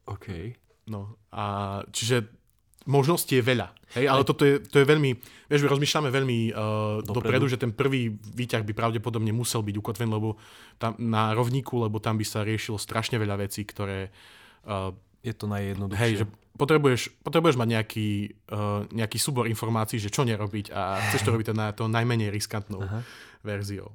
OK. 0.05 0.53
No 0.85 1.17
a 1.33 1.79
čiže 1.89 2.29
možností 2.85 3.39
je 3.39 3.43
veľa. 3.43 3.71
Hej, 3.95 4.05
ale 4.09 4.21
toto 4.27 4.43
je, 4.43 4.59
to 4.59 4.81
je 4.81 4.85
veľmi, 4.85 5.15
vieš, 5.47 5.61
my 5.63 5.69
rozmýšľame 5.69 6.09
veľmi 6.11 6.39
uh, 6.51 6.99
dopredu. 7.05 7.13
dopredu, 7.13 7.45
že 7.47 7.61
ten 7.61 7.71
prvý 7.71 8.11
výťah 8.11 8.65
by 8.65 8.73
pravdepodobne 8.75 9.31
musel 9.31 9.63
byť 9.63 9.75
ukotven, 9.79 10.09
lebo 10.11 10.35
tam, 10.77 10.97
na 10.99 11.31
rovníku, 11.31 11.77
lebo 11.79 12.01
tam 12.03 12.19
by 12.19 12.25
sa 12.25 12.43
riešilo 12.43 12.77
strašne 12.77 13.17
veľa 13.17 13.49
vecí, 13.49 13.65
ktoré... 13.65 14.13
Uh, 14.63 14.93
je 15.23 15.31
to 15.31 15.47
najjednoduchšie. 15.47 16.03
Hej, 16.03 16.13
že 16.19 16.25
potrebuješ, 16.57 17.09
potrebuješ 17.25 17.57
mať 17.57 17.69
nejaký, 17.79 18.09
uh, 18.53 18.85
nejaký 18.93 19.17
súbor 19.17 19.49
informácií, 19.49 19.97
že 19.97 20.13
čo 20.13 20.21
nerobiť 20.25 20.69
a 20.69 21.01
chceš 21.09 21.25
to 21.25 21.33
robiť 21.33 21.53
na 21.57 21.73
to 21.73 21.89
najmenej 21.89 22.29
riskantnou 22.29 22.85
Aha. 22.85 23.01
verziou. 23.41 23.93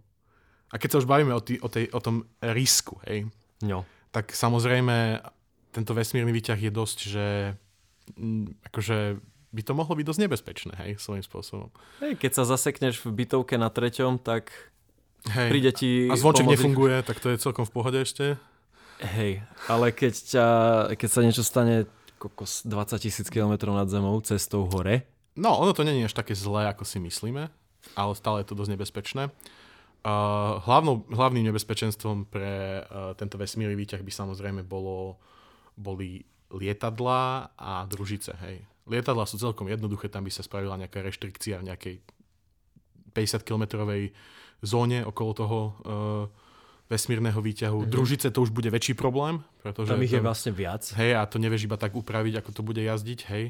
A 0.68 0.76
keď 0.76 0.88
sa 0.92 1.00
už 1.00 1.06
bavíme 1.08 1.32
o, 1.32 1.40
tý, 1.40 1.56
o, 1.62 1.68
tej, 1.70 1.88
o 1.94 2.00
tom 2.02 2.28
risku, 2.44 3.00
hej, 3.08 3.24
no. 3.64 3.88
tak 4.12 4.34
samozrejme 4.36 5.22
tento 5.72 5.96
vesmírny 5.96 6.28
výťah 6.34 6.60
je 6.60 6.72
dosť, 6.72 6.98
že 7.08 7.26
akože 8.68 9.20
by 9.48 9.62
to 9.64 9.72
mohlo 9.72 9.96
byť 9.96 10.04
dosť 10.04 10.20
nebezpečné, 10.28 10.72
hej, 10.84 10.90
svojím 11.00 11.24
spôsobom. 11.24 11.72
Hej, 12.04 12.20
keď 12.20 12.30
sa 12.36 12.44
zasekneš 12.44 13.00
v 13.00 13.24
bytovke 13.24 13.56
na 13.56 13.72
treťom, 13.72 14.20
tak 14.20 14.52
hej. 15.32 15.48
príde 15.48 15.72
ti... 15.72 15.90
A 16.12 16.20
zvonček 16.20 16.44
pomôcť... 16.44 16.60
nefunguje, 16.60 16.96
tak 17.00 17.16
to 17.22 17.32
je 17.32 17.40
celkom 17.40 17.64
v 17.64 17.72
pohode 17.72 17.98
ešte. 18.02 18.36
Hej, 18.98 19.40
ale 19.70 19.94
keď, 19.94 20.14
ťa, 20.20 20.46
keď 20.98 21.08
sa 21.08 21.20
niečo 21.22 21.46
stane 21.46 21.88
kokos 22.18 22.66
20 22.66 22.98
tisíc 22.98 23.26
km 23.30 23.70
nad 23.70 23.86
zemou 23.86 24.18
cestou 24.20 24.66
hore. 24.66 25.06
No, 25.38 25.54
ono 25.54 25.70
to 25.70 25.86
je 25.86 26.02
až 26.02 26.12
také 26.12 26.34
zlé, 26.34 26.66
ako 26.66 26.82
si 26.82 26.98
myslíme, 26.98 27.46
ale 27.94 28.12
stále 28.18 28.42
je 28.42 28.50
to 28.50 28.58
dosť 28.58 28.74
nebezpečné. 28.74 29.30
Uh, 29.98 30.58
hlavnou, 30.62 31.06
hlavným 31.10 31.46
nebezpečenstvom 31.50 32.26
pre 32.30 32.82
uh, 32.82 33.14
tento 33.18 33.38
vesmírny 33.38 33.74
výťah 33.74 34.02
by 34.02 34.10
samozrejme 34.10 34.62
bolo, 34.66 35.18
boli 35.74 36.26
lietadlá 36.50 37.54
a 37.54 37.86
družice, 37.86 38.34
hej. 38.46 38.62
Lietadlá 38.88 39.28
sú 39.28 39.36
celkom 39.38 39.68
jednoduché, 39.68 40.10
tam 40.10 40.26
by 40.26 40.32
sa 40.32 40.42
spravila 40.42 40.80
nejaká 40.80 41.02
reštrikcia 41.02 41.60
v 41.60 41.70
nejakej 41.70 41.94
50-kilometrovej 43.14 44.14
zóne 44.62 45.06
okolo 45.06 45.30
toho 45.34 45.58
uh, 45.58 45.74
vesmírneho 46.88 47.36
výťahu. 47.36 47.84
Mm-hmm. 47.84 47.92
Družice 47.92 48.28
to 48.32 48.42
už 48.42 48.50
bude 48.50 48.72
väčší 48.72 48.96
problém, 48.96 49.44
pretože... 49.60 49.92
Tam 49.92 50.00
ich 50.00 50.12
je 50.12 50.24
vlastne 50.24 50.52
viac. 50.56 50.88
Hej, 50.96 51.20
a 51.20 51.22
to 51.28 51.36
nevieš 51.36 51.68
iba 51.68 51.76
tak 51.76 51.92
upraviť, 51.92 52.40
ako 52.40 52.50
to 52.56 52.62
bude 52.64 52.80
jazdiť, 52.80 53.20
hej. 53.28 53.44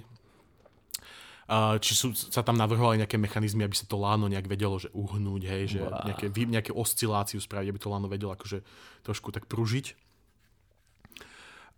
Uh, 1.48 1.80
či 1.80 1.96
sú, 1.96 2.12
sa 2.12 2.44
tam 2.44 2.60
navrhovali 2.60 3.00
nejaké 3.00 3.16
mechanizmy, 3.16 3.64
aby 3.64 3.72
sa 3.72 3.88
to 3.88 3.96
láno 3.96 4.28
nejak 4.28 4.44
vedelo, 4.44 4.76
že 4.76 4.92
uhnúť, 4.92 5.42
hej, 5.48 5.62
že 5.70 5.80
wow. 5.80 6.04
nejaké, 6.04 6.28
nejaké 6.28 6.72
osciláciu 6.76 7.40
spraviť, 7.40 7.72
aby 7.72 7.80
to 7.80 7.88
láno 7.88 8.04
vedelo 8.04 8.36
akože 8.36 8.60
trošku 9.00 9.32
tak 9.32 9.48
pružiť. 9.48 9.96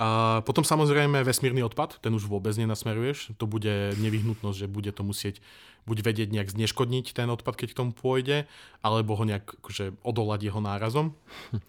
A 0.01 0.41
potom 0.49 0.65
samozrejme 0.65 1.21
vesmírny 1.23 1.61
odpad, 1.61 2.01
ten 2.01 2.11
už 2.17 2.25
vôbec 2.25 2.57
nenasmeruješ. 2.57 3.37
To 3.37 3.45
bude 3.45 3.93
nevyhnutnosť, 4.01 4.65
že 4.65 4.67
bude 4.67 4.91
to 4.97 5.05
musieť 5.05 5.45
buď 5.85 5.99
vedieť 6.05 6.29
nejak 6.33 6.53
zneškodniť 6.53 7.13
ten 7.17 7.29
odpad, 7.31 7.55
keď 7.57 7.69
k 7.73 7.79
tomu 7.79 7.93
pôjde, 7.93 8.49
alebo 8.85 9.17
ho 9.17 9.25
nejak 9.25 9.61
akože, 9.63 9.97
odolať 10.05 10.51
jeho 10.51 10.61
nárazom. 10.61 11.13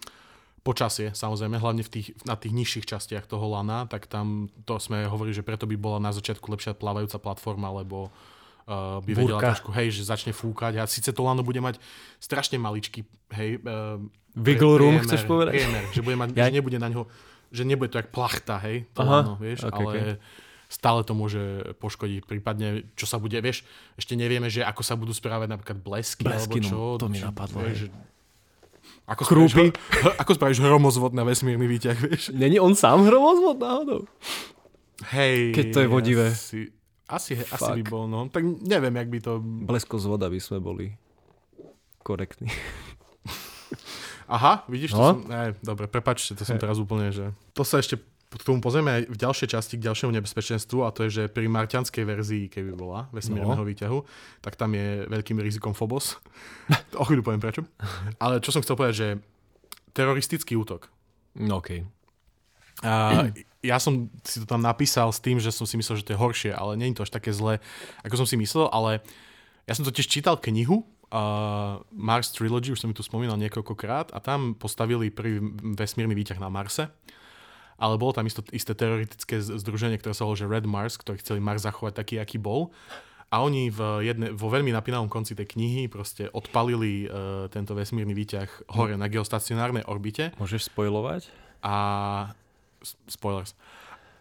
Počasie, 0.67 1.09
samozrejme, 1.17 1.57
hlavne 1.57 1.81
v 1.81 1.89
tých, 1.89 2.07
na 2.21 2.37
tých 2.37 2.53
nižších 2.53 2.85
častiach 2.85 3.25
toho 3.25 3.49
lana, 3.49 3.89
tak 3.89 4.05
tam 4.05 4.53
to 4.69 4.77
sme 4.77 5.09
hovorili, 5.09 5.33
že 5.33 5.41
preto 5.41 5.65
by 5.65 5.73
bola 5.73 5.97
na 5.97 6.13
začiatku 6.13 6.45
lepšia 6.53 6.77
plávajúca 6.77 7.17
platforma, 7.17 7.73
lebo 7.73 8.13
uh, 8.69 9.01
by 9.01 9.11
vedela 9.17 9.41
Búrka. 9.41 9.57
trošku, 9.57 9.73
hej, 9.73 9.89
že 9.89 10.05
začne 10.05 10.37
fúkať. 10.37 10.77
A 10.77 10.85
síce 10.85 11.09
to 11.09 11.25
lano 11.25 11.41
bude 11.41 11.57
mať 11.57 11.81
strašne 12.21 12.61
maličký, 12.61 13.01
hej, 13.33 13.57
uh, 13.65 13.97
Wiggle 14.37 14.77
room, 14.77 15.01
chceš 15.01 15.25
povedať? 15.25 15.59
Priemer, 15.59 15.83
že, 15.89 16.01
bude 16.05 16.17
mať, 16.21 16.29
ja... 16.37 16.45
že 16.45 16.53
nebude 16.61 16.77
na 16.77 16.89
ňo 16.93 17.09
že 17.51 17.67
nebude 17.67 17.91
to 17.91 17.99
jak 17.99 18.09
plachta, 18.15 18.57
hej, 18.63 18.87
to 18.95 19.03
Aha, 19.03 19.11
lano, 19.11 19.33
vieš, 19.35 19.67
okay, 19.67 19.75
ale 19.75 19.91
okay. 19.91 20.11
Stále 20.71 21.03
to 21.03 21.11
môže 21.11 21.75
poškodiť, 21.83 22.23
prípadne 22.23 22.87
čo 22.95 23.03
sa 23.03 23.19
bude, 23.19 23.35
vieš, 23.43 23.67
ešte 23.99 24.15
nevieme, 24.15 24.47
že 24.47 24.63
ako 24.63 24.81
sa 24.87 24.95
budú 24.95 25.11
správať 25.11 25.51
napríklad 25.51 25.83
blesky, 25.83 26.23
blesky 26.23 26.63
alebo 26.63 26.69
čo. 26.71 26.79
No, 26.79 26.95
to 26.95 27.11
mi 27.11 27.19
napadlo. 27.19 27.59
Vieš, 27.67 27.91
ako 29.03 29.27
spravíš, 29.27 29.53
ako 30.23 30.31
spravíš 30.39 30.59
hromozvod 30.63 31.11
na 31.11 31.27
vesmírny 31.27 31.67
výťah, 31.67 31.97
vieš? 31.99 32.31
Není 32.31 32.63
on 32.63 32.71
sám 32.79 33.03
hromozvod 33.03 33.59
náhodou? 33.59 34.07
Hej. 35.11 35.51
Keď 35.51 35.65
to 35.75 35.79
je 35.83 35.87
vodivé. 35.91 36.27
Asi, 36.31 36.71
asi, 37.11 37.35
asi 37.35 37.71
by 37.81 37.83
bol, 37.83 38.07
no. 38.07 38.31
Tak 38.31 38.39
neviem, 38.63 38.95
jak 38.95 39.09
by 39.11 39.19
to... 39.19 39.31
Blesko 39.43 39.99
z 39.99 40.05
voda 40.07 40.31
by 40.31 40.39
sme 40.39 40.63
boli 40.63 40.95
korektní. 42.07 42.47
Aha, 44.31 44.63
vidíš, 44.71 44.95
no? 44.95 44.97
to 44.97 45.03
som... 45.03 45.17
Ne, 45.27 45.59
dobre, 45.59 45.91
prepačte, 45.91 46.39
to 46.39 46.47
som 46.47 46.55
teraz 46.55 46.79
úplne, 46.79 47.11
že... 47.11 47.35
To 47.51 47.67
sa 47.67 47.83
ešte 47.83 47.99
k 48.39 48.47
tomu 48.47 48.63
pozrieme 48.63 48.91
aj 48.91 49.01
v 49.11 49.17
ďalšej 49.19 49.47
časti 49.51 49.75
k 49.75 49.85
ďalšiemu 49.91 50.15
nebezpečenstvu 50.15 50.87
a 50.87 50.95
to 50.95 51.03
je, 51.07 51.09
že 51.11 51.23
pri 51.27 51.51
marťanskej 51.51 52.03
verzii, 52.07 52.43
keby 52.47 52.71
bola 52.71 53.11
vesmírneho 53.11 53.59
no. 53.59 53.67
výťahu, 53.67 53.99
tak 54.39 54.55
tam 54.55 54.71
je 54.71 55.03
veľkým 55.11 55.35
rizikom 55.43 55.75
Phobos. 55.75 56.15
o 57.01 57.03
chvíľu 57.03 57.27
poviem 57.27 57.43
prečo. 57.43 57.67
Ale 58.23 58.39
čo 58.39 58.55
som 58.55 58.63
chcel 58.63 58.79
povedať, 58.79 58.95
že 58.95 59.07
teroristický 59.91 60.55
útok. 60.55 60.87
No, 61.35 61.59
OK. 61.59 61.83
A 62.81 63.27
ja 63.61 63.77
som 63.77 64.09
si 64.25 64.41
to 64.41 64.47
tam 64.47 64.63
napísal 64.63 65.11
s 65.13 65.21
tým, 65.21 65.37
že 65.37 65.53
som 65.53 65.69
si 65.69 65.77
myslel, 65.77 66.01
že 66.01 66.07
to 66.07 66.13
je 66.15 66.23
horšie, 66.23 66.51
ale 66.55 66.79
nie 66.79 66.89
je 66.91 66.97
to 66.97 67.05
až 67.05 67.13
také 67.13 67.29
zlé, 67.35 67.61
ako 68.01 68.23
som 68.23 68.27
si 68.27 68.39
myslel, 68.39 68.71
ale 68.73 69.05
ja 69.69 69.77
som 69.77 69.85
totiž 69.85 70.09
čítal 70.09 70.39
knihu 70.41 70.81
uh, 71.13 71.77
Mars 71.93 72.33
Trilogy, 72.33 72.73
už 72.73 72.81
som 72.81 72.89
mi 72.89 72.97
tu 72.97 73.05
spomínal 73.05 73.37
niekoľkokrát, 73.37 74.15
a 74.15 74.17
tam 74.17 74.57
postavili 74.57 75.13
prvý 75.13 75.37
vesmírny 75.77 76.17
výťah 76.17 76.41
na 76.41 76.49
Marse. 76.49 76.89
Ale 77.81 77.97
bolo 77.97 78.13
tam 78.13 78.29
isto, 78.29 78.45
isté 78.53 78.77
teoretické 78.77 79.41
združenie, 79.41 79.97
ktoré 79.97 80.13
sa 80.13 80.29
že 80.37 80.45
Red 80.45 80.69
Mars, 80.69 81.01
ktoré 81.01 81.17
chceli 81.17 81.41
Mars 81.41 81.65
zachovať 81.65 81.97
taký, 81.97 82.21
aký 82.21 82.37
bol. 82.37 82.69
A 83.33 83.41
oni 83.41 83.73
v 83.73 84.05
jedne, 84.05 84.29
vo 84.35 84.53
veľmi 84.53 84.69
napínavom 84.69 85.09
konci 85.09 85.33
tej 85.33 85.49
knihy 85.55 85.89
proste 85.89 86.29
odpalili 86.29 87.07
uh, 87.07 87.47
tento 87.49 87.73
vesmírny 87.73 88.11
výťah 88.13 88.75
hore 88.75 88.99
na 88.99 89.09
geostacionárnej 89.09 89.87
orbite. 89.89 90.35
Môžeš 90.37 90.69
spojovať? 90.69 91.31
A... 91.65 91.75
Spoilers. 93.09 93.57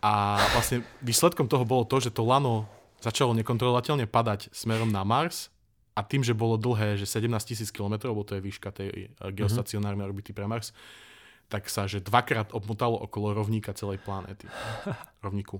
A 0.01 0.41
vlastne 0.57 0.81
výsledkom 1.05 1.45
toho 1.45 1.65
bolo 1.69 1.85
to, 1.85 2.01
že 2.01 2.15
to 2.15 2.25
lano 2.25 2.65
začalo 3.01 3.37
nekontrolovateľne 3.37 4.09
padať 4.09 4.53
smerom 4.53 4.89
na 4.89 5.05
Mars 5.05 5.53
a 5.97 6.01
tým, 6.01 6.25
že 6.25 6.37
bolo 6.37 6.57
dlhé, 6.57 6.97
že 7.01 7.09
17 7.09 7.29
tisíc 7.45 7.69
km, 7.73 8.09
lebo 8.09 8.25
to 8.25 8.37
je 8.37 8.45
výška 8.45 8.71
tej 8.73 8.89
eh, 8.89 9.09
geostacionárnej 9.33 10.07
orbity 10.09 10.33
pre 10.33 10.49
Mars, 10.49 10.73
tak 11.51 11.67
sa 11.67 11.91
že 11.91 11.99
dvakrát 11.99 12.55
obmotalo 12.55 12.95
okolo 12.95 13.35
rovníka 13.35 13.75
celej 13.75 13.99
planéty. 14.01 14.47
Rovníku. 15.27 15.59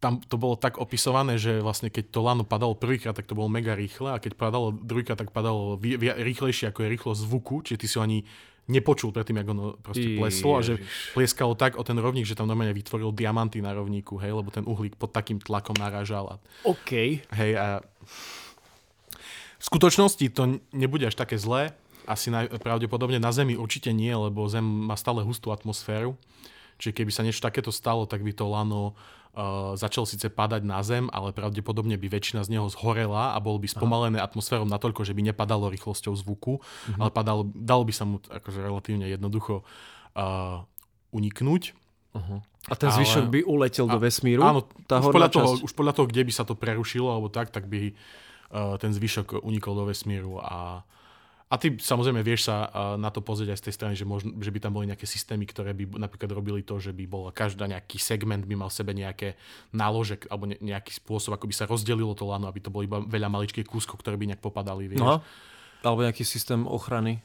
Tam 0.00 0.22
to 0.24 0.40
bolo 0.40 0.56
tak 0.56 0.80
opisované, 0.80 1.36
že 1.36 1.60
vlastne 1.60 1.92
keď 1.92 2.14
to 2.14 2.24
lano 2.24 2.46
padalo 2.46 2.72
prvýkrát, 2.72 3.12
tak 3.12 3.28
to 3.28 3.36
bolo 3.36 3.52
mega 3.52 3.76
rýchle 3.76 4.14
a 4.14 4.22
keď 4.22 4.38
padalo 4.38 4.72
druhýkrát, 4.72 5.18
tak 5.20 5.34
padalo 5.34 5.76
vý, 5.76 5.98
vý, 6.00 6.14
rýchlejšie 6.14 6.70
ako 6.70 6.86
je 6.86 6.92
rýchlosť 6.96 7.20
zvuku, 7.28 7.54
čiže 7.66 7.78
ty 7.82 7.86
si 7.90 7.98
ho 7.98 8.06
ani 8.06 8.22
nepočul 8.68 9.10
predtým, 9.10 9.42
ako 9.42 9.50
ono 9.50 9.66
proste 9.80 10.14
pleslo 10.14 10.52
a 10.54 10.62
že 10.62 10.78
plieskalo 11.16 11.56
tak 11.56 11.80
o 11.80 11.82
ten 11.82 11.96
rovník, 11.98 12.28
že 12.28 12.36
tam 12.36 12.46
normálne 12.46 12.76
vytvoril 12.76 13.10
diamanty 13.10 13.64
na 13.64 13.72
rovníku, 13.74 14.20
hej, 14.20 14.36
lebo 14.36 14.52
ten 14.52 14.62
uhlík 14.68 14.94
pod 14.94 15.10
takým 15.10 15.40
tlakom 15.40 15.74
narážal. 15.74 16.24
A, 16.30 16.34
OK. 16.68 17.24
Hej, 17.24 17.52
a 17.58 17.82
v 19.58 19.64
skutočnosti 19.64 20.22
to 20.30 20.62
nebude 20.70 21.08
až 21.08 21.18
také 21.18 21.34
zlé, 21.40 21.74
asi 22.08 22.32
pravdepodobne 22.64 23.20
na 23.20 23.28
Zemi 23.28 23.54
určite 23.54 23.92
nie, 23.92 24.10
lebo 24.10 24.48
Zem 24.48 24.64
má 24.64 24.96
stále 24.96 25.20
hustú 25.20 25.52
atmosféru. 25.52 26.16
Čiže 26.80 26.94
keby 26.94 27.10
sa 27.12 27.26
niečo 27.26 27.44
takéto 27.44 27.68
stalo, 27.68 28.06
tak 28.06 28.22
by 28.22 28.32
to 28.32 28.46
lano 28.48 28.94
uh, 29.34 29.74
začal 29.74 30.06
síce 30.08 30.30
padať 30.32 30.64
na 30.64 30.80
Zem, 30.80 31.12
ale 31.12 31.34
pravdepodobne 31.36 32.00
by 32.00 32.08
väčšina 32.08 32.46
z 32.46 32.56
neho 32.56 32.66
zhorela 32.72 33.34
a 33.34 33.38
bol 33.42 33.60
by 33.60 33.68
spomalené 33.68 34.22
atmosférou 34.22 34.64
natoľko, 34.64 35.04
že 35.04 35.12
by 35.12 35.28
nepadalo 35.34 35.68
rýchlosťou 35.68 36.14
zvuku, 36.16 36.62
mm-hmm. 36.62 37.02
ale 37.02 37.10
padalo, 37.12 37.42
dalo 37.52 37.82
by 37.84 37.92
sa 37.92 38.06
mu 38.06 38.22
akože 38.22 38.62
relatívne 38.62 39.10
jednoducho 39.10 39.66
uh, 40.16 40.64
uniknúť. 41.12 41.74
Uh-huh. 42.14 42.40
A 42.70 42.74
ten 42.78 42.88
zvyšok 42.88 43.28
ale, 43.28 43.32
by 43.36 43.40
uletel 43.44 43.86
a, 43.90 43.92
do 43.94 43.98
vesmíru? 44.00 44.40
Áno, 44.46 44.64
tá 44.86 45.02
už, 45.02 45.12
podľa 45.12 45.30
toho, 45.34 45.50
už 45.60 45.72
podľa 45.76 45.92
toho, 45.98 46.06
kde 46.08 46.22
by 46.24 46.32
sa 46.32 46.46
to 46.46 46.54
prerušilo 46.56 47.10
alebo 47.10 47.28
tak, 47.28 47.52
tak 47.52 47.68
by 47.68 47.92
Eh, 48.48 48.74
ten 48.80 48.96
zvyšok 48.96 49.44
unikol 49.44 49.76
do 49.76 49.84
vesmíru 49.84 50.40
a 50.40 50.80
a 51.48 51.54
ty 51.56 51.80
samozrejme 51.80 52.20
vieš 52.20 52.52
sa 52.52 52.68
na 53.00 53.08
to 53.08 53.24
pozrieť 53.24 53.56
aj 53.56 53.58
z 53.58 53.64
tej 53.64 53.74
strany, 53.74 53.94
že, 53.96 54.04
možno, 54.04 54.36
že 54.36 54.52
by 54.52 54.60
tam 54.60 54.76
boli 54.76 54.84
nejaké 54.92 55.08
systémy, 55.08 55.48
ktoré 55.48 55.72
by 55.72 55.96
napríklad 55.96 56.28
robili 56.28 56.60
to, 56.60 56.76
že 56.76 56.92
by 56.92 57.08
bol 57.08 57.32
každá 57.32 57.64
nejaký 57.64 57.96
segment 57.96 58.44
by 58.44 58.52
mal 58.52 58.68
v 58.68 58.76
sebe 58.76 58.92
nejaké 58.92 59.32
náložek 59.72 60.28
alebo 60.28 60.52
nejaký 60.52 60.92
spôsob, 61.00 61.40
ako 61.40 61.48
by 61.48 61.54
sa 61.56 61.64
rozdelilo 61.64 62.12
to 62.12 62.28
lano, 62.28 62.52
aby 62.52 62.60
to 62.60 62.68
boli 62.68 62.84
iba 62.84 63.00
veľa 63.00 63.32
maličkých 63.32 63.64
kúskov, 63.64 63.96
ktoré 64.04 64.20
by 64.20 64.36
nejak 64.36 64.44
popadali. 64.44 64.92
Vieš. 64.92 65.00
No, 65.00 65.24
alebo 65.80 66.04
nejaký 66.04 66.20
systém 66.28 66.68
ochrany. 66.68 67.24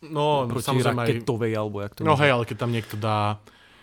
No, 0.00 0.48
proti 0.48 0.72
samozrejme 0.72 1.04
raketovej, 1.04 1.52
aj... 1.52 1.58
alebo 1.60 1.76
jak 1.84 1.92
to 1.92 2.00
No 2.08 2.16
hej, 2.16 2.30
ale 2.32 2.44
keď 2.48 2.56
tam 2.56 2.72
niekto 2.72 2.96
dá... 2.96 3.36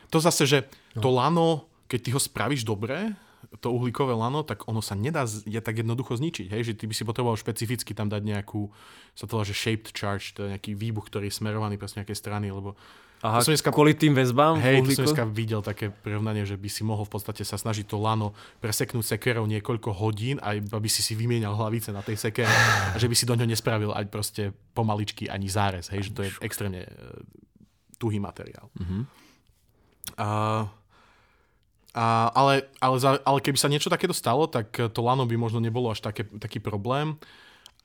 To 0.10 0.18
zase, 0.18 0.49
že 0.49 0.60
no. 0.97 1.01
to 1.06 1.10
lano, 1.14 1.49
keď 1.86 1.99
ty 2.01 2.10
ho 2.10 2.22
spravíš 2.22 2.66
dobre, 2.66 3.14
to 3.60 3.72
uhlíkové 3.72 4.12
lano, 4.12 4.41
tak 4.41 4.68
ono 4.68 4.80
sa 4.80 4.94
nedá 4.94 5.24
je 5.26 5.60
tak 5.60 5.80
jednoducho 5.80 6.16
zničiť. 6.16 6.52
Hej? 6.52 6.62
Že 6.70 6.74
ty 6.80 6.86
by 6.88 6.94
si 6.94 7.04
potreboval 7.04 7.36
špecificky 7.36 7.91
tam 7.91 8.08
dať 8.08 8.22
nejakú, 8.24 8.68
sa 9.14 9.28
to 9.28 9.36
volá, 9.36 9.46
že 9.46 9.56
shaped 9.56 9.91
charge, 9.91 10.32
to 10.34 10.46
je 10.46 10.56
nejaký 10.56 10.72
výbuch, 10.74 11.08
ktorý 11.08 11.28
je 11.28 11.36
smerovaný 11.36 11.76
presne 11.76 12.04
nejakej 12.04 12.18
strany, 12.18 12.50
lebo 12.50 12.76
Aha, 13.24 13.39
To 13.39 13.48
som 13.48 13.56
dneska- 13.56 13.72
kvôli 13.72 13.96
tým 13.96 14.12
väzbám 14.12 14.60
Hej, 14.60 14.84
uhlíko? 14.84 15.00
som 15.00 15.08
dneska 15.08 15.24
videl 15.24 15.64
také 15.64 15.88
prirovnanie, 15.88 16.44
že 16.44 16.60
by 16.60 16.68
si 16.68 16.84
mohol 16.84 17.08
v 17.08 17.16
podstate 17.16 17.48
sa 17.48 17.56
snažiť 17.56 17.88
to 17.88 17.96
lano 17.96 18.36
preseknúť 18.60 19.16
sekerou 19.16 19.48
niekoľko 19.48 19.96
hodín, 19.96 20.44
aj 20.44 20.60
by 20.68 20.89
si 20.91 21.00
si 21.00 21.16
vymienial 21.16 21.56
hlavice 21.56 21.96
na 21.96 22.04
tej 22.04 22.20
sekere 22.20 22.52
a 22.91 23.00
že 23.00 23.08
by 23.08 23.16
si 23.16 23.24
do 23.24 23.39
ňoho 23.39 23.48
nespravil 23.48 23.96
aj 23.96 24.12
proste 24.12 24.52
pomaličky 24.76 25.32
ani 25.32 25.48
zárez, 25.48 25.88
hej, 25.88 26.04
že 26.04 26.12
to 26.12 26.28
je 26.28 26.36
extrémne 26.44 26.84
e, 26.84 26.89
tuhý 27.96 28.20
materiál. 28.20 28.68
Mhm. 28.76 29.08
A, 30.20 30.28
a, 31.94 32.34
ale, 32.34 32.66
ale, 32.82 32.96
za, 32.98 33.22
ale 33.22 33.39
keby 33.39 33.58
sa 33.58 33.70
niečo 33.70 33.94
takéto 33.94 34.18
stalo, 34.18 34.50
tak 34.50 34.74
to 34.74 35.00
lano 35.06 35.30
by 35.30 35.38
možno 35.38 35.62
nebolo 35.62 35.94
až 35.94 36.02
také, 36.02 36.26
taký 36.26 36.58
problém, 36.58 37.22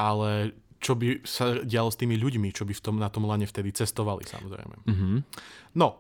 ale 0.01 0.57
čo 0.79 0.95
by 0.95 1.27
sa 1.27 1.59
dialo 1.61 1.91
s 1.91 1.99
tými 1.99 2.17
ľuďmi, 2.17 2.55
čo 2.55 2.63
by 2.63 2.73
v 2.73 2.83
tom, 2.83 2.97
na 2.97 3.11
tom 3.11 3.27
lane 3.27 3.45
vtedy 3.45 3.75
cestovali, 3.75 4.25
samozrejme. 4.25 4.75
Mhm. 4.87 5.17
No, 5.77 5.99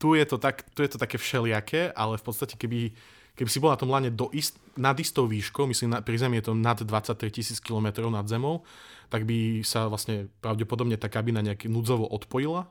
tu 0.00 0.16
je 0.16 0.24
to, 0.24 0.40
tak, 0.40 0.64
tu 0.72 0.80
je 0.80 0.96
to 0.96 0.98
také 0.98 1.20
všelijaké, 1.20 1.92
ale 1.92 2.16
v 2.16 2.24
podstate 2.24 2.56
keby, 2.56 2.96
keby 3.36 3.50
si 3.52 3.60
bol 3.60 3.68
na 3.68 3.76
tom 3.76 3.92
lane 3.92 4.08
do 4.08 4.32
ist, 4.32 4.56
nad 4.78 4.96
istou 4.96 5.28
výškou, 5.28 5.68
myslím, 5.68 5.92
na, 5.92 5.98
pri 6.00 6.16
Zemi 6.16 6.40
je 6.40 6.48
to 6.48 6.54
nad 6.56 6.80
23 6.80 7.28
tisíc 7.28 7.60
km 7.60 8.08
nad 8.08 8.24
Zemou, 8.24 8.64
tak 9.12 9.28
by 9.28 9.60
sa 9.66 9.90
vlastne 9.92 10.32
pravdepodobne 10.40 10.96
tá 10.96 11.12
kabína 11.12 11.44
nejak 11.44 11.68
núdzovo 11.68 12.08
odpojila 12.08 12.70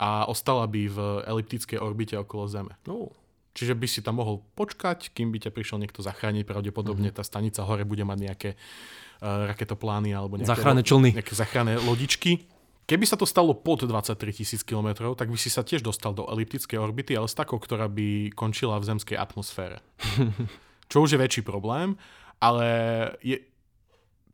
a 0.00 0.24
ostala 0.24 0.64
by 0.64 0.88
v 0.88 0.98
eliptickej 1.26 1.82
orbite 1.82 2.16
okolo 2.16 2.48
Zeme. 2.48 2.72
Oh. 2.88 3.12
Čiže 3.54 3.78
by 3.78 3.86
si 3.86 4.02
tam 4.02 4.18
mohol 4.18 4.42
počkať, 4.58 5.14
kým 5.14 5.30
by 5.30 5.46
ťa 5.46 5.50
prišiel 5.54 5.78
niekto 5.78 6.02
zachrániť. 6.02 6.42
Pravdepodobne 6.42 7.14
tá 7.14 7.22
stanica 7.22 7.62
hore 7.62 7.86
bude 7.86 8.02
mať 8.02 8.18
nejaké 8.18 8.50
uh, 8.58 9.46
raketoplány 9.54 10.10
alebo 10.10 10.34
nejaké, 10.34 10.50
Záchranné 10.50 10.82
člny. 10.82 11.10
nejaké 11.14 11.34
záchranné 11.38 11.78
lodičky. 11.78 12.50
Keby 12.84 13.08
sa 13.08 13.16
to 13.16 13.24
stalo 13.24 13.56
pod 13.56 13.86
23 13.86 14.18
tisíc 14.34 14.60
km, 14.60 15.16
tak 15.16 15.30
by 15.30 15.38
si 15.40 15.48
sa 15.48 15.64
tiež 15.64 15.80
dostal 15.80 16.12
do 16.12 16.28
eliptickej 16.28 16.76
orbity, 16.76 17.16
ale 17.16 17.30
s 17.30 17.38
takou, 17.38 17.56
ktorá 17.56 17.88
by 17.88 18.34
končila 18.36 18.76
v 18.76 18.90
zemskej 18.92 19.16
atmosfére. 19.16 19.80
Čo 20.92 21.06
už 21.06 21.16
je 21.16 21.22
väčší 21.22 21.42
problém, 21.46 21.96
ale 22.42 22.66
je, 23.24 23.40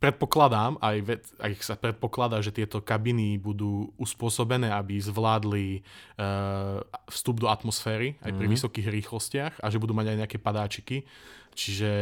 predpokladám, 0.01 0.81
aj, 0.81 0.97
ved, 1.05 1.23
aj 1.45 1.53
sa 1.61 1.77
predpokladá, 1.77 2.41
že 2.41 2.57
tieto 2.57 2.81
kabiny 2.81 3.37
budú 3.37 3.93
uspôsobené, 4.01 4.73
aby 4.73 4.97
zvládli 4.97 5.85
uh, 6.17 6.81
vstup 7.13 7.45
do 7.45 7.53
atmosféry 7.53 8.17
aj 8.25 8.33
pri 8.33 8.47
Mhm. 8.49 8.55
vysokých 8.57 8.89
rýchlostiach 8.89 9.55
a 9.61 9.67
že 9.69 9.77
budú 9.77 9.93
mať 9.93 10.07
aj 10.11 10.17
nejaké 10.25 10.39
padáčiky. 10.41 11.05
Čiže 11.53 11.93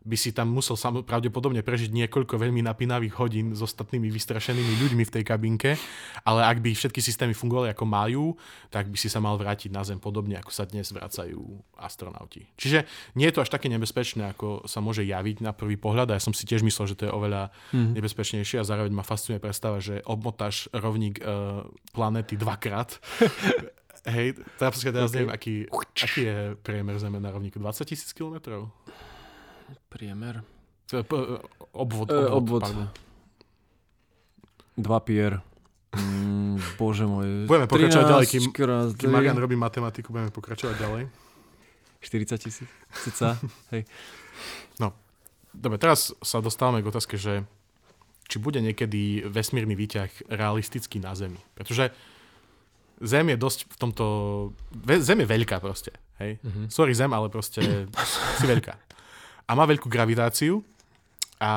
by 0.00 0.16
si 0.16 0.32
tam 0.32 0.48
musel 0.48 0.74
sam, 0.74 1.00
pravdepodobne 1.00 1.60
prežiť 1.60 1.92
niekoľko 1.92 2.34
veľmi 2.34 2.60
napínavých 2.60 3.14
hodín 3.16 3.52
s 3.52 3.60
ostatnými 3.60 4.08
vystrašenými 4.08 4.80
ľuďmi 4.80 5.02
v 5.02 5.12
tej 5.12 5.22
kabinke, 5.22 5.70
ale 6.22 6.40
ak 6.42 6.58
by 6.58 6.72
všetky 6.72 6.98
systémy 6.98 7.30
fungovali 7.30 7.68
ako 7.70 7.84
majú, 7.84 8.24
tak 8.68 8.88
by 8.88 8.96
si 8.96 9.06
sa 9.06 9.18
mal 9.18 9.36
vrátiť 9.36 9.68
na 9.68 9.84
Zem 9.84 9.96
podobne, 9.96 10.36
ako 10.36 10.48
sa 10.48 10.64
dnes 10.64 10.88
vracajú 10.88 11.40
astronauti. 11.76 12.48
Čiže 12.56 12.88
nie 13.12 13.28
je 13.28 13.34
to 13.34 13.44
až 13.44 13.50
také 13.50 13.68
nebezpečné, 13.68 14.30
ako 14.30 14.64
sa 14.64 14.80
môže 14.80 15.04
javiť 15.04 15.40
na 15.40 15.52
prvý 15.52 15.76
pohľad 15.76 16.08
a 16.08 16.16
ja 16.16 16.22
som 16.22 16.32
si 16.32 16.44
tiež 16.44 16.60
myslel, 16.60 16.86
že 16.86 16.96
to 16.96 17.04
je 17.04 17.12
oveľa 17.12 17.52
Mhm. 17.70 17.92
nebezpečnejšie 17.94 18.56
a 18.56 18.64
zároveň 18.64 18.90
ma 18.90 19.04
fascinuje 19.04 19.36
predstava, 19.38 19.78
že 19.78 20.00
obmotáš 20.02 20.66
rovník 20.72 21.20
uh, 21.20 21.60
planéty 21.90 22.34
dvakrát. 22.34 22.96
Hej, 24.08 24.32
teraz, 24.56 24.80
teraz 24.80 25.12
Ok. 25.12 25.14
neviem, 25.14 25.28
aký, 25.30 25.54
aký 25.94 26.20
je 26.24 26.38
priemer 26.56 26.96
Zeme 26.96 27.20
na 27.20 27.28
rovníku? 27.28 27.60
20 27.60 27.84
tisíc 27.84 28.10
kilometrov? 28.10 28.72
Priemer. 29.86 30.42
Je 30.88 31.00
p- 31.00 31.38
Obvod, 31.70 32.10
obvod, 32.10 32.62
obvod. 32.62 32.90
Dva 34.74 34.98
pier. 34.98 35.38
Mm, 35.92 36.58
bože 36.78 37.04
môj. 37.04 37.46
Budeme 37.46 37.66
pokračovať 37.66 38.04
ďalej, 38.06 38.26
kým- 38.26 38.42
13 38.46 38.52
krát 38.52 38.88
Keď 38.90 38.98
tri- 38.98 39.10
Marian 39.10 39.36
robí 39.36 39.54
matematiku, 39.54 40.10
budeme 40.10 40.30
pokračovať 40.30 40.76
ďalej. 40.76 41.02
40 42.00 42.38
tisíc. 42.38 42.68
Cica. 42.96 43.36
Hej. 43.72 43.84
Dobre, 45.50 45.76
teraz 45.76 46.14
sa 46.22 46.38
dostávame 46.38 46.78
k 46.78 46.86
otázke, 46.86 47.18
že 47.18 47.42
či 48.24 48.38
bude 48.38 48.62
niekedy 48.62 49.26
vesmírny 49.26 49.74
výťah 49.74 50.30
realistický 50.30 51.02
na 51.02 51.10
Zemi. 51.12 51.42
Pretože 51.52 51.90
Zem 53.00 53.26
je 53.26 53.36
dosť 53.36 53.66
v 53.66 53.76
tomto... 53.76 54.04
Zem 55.02 55.18
je 55.18 55.28
veľká 55.28 55.58
proste. 55.58 55.90
Hej? 56.22 56.38
Mhm. 56.40 56.70
Sorry 56.70 56.94
Zem, 56.94 57.10
ale 57.10 57.26
proste 57.26 57.90
si 58.38 58.46
veľká. 58.46 58.78
A 59.50 59.58
má 59.58 59.66
veľkú 59.66 59.90
gravitáciu. 59.90 60.62
A 61.42 61.52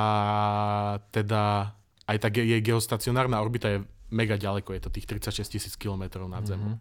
teda 1.13 1.75
aj 2.09 2.17
tá 2.17 2.27
jej 2.33 2.59
geostacionárna 2.63 3.37
orbita 3.37 3.67
je 3.69 3.79
mega 4.13 4.37
ďaleko, 4.37 4.77
je 4.77 4.81
to 4.85 4.93
tých 4.93 5.09
36 5.09 5.53
tisíc 5.57 5.73
kilometrov 5.75 6.29
nad 6.29 6.45
Zemou. 6.45 6.77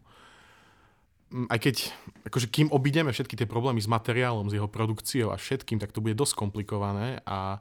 Mm, 1.33 1.49
Aj 1.49 1.59
keď, 1.59 1.89
akože 2.29 2.47
kým 2.53 2.69
obídeme 2.69 3.09
všetky 3.09 3.35
tie 3.41 3.49
problémy 3.49 3.81
s 3.81 3.89
materiálom, 3.89 4.53
s 4.53 4.55
jeho 4.55 4.69
produkciou 4.69 5.33
a 5.33 5.41
všetkým, 5.41 5.81
tak 5.81 5.91
to 5.91 6.05
bude 6.05 6.13
dosť 6.13 6.37
komplikované. 6.37 7.25
A 7.25 7.59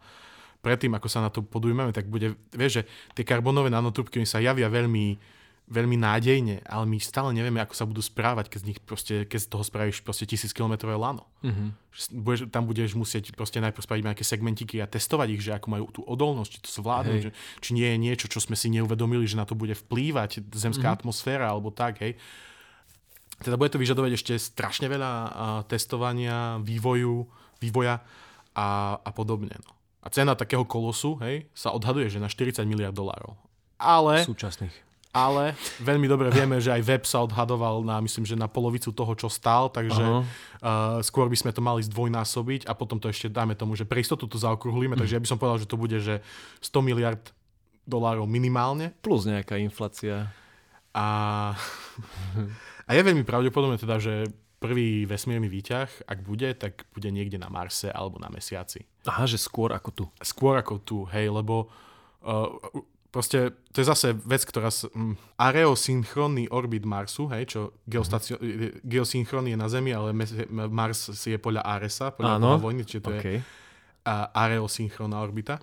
predtým, 0.60 0.92
ako 0.94 1.08
sa 1.08 1.24
na 1.24 1.32
to 1.32 1.42
podujmeme, 1.42 1.96
tak 1.96 2.12
bude, 2.12 2.36
vieš, 2.52 2.84
že 2.84 2.84
tie 3.16 3.26
karbonové 3.26 3.72
nanotrubky 3.72 4.22
sa 4.28 4.44
javia 4.44 4.68
veľmi 4.68 5.18
veľmi 5.72 5.96
nádejne, 5.96 6.68
ale 6.68 6.84
my 6.84 7.00
stále 7.00 7.32
nevieme, 7.32 7.64
ako 7.64 7.72
sa 7.72 7.88
budú 7.88 8.04
správať, 8.04 8.52
keď 8.52 8.60
z 8.60 8.68
nich 8.68 8.80
proste, 8.84 9.16
keď 9.24 9.40
z 9.40 9.48
toho 9.48 9.64
spravíš 9.64 10.04
proste 10.04 10.28
tisíc 10.28 10.52
kilometrové 10.52 11.00
lano. 11.00 11.24
Mhm. 11.42 11.66
Že 11.92 12.04
Budeš, 12.12 12.40
tam 12.52 12.64
budeš 12.68 12.92
musieť 12.94 13.32
proste 13.32 13.64
najprv 13.64 13.80
spraviť 13.80 14.04
nejaké 14.04 14.24
segmentiky 14.24 14.84
a 14.84 14.92
testovať 14.92 15.28
ich, 15.32 15.44
že 15.44 15.56
ako 15.56 15.68
majú 15.72 15.86
tú 15.90 16.02
odolnosť, 16.04 16.52
či 16.52 16.60
to 16.60 16.70
zvládnu, 16.76 17.14
Hej. 17.16 17.24
že, 17.24 17.32
či 17.64 17.70
nie 17.72 17.88
je 17.88 17.98
niečo, 17.98 18.28
čo 18.28 18.44
sme 18.44 18.60
si 18.60 18.68
neuvedomili, 18.68 19.24
že 19.24 19.40
na 19.40 19.48
to 19.48 19.56
bude 19.56 19.72
vplývať 19.74 20.44
zemská 20.52 20.92
Mhm. 20.92 20.96
atmosféra 21.00 21.48
alebo 21.48 21.72
tak, 21.72 22.04
hej. 22.04 22.20
Teda 23.42 23.58
bude 23.58 23.74
to 23.74 23.82
vyžadovať 23.82 24.12
ešte 24.14 24.34
strašne 24.38 24.86
veľa 24.86 25.12
a, 25.12 25.28
testovania, 25.66 26.62
vývoju, 26.62 27.26
vývoja 27.58 28.04
a, 28.54 28.68
a 29.02 29.10
podobne. 29.10 29.56
No. 29.58 29.72
A 30.02 30.10
cena 30.14 30.38
takého 30.38 30.62
kolosu, 30.62 31.18
hej, 31.26 31.50
sa 31.58 31.74
odhaduje, 31.74 32.10
že 32.10 32.22
na 32.22 32.30
40 32.30 32.62
miliard 32.66 32.94
dolárov. 32.94 33.34
Ale 33.82 34.22
Súčasných. 34.22 34.91
Ale 35.12 35.60
veľmi 35.84 36.08
dobre 36.08 36.32
vieme, 36.32 36.58
že 36.64 36.72
aj 36.72 36.88
web 36.88 37.04
sa 37.04 37.20
odhadoval 37.24 37.84
na, 37.84 38.00
myslím, 38.00 38.24
že 38.24 38.40
na 38.40 38.48
polovicu 38.48 38.96
toho, 38.96 39.12
čo 39.16 39.28
stál, 39.28 39.68
takže 39.68 40.00
Aha. 40.00 40.24
uh, 40.24 40.26
skôr 41.04 41.28
by 41.28 41.36
sme 41.36 41.52
to 41.52 41.60
mali 41.60 41.84
zdvojnásobiť 41.84 42.66
a 42.68 42.72
potom 42.72 42.96
to 42.96 43.12
ešte 43.12 43.28
dáme 43.28 43.54
tomu, 43.60 43.76
že 43.76 43.84
pre 43.84 44.00
istotu 44.00 44.24
to 44.26 44.40
zaokrúhlime, 44.40 44.96
takže 44.96 45.20
ja 45.20 45.24
by 45.24 45.28
som 45.28 45.36
povedal, 45.36 45.60
že 45.60 45.68
to 45.68 45.76
bude, 45.76 46.00
že 46.00 46.24
100 46.64 46.88
miliard 46.88 47.24
dolárov 47.84 48.24
minimálne 48.24 48.96
Plus 49.04 49.28
nejaká 49.28 49.60
inflácia. 49.60 50.32
a, 50.96 51.08
a 52.88 52.92
je 52.96 53.02
veľmi 53.04 53.28
pravdepodobné 53.28 53.76
teda, 53.76 54.00
že 54.00 54.32
prvý 54.62 55.10
vesmírny 55.10 55.50
výťah, 55.50 56.06
ak 56.06 56.20
bude, 56.22 56.54
tak 56.54 56.86
bude 56.94 57.10
niekde 57.10 57.42
na 57.42 57.50
Marse 57.50 57.90
alebo 57.90 58.22
na 58.22 58.30
Mesiaci. 58.30 58.86
Aha, 59.10 59.26
že 59.26 59.42
skôr 59.42 59.74
ako 59.74 59.90
tu. 59.90 60.06
Skôr 60.22 60.54
ako 60.62 60.78
tu, 60.78 60.98
hej, 61.10 61.34
lebo 61.34 61.74
uh, 62.22 62.54
proste 63.12 63.38
to 63.70 63.78
je 63.78 63.86
zase 63.86 64.08
vec, 64.16 64.42
ktorá... 64.42 64.68
s- 64.68 64.88
Mm, 64.90 65.20
areosynchronný 65.38 66.48
orbit 66.50 66.84
Marsu, 66.84 67.28
hej, 67.28 67.46
čo 67.46 67.60
geostacio- 67.84 68.40
geosynchrón 68.82 69.46
je 69.46 69.54
na 69.54 69.68
Zemi, 69.68 69.92
ale 69.92 70.12
mes- 70.12 70.32
Mars 70.50 71.12
je 71.22 71.36
podľa 71.36 71.62
Aresa, 71.62 72.10
podľa 72.10 72.36
Áno. 72.38 72.58
Vojny, 72.58 72.82
čiže 72.82 73.02
to 73.02 73.12
je 73.12 73.20
OK. 73.20 73.28
a 74.04 74.16
areosynchronná 74.34 75.18
orbita. 75.18 75.60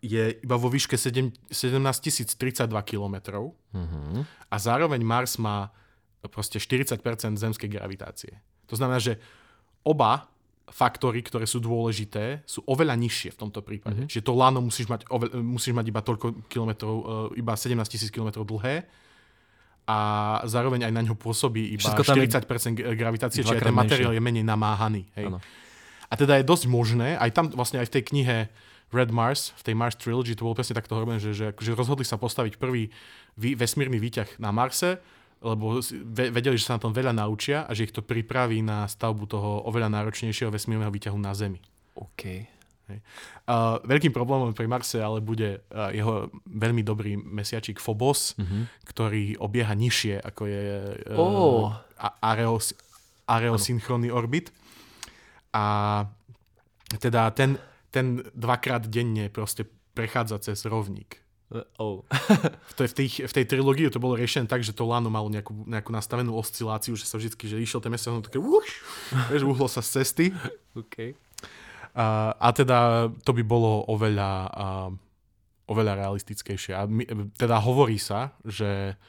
Je 0.00 0.34
iba 0.36 0.56
vo 0.56 0.66
výške 0.66 0.94
7, 0.94 1.30
17 1.46 1.78
032 2.34 2.66
km 2.82 3.14
Mhm. 3.70 4.26
a 4.48 4.56
zároveň 4.56 5.00
Mars 5.00 5.36
má 5.36 5.70
proste 6.24 6.58
40% 6.58 6.98
zemskej 7.34 7.68
gravitácie. 7.68 8.34
To 8.66 8.74
znamená, 8.74 8.98
že 8.98 9.22
oba 9.82 10.26
faktory, 10.68 11.24
ktoré 11.24 11.48
sú 11.48 11.58
dôležité, 11.58 12.44
sú 12.44 12.60
oveľa 12.68 12.94
nižšie 13.00 13.34
v 13.34 13.38
tomto 13.38 13.60
prípade. 13.64 14.04
Mhm. 14.04 14.08
Čiže 14.08 14.22
to 14.24 14.32
lano 14.36 14.60
musíš 14.60 14.86
mať, 14.88 15.08
oveľ, 15.08 15.40
musíš 15.40 15.72
mať 15.72 15.86
iba 15.88 16.00
toľko 16.04 16.48
kilometrov, 16.48 16.94
e, 17.34 17.40
iba 17.40 17.52
17 17.56 17.74
000 17.74 18.14
km 18.14 18.44
dlhé 18.44 18.84
a 19.88 19.98
zároveň 20.44 20.84
aj 20.84 20.92
na 20.92 21.00
ňo 21.00 21.16
pôsobí 21.16 21.72
iba 21.72 21.80
Všetko 21.80 22.04
tam 22.04 22.20
je 22.20 22.28
40% 22.28 22.76
g- 22.76 22.84
gravitácie, 22.92 23.40
čiže 23.40 23.64
ten 23.64 23.72
materiál 23.72 24.12
je 24.12 24.20
menej 24.20 24.44
namáhaný. 24.44 25.08
Hej. 25.16 25.40
A 26.08 26.14
teda 26.16 26.36
je 26.36 26.44
dosť 26.44 26.68
možné, 26.68 27.16
aj 27.16 27.30
tam 27.32 27.48
vlastne 27.52 27.80
aj 27.80 27.88
v 27.88 27.92
tej 27.96 28.02
knihe 28.12 28.36
Red 28.88 29.12
Mars, 29.12 29.52
v 29.60 29.72
tej 29.72 29.74
Mars 29.76 29.96
Trilogy, 29.96 30.32
to 30.32 30.48
bolo 30.48 30.56
presne 30.56 30.76
takto 30.76 30.96
robené, 30.96 31.20
že, 31.20 31.36
že 31.36 31.44
akože 31.52 31.72
rozhodli 31.76 32.04
sa 32.08 32.16
postaviť 32.16 32.56
prvý 32.56 32.88
vý, 33.36 33.52
vesmírny 33.52 34.00
výťah 34.00 34.40
na 34.40 34.48
Marse, 34.48 35.00
lebo 35.38 35.78
vedeli, 36.10 36.56
že 36.56 36.66
sa 36.66 36.76
na 36.76 36.82
tom 36.82 36.90
veľa 36.90 37.12
naučia 37.12 37.62
a 37.62 37.70
že 37.70 37.84
ich 37.84 37.92
to 37.92 38.00
pripraví 38.00 38.58
na 38.58 38.84
stavbu 38.84 39.24
toho 39.24 39.62
oveľa 39.64 39.86
náročnejšieho 39.88 40.50
vesmírneho 40.50 40.90
výťahu 40.90 41.14
na 41.14 41.30
Zemi. 41.30 41.62
OK. 41.94 42.22
Uh, 42.88 43.76
veľkým 43.84 44.10
problémom 44.10 44.50
pri 44.50 44.64
Marse 44.64 44.96
ale 44.96 45.20
bude 45.20 45.60
uh, 45.68 45.92
jeho 45.92 46.32
veľmi 46.42 46.80
dobrý 46.80 47.14
mesiačik 47.14 47.76
Phobos, 47.76 48.32
Mhm. 48.40 48.64
ktorý 48.86 49.36
obieha 49.36 49.76
nižšie, 49.76 50.16
ako 50.18 50.42
je 50.44 50.62
uh, 51.12 51.68
a- 52.00 52.16
areos, 52.24 52.72
areosynchronný 53.26 54.08
orbit. 54.08 54.48
a 55.52 56.04
teda 56.96 57.28
ten, 57.30 57.60
ten 57.92 58.24
dvakrát 58.32 58.88
denne 58.88 59.28
proste 59.28 59.68
prechádza 59.92 60.38
cez 60.40 60.64
rovník. 60.64 61.20
Oh. 61.80 62.04
v, 62.68 62.74
tej, 62.76 62.86
v, 62.92 62.94
tej, 62.94 63.06
v 63.24 63.32
tej 63.32 63.44
trilógii 63.48 63.88
to 63.88 63.96
bolo 63.96 64.20
riešené 64.20 64.44
tak, 64.44 64.60
že 64.60 64.76
to 64.76 64.84
lano 64.84 65.08
malo 65.08 65.32
nejakú, 65.32 65.64
nejakú 65.64 65.88
nastavenú 65.96 66.36
osciláciu, 66.36 66.92
že 66.92 67.08
sa 67.08 67.16
vždy, 67.16 67.32
že 67.32 67.56
išiel 67.56 67.80
ten 67.80 67.88
mesiac, 67.88 68.12
no 68.12 68.20
také 68.20 68.36
uš, 68.36 68.84
vieš, 69.32 69.48
uhlo 69.48 69.64
sa 69.64 69.80
z 69.80 70.00
cesty. 70.00 70.26
Okay. 70.76 71.16
A, 71.96 72.36
a 72.36 72.48
teda 72.52 73.08
to 73.24 73.32
by 73.32 73.40
bolo 73.48 73.80
oveľa, 73.88 74.32
a, 74.52 74.68
oveľa 75.72 76.04
realistickejšie. 76.04 76.76
A 76.76 76.84
my, 76.84 77.32
teda 77.32 77.56
hovorí 77.64 77.96
sa, 77.96 78.36
že, 78.44 79.00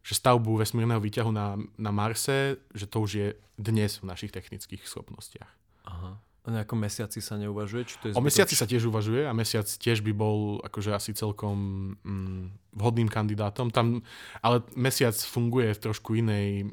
že 0.00 0.16
stavbu 0.16 0.64
vesmírneho 0.64 0.98
výťahu 0.98 1.28
na, 1.28 1.60
na 1.76 1.92
Marse, 1.92 2.56
že 2.72 2.88
to 2.88 3.04
už 3.04 3.10
je 3.12 3.28
dnes 3.60 4.00
v 4.00 4.08
našich 4.08 4.32
technických 4.32 4.88
schopnostiach. 4.88 5.52
Aha. 5.92 6.16
O 6.42 6.50
nejakom 6.50 6.74
mesiaci 6.74 7.22
sa 7.22 7.38
neuvažuje? 7.38 7.82
Či 7.86 7.94
to 8.02 8.04
je 8.10 8.18
o 8.18 8.22
mesiaci 8.24 8.58
sa 8.58 8.66
tiež 8.66 8.90
uvažuje 8.90 9.22
a 9.22 9.30
mesiac 9.30 9.62
tiež 9.62 10.02
by 10.02 10.10
bol 10.10 10.58
akože 10.66 10.90
asi 10.90 11.14
celkom 11.14 11.54
mm, 12.02 12.74
vhodným 12.74 13.06
kandidátom. 13.06 13.70
Tam, 13.70 14.02
ale 14.42 14.66
mesiac 14.74 15.14
funguje 15.14 15.70
v 15.70 15.78
trošku 15.78 16.18
inej... 16.18 16.66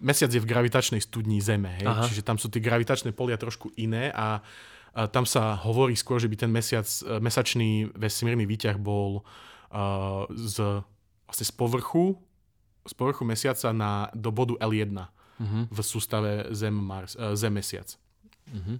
Mesiac 0.00 0.32
je 0.32 0.40
v 0.40 0.48
gravitačnej 0.48 1.02
studni 1.02 1.42
Zeme, 1.44 1.76
hej? 1.76 1.84
čiže 2.08 2.24
tam 2.24 2.40
sú 2.40 2.48
tie 2.48 2.62
gravitačné 2.62 3.12
polia 3.12 3.36
trošku 3.36 3.74
iné 3.76 4.08
a, 4.14 4.40
a 4.96 5.00
tam 5.10 5.28
sa 5.28 5.60
hovorí 5.60 5.92
skôr, 5.98 6.22
že 6.22 6.30
by 6.30 6.46
ten 6.46 6.48
mesiac, 6.48 6.86
e, 6.86 7.18
mesačný 7.18 7.90
vesmírny 7.98 8.46
výťah 8.46 8.78
bol 8.78 9.26
uh, 9.74 10.30
z, 10.30 10.80
vlastne 11.26 11.44
z 11.44 11.52
povrchu 11.52 12.16
z 12.86 12.92
povrchu 12.94 13.24
mesiaca 13.24 13.72
na, 13.72 14.08
do 14.16 14.32
bodu 14.32 14.56
L1 14.56 14.96
uh-huh. 14.96 15.64
v 15.68 15.78
sústave 15.84 16.48
Zem, 16.50 16.74
Mars, 16.74 17.16
Uh-huh. 18.50 18.76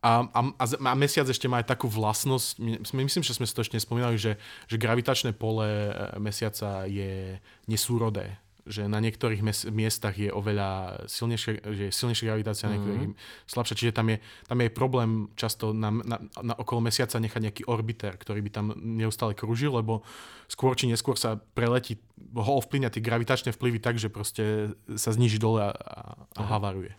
A, 0.00 0.24
a, 0.32 0.40
a 0.64 0.94
mesiac 0.96 1.28
ešte 1.28 1.44
má 1.44 1.60
aj 1.60 1.76
takú 1.76 1.84
vlastnosť, 1.84 2.56
my, 2.56 3.04
myslím, 3.04 3.20
že 3.20 3.36
sme 3.36 3.44
si 3.44 3.52
to 3.52 3.60
ešte 3.60 3.76
nespomínali, 3.76 4.16
že, 4.16 4.40
že 4.64 4.80
gravitačné 4.80 5.36
pole 5.36 5.68
e, 5.68 5.92
mesiaca 6.16 6.88
je 6.88 7.36
nesúrodé 7.68 8.40
že 8.70 8.86
na 8.86 9.00
niektorých 9.00 9.42
mes- 9.42 9.66
miestach 9.68 10.14
je 10.14 10.30
oveľa 10.30 11.02
silnejšia, 11.10 11.52
že 11.74 11.82
je 11.88 11.92
silnejšia 11.92 12.26
gravitácia, 12.30 12.70
mm-hmm. 12.70 12.76
niektorých 12.78 13.04
slabšia. 13.50 13.78
Čiže 13.78 13.92
tam 13.96 14.06
je, 14.14 14.16
tam 14.46 14.58
je 14.62 14.68
problém 14.70 15.10
často 15.34 15.72
na, 15.74 15.90
na, 15.90 16.16
na 16.40 16.54
okolo 16.54 16.84
mesiaca 16.84 17.18
nechať 17.18 17.40
nejaký 17.40 17.62
orbiter, 17.66 18.14
ktorý 18.14 18.40
by 18.46 18.50
tam 18.54 18.66
neustále 18.78 19.34
kružil, 19.34 19.74
lebo 19.74 20.06
skôr 20.46 20.78
či 20.78 20.86
neskôr 20.86 21.18
sa 21.18 21.40
preletí, 21.56 21.98
ho 22.36 22.52
ovplyvňa 22.62 22.94
tie 22.94 23.02
gravitačné 23.02 23.50
vplyvy 23.56 23.78
tak, 23.82 23.96
že 23.98 24.12
proste 24.12 24.76
sa 24.94 25.10
zniží 25.10 25.42
dole 25.42 25.66
a, 25.66 25.72
a 26.38 26.42
havaruje. 26.46 26.94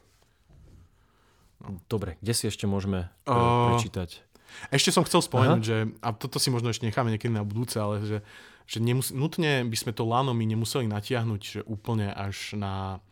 No. 1.62 1.78
Dobre, 1.86 2.18
kde 2.22 2.34
si 2.34 2.50
ešte 2.50 2.66
môžeme 2.66 3.14
uh, 3.30 3.74
prečítať? 3.74 4.26
Ešte 4.68 4.92
som 4.92 5.08
chcel 5.08 5.24
spomenúť, 5.24 5.62
Aha. 5.64 5.70
že, 5.70 5.78
a 6.04 6.12
toto 6.12 6.36
si 6.36 6.52
možno 6.52 6.74
ešte 6.74 6.84
necháme 6.84 7.14
niekedy 7.14 7.32
na 7.32 7.46
budúce, 7.48 7.80
ale 7.80 8.04
že 8.04 8.20
že 8.72 8.80
nemus- 8.80 9.12
nutne 9.12 9.68
by 9.68 9.76
sme 9.78 9.92
to 9.92 10.08
lano 10.08 10.32
my 10.32 10.48
nemuseli 10.48 10.88
natiahnuť 10.88 11.42
že 11.44 11.60
úplne 11.68 12.08
až 12.08 12.56
na, 12.56 13.04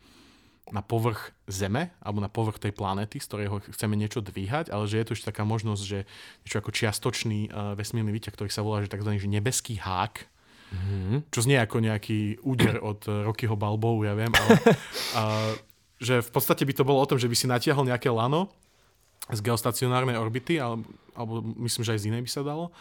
na 0.72 0.80
povrch 0.80 1.36
Zeme 1.44 1.92
alebo 2.00 2.24
na 2.24 2.32
povrch 2.32 2.56
tej 2.56 2.72
planéty, 2.72 3.20
z 3.20 3.28
ktorého 3.28 3.60
chceme 3.68 3.92
niečo 3.92 4.24
dvíhať, 4.24 4.72
ale 4.72 4.88
že 4.88 4.96
je 5.02 5.04
tu 5.04 5.12
ešte 5.12 5.28
taká 5.28 5.44
možnosť, 5.44 5.82
že 5.84 6.08
niečo 6.46 6.64
ako 6.64 6.70
čiastočný 6.72 7.52
uh, 7.52 7.76
vesmírny 7.76 8.08
výťah, 8.08 8.32
ktorý 8.32 8.48
sa 8.48 8.64
volá 8.64 8.80
že 8.80 8.88
tzv. 8.88 9.20
Že 9.20 9.28
nebeský 9.28 9.76
hák, 9.76 10.14
mm-hmm. 10.72 11.28
čo 11.28 11.40
znie 11.44 11.60
ako 11.60 11.76
nejaký 11.84 12.40
úder 12.40 12.80
od 12.80 13.04
uh, 13.10 13.28
Rockyho 13.28 13.58
Balbovu, 13.58 14.08
ja 14.08 14.16
viem, 14.16 14.32
ale 14.32 14.56
uh, 14.56 15.52
že 16.00 16.24
v 16.24 16.30
podstate 16.32 16.64
by 16.64 16.72
to 16.72 16.82
bolo 16.88 16.98
o 17.04 17.08
tom, 17.08 17.20
že 17.20 17.28
by 17.28 17.36
si 17.36 17.44
natiahol 17.44 17.84
nejaké 17.84 18.08
lano 18.08 18.48
z 19.28 19.44
geostacionárnej 19.44 20.16
orbity, 20.16 20.56
alebo, 20.56 20.88
alebo 21.12 21.44
myslím, 21.60 21.84
že 21.84 21.92
aj 21.94 22.00
z 22.00 22.08
inej 22.10 22.22
by 22.24 22.30
sa 22.32 22.42
dalo, 22.42 22.72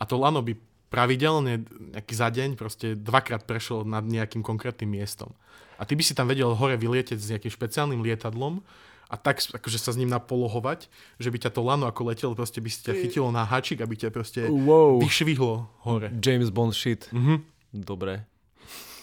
a 0.00 0.02
to 0.08 0.16
lano 0.16 0.40
by 0.40 0.56
pravidelne, 0.88 1.64
nejaký 1.94 2.14
za 2.16 2.28
deň, 2.28 2.56
proste 2.56 2.92
dvakrát 2.96 3.44
prešiel 3.48 3.84
nad 3.88 4.04
nejakým 4.04 4.44
konkrétnym 4.44 4.92
miestom. 4.92 5.32
A 5.80 5.88
ty 5.88 5.96
by 5.96 6.04
si 6.04 6.12
tam 6.12 6.28
vedel 6.28 6.52
hore 6.52 6.76
vylieteť 6.76 7.16
s 7.16 7.30
nejakým 7.32 7.52
špeciálnym 7.52 8.04
lietadlom 8.04 8.60
a 9.08 9.14
tak 9.20 9.40
akože 9.40 9.78
sa 9.80 9.92
s 9.92 10.00
ním 10.00 10.12
napolohovať, 10.12 10.88
že 11.16 11.28
by 11.32 11.38
ťa 11.48 11.50
to 11.52 11.60
lano 11.64 11.88
ako 11.88 12.12
letelo, 12.12 12.32
proste 12.36 12.60
by 12.60 12.68
si 12.68 12.84
ťa 12.84 12.96
chytilo 12.96 13.28
na 13.32 13.44
hačik, 13.44 13.80
aby 13.80 13.96
ťa 13.96 14.08
proste 14.12 14.48
wow. 14.48 15.00
vyšvihlo 15.00 15.68
hore. 15.84 16.12
James 16.20 16.52
Bond 16.52 16.76
shit. 16.76 17.08
Mm-hmm. 17.12 17.38
Dobre. 17.72 18.24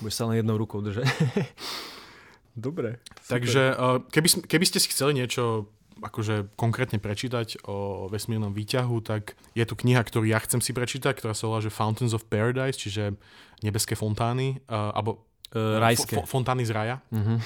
Budeš 0.02 0.16
sa 0.18 0.26
len 0.30 0.42
jednou 0.42 0.62
rukou 0.62 0.82
držať. 0.82 1.06
Dobre. 2.56 3.02
Super. 3.02 3.26
Takže 3.28 3.62
eh, 3.74 3.98
keby, 4.10 4.28
keby 4.50 4.66
ste 4.66 4.80
si 4.82 4.88
chceli 4.90 5.18
niečo 5.18 5.70
akože 6.00 6.56
konkrétne 6.56 6.96
prečítať 6.96 7.68
o 7.68 8.08
vesmírnom 8.08 8.56
výťahu, 8.56 9.04
tak 9.04 9.36
je 9.52 9.66
tu 9.68 9.76
kniha, 9.76 10.00
ktorú 10.00 10.26
ja 10.32 10.40
chcem 10.40 10.64
si 10.64 10.72
prečítať, 10.72 11.12
ktorá 11.12 11.36
sa 11.36 11.52
volá 11.52 11.60
že 11.60 11.74
Fountains 11.74 12.16
of 12.16 12.24
Paradise, 12.32 12.80
čiže 12.80 13.20
nebeské 13.60 14.00
fontány, 14.00 14.64
uh, 14.72 14.96
alebo 14.96 15.28
uh, 15.52 15.84
rajské. 15.84 16.24
F- 16.24 16.28
fontány 16.32 16.64
z 16.64 16.72
raja. 16.72 16.96
Uh-huh. 17.12 17.44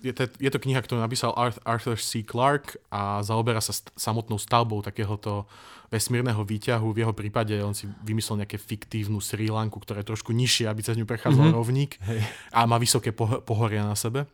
Je, 0.00 0.16
to, 0.16 0.32
je 0.40 0.48
to 0.48 0.62
kniha, 0.64 0.80
ktorú 0.80 1.04
napísal 1.04 1.36
Arthur 1.68 2.00
C. 2.00 2.24
Clarke 2.24 2.80
a 2.88 3.20
zaoberá 3.20 3.60
sa 3.60 3.76
st- 3.76 3.92
samotnou 3.92 4.40
stavbou 4.40 4.80
takéhoto 4.80 5.44
vesmírneho 5.92 6.40
výťahu. 6.40 6.88
V 6.88 7.04
jeho 7.04 7.12
prípade 7.12 7.52
on 7.60 7.76
si 7.76 7.84
vymyslel 8.00 8.40
nejaké 8.40 8.56
fiktívnu 8.56 9.20
Sri 9.20 9.52
Lanku, 9.52 9.76
ktorá 9.76 10.00
je 10.00 10.08
trošku 10.08 10.32
nižšie, 10.32 10.72
aby 10.72 10.80
sa 10.80 10.96
z 10.96 11.04
ňu 11.04 11.06
prechádzal 11.06 11.52
mm-hmm. 11.52 11.60
rovník 11.60 12.00
hey. 12.00 12.24
a 12.48 12.64
má 12.64 12.80
vysoké 12.80 13.12
poh- 13.12 13.44
pohoria 13.44 13.84
na 13.84 13.92
sebe. 13.92 14.24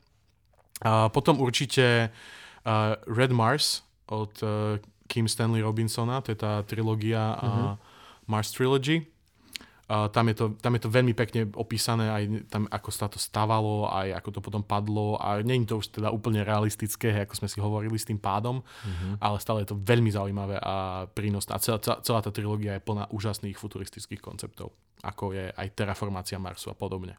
A 0.87 1.11
potom 1.11 1.43
určite 1.43 2.15
uh, 2.15 2.95
Red 3.11 3.35
Mars 3.35 3.83
od 4.07 4.31
uh, 4.47 4.79
Kim 5.11 5.27
Stanley 5.27 5.67
Robinsona, 5.67 6.23
to 6.23 6.31
je 6.31 6.39
tá 6.39 6.63
trilógia 6.63 7.35
uh-huh. 7.35 7.75
uh, 7.75 8.31
Mars 8.31 8.55
Trilogy. 8.55 9.03
Uh, 9.89 10.05
tam, 10.13 10.29
je 10.29 10.37
to, 10.37 10.47
tam 10.61 10.77
je 10.77 10.85
to 10.85 10.93
veľmi 10.93 11.17
pekne 11.17 11.49
opísané, 11.57 12.13
aj 12.13 12.23
tam, 12.53 12.69
ako 12.69 12.91
sa 12.93 13.09
to 13.09 13.17
stávalo, 13.17 13.89
aj 13.89 14.21
ako 14.21 14.29
to 14.37 14.41
potom 14.45 14.61
padlo. 14.61 15.17
A 15.17 15.41
je 15.41 15.65
to 15.65 15.81
už 15.81 15.97
teda 15.97 16.13
úplne 16.13 16.45
realistické, 16.45 17.25
ako 17.25 17.41
sme 17.41 17.49
si 17.49 17.57
hovorili 17.57 17.97
s 17.97 18.05
tým 18.05 18.21
pádom, 18.21 18.61
uh-huh. 18.61 19.17
ale 19.17 19.41
stále 19.41 19.65
je 19.65 19.73
to 19.73 19.81
veľmi 19.81 20.13
zaujímavé 20.13 20.61
a 20.61 21.09
prínosné. 21.09 21.57
A 21.57 21.63
celá, 21.65 21.81
celá, 21.81 22.05
celá 22.05 22.21
tá 22.21 22.29
trilógia 22.29 22.77
je 22.77 22.85
plná 22.85 23.09
úžasných 23.09 23.57
futuristických 23.57 24.21
konceptov, 24.21 24.77
ako 25.01 25.33
je 25.33 25.49
aj 25.57 25.73
terraformácia 25.73 26.37
Marsu 26.37 26.69
a 26.69 26.77
podobne. 26.77 27.17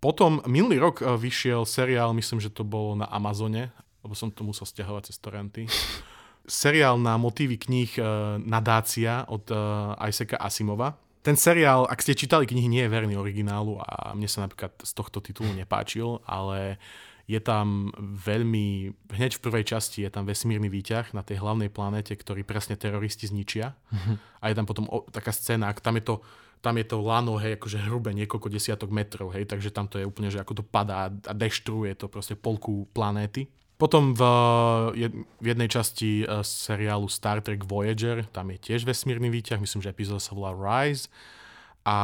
Potom 0.00 0.40
minulý 0.48 0.80
rok 0.80 1.04
vyšiel 1.04 1.68
seriál, 1.68 2.16
myslím, 2.16 2.40
že 2.40 2.48
to 2.48 2.64
bolo 2.64 2.96
na 2.96 3.06
Amazone, 3.12 3.70
lebo 4.00 4.16
som 4.16 4.32
to 4.32 4.40
musel 4.42 4.64
stiahovať 4.64 5.12
cez 5.12 5.20
torrenty. 5.20 5.68
seriál 6.46 6.98
na 6.98 7.14
motívy 7.14 7.54
kníh 7.58 7.92
uh, 7.98 8.38
Nadácia 8.42 9.22
od 9.30 9.46
uh, 9.52 9.94
Isaaca 10.02 10.42
Asimova. 10.42 10.98
Ten 11.22 11.38
seriál, 11.38 11.86
ak 11.86 12.02
ste 12.02 12.18
čítali 12.18 12.50
knihy, 12.50 12.66
nie 12.66 12.82
je 12.82 12.90
verný 12.90 13.14
originálu 13.14 13.78
a 13.78 14.10
mne 14.10 14.26
sa 14.26 14.42
napríklad 14.42 14.74
z 14.82 14.90
tohto 14.90 15.22
titulu 15.22 15.54
nepáčil, 15.54 16.18
ale 16.26 16.82
je 17.30 17.38
tam 17.38 17.94
veľmi, 18.02 18.90
hneď 19.14 19.38
v 19.38 19.44
prvej 19.46 19.64
časti 19.70 20.02
je 20.02 20.10
tam 20.10 20.26
vesmírny 20.26 20.66
výťah 20.66 21.14
na 21.14 21.22
tej 21.22 21.38
hlavnej 21.38 21.70
planéte, 21.70 22.10
ktorý 22.18 22.42
presne 22.42 22.74
teroristi 22.74 23.30
zničia. 23.30 23.78
Mm-hmm. 23.94 24.16
A 24.42 24.44
je 24.50 24.54
tam 24.58 24.66
potom 24.66 24.90
o, 24.90 25.06
taká 25.14 25.30
scéna, 25.30 25.70
tam 25.78 25.96
je 25.96 26.04
to 26.04 26.16
tam 26.62 26.78
je 26.78 26.86
to 26.86 27.02
lano, 27.02 27.42
hej, 27.42 27.58
akože 27.58 27.90
hrubé 27.90 28.14
niekoľko 28.14 28.46
desiatok 28.46 28.94
metrov, 28.94 29.34
hej, 29.34 29.50
takže 29.50 29.74
tam 29.74 29.90
to 29.90 29.98
je 29.98 30.06
úplne, 30.06 30.30
že 30.30 30.38
ako 30.38 30.62
to 30.62 30.64
padá 30.64 31.10
a 31.10 31.32
deštruje 31.34 31.98
to 31.98 32.06
proste 32.06 32.38
polku 32.38 32.86
planéty. 32.94 33.50
Potom 33.82 34.14
v, 34.14 34.22
v 35.42 35.46
jednej 35.50 35.66
časti 35.66 36.22
uh, 36.22 36.46
seriálu 36.46 37.10
Star 37.10 37.42
Trek 37.42 37.66
Voyager, 37.66 38.22
tam 38.30 38.54
je 38.54 38.62
tiež 38.62 38.86
vesmírny 38.86 39.26
výťah, 39.26 39.58
myslím, 39.58 39.82
že 39.82 39.90
epizóda 39.90 40.22
sa 40.22 40.38
volá 40.38 40.54
Rise. 40.54 41.10
A 41.82 41.98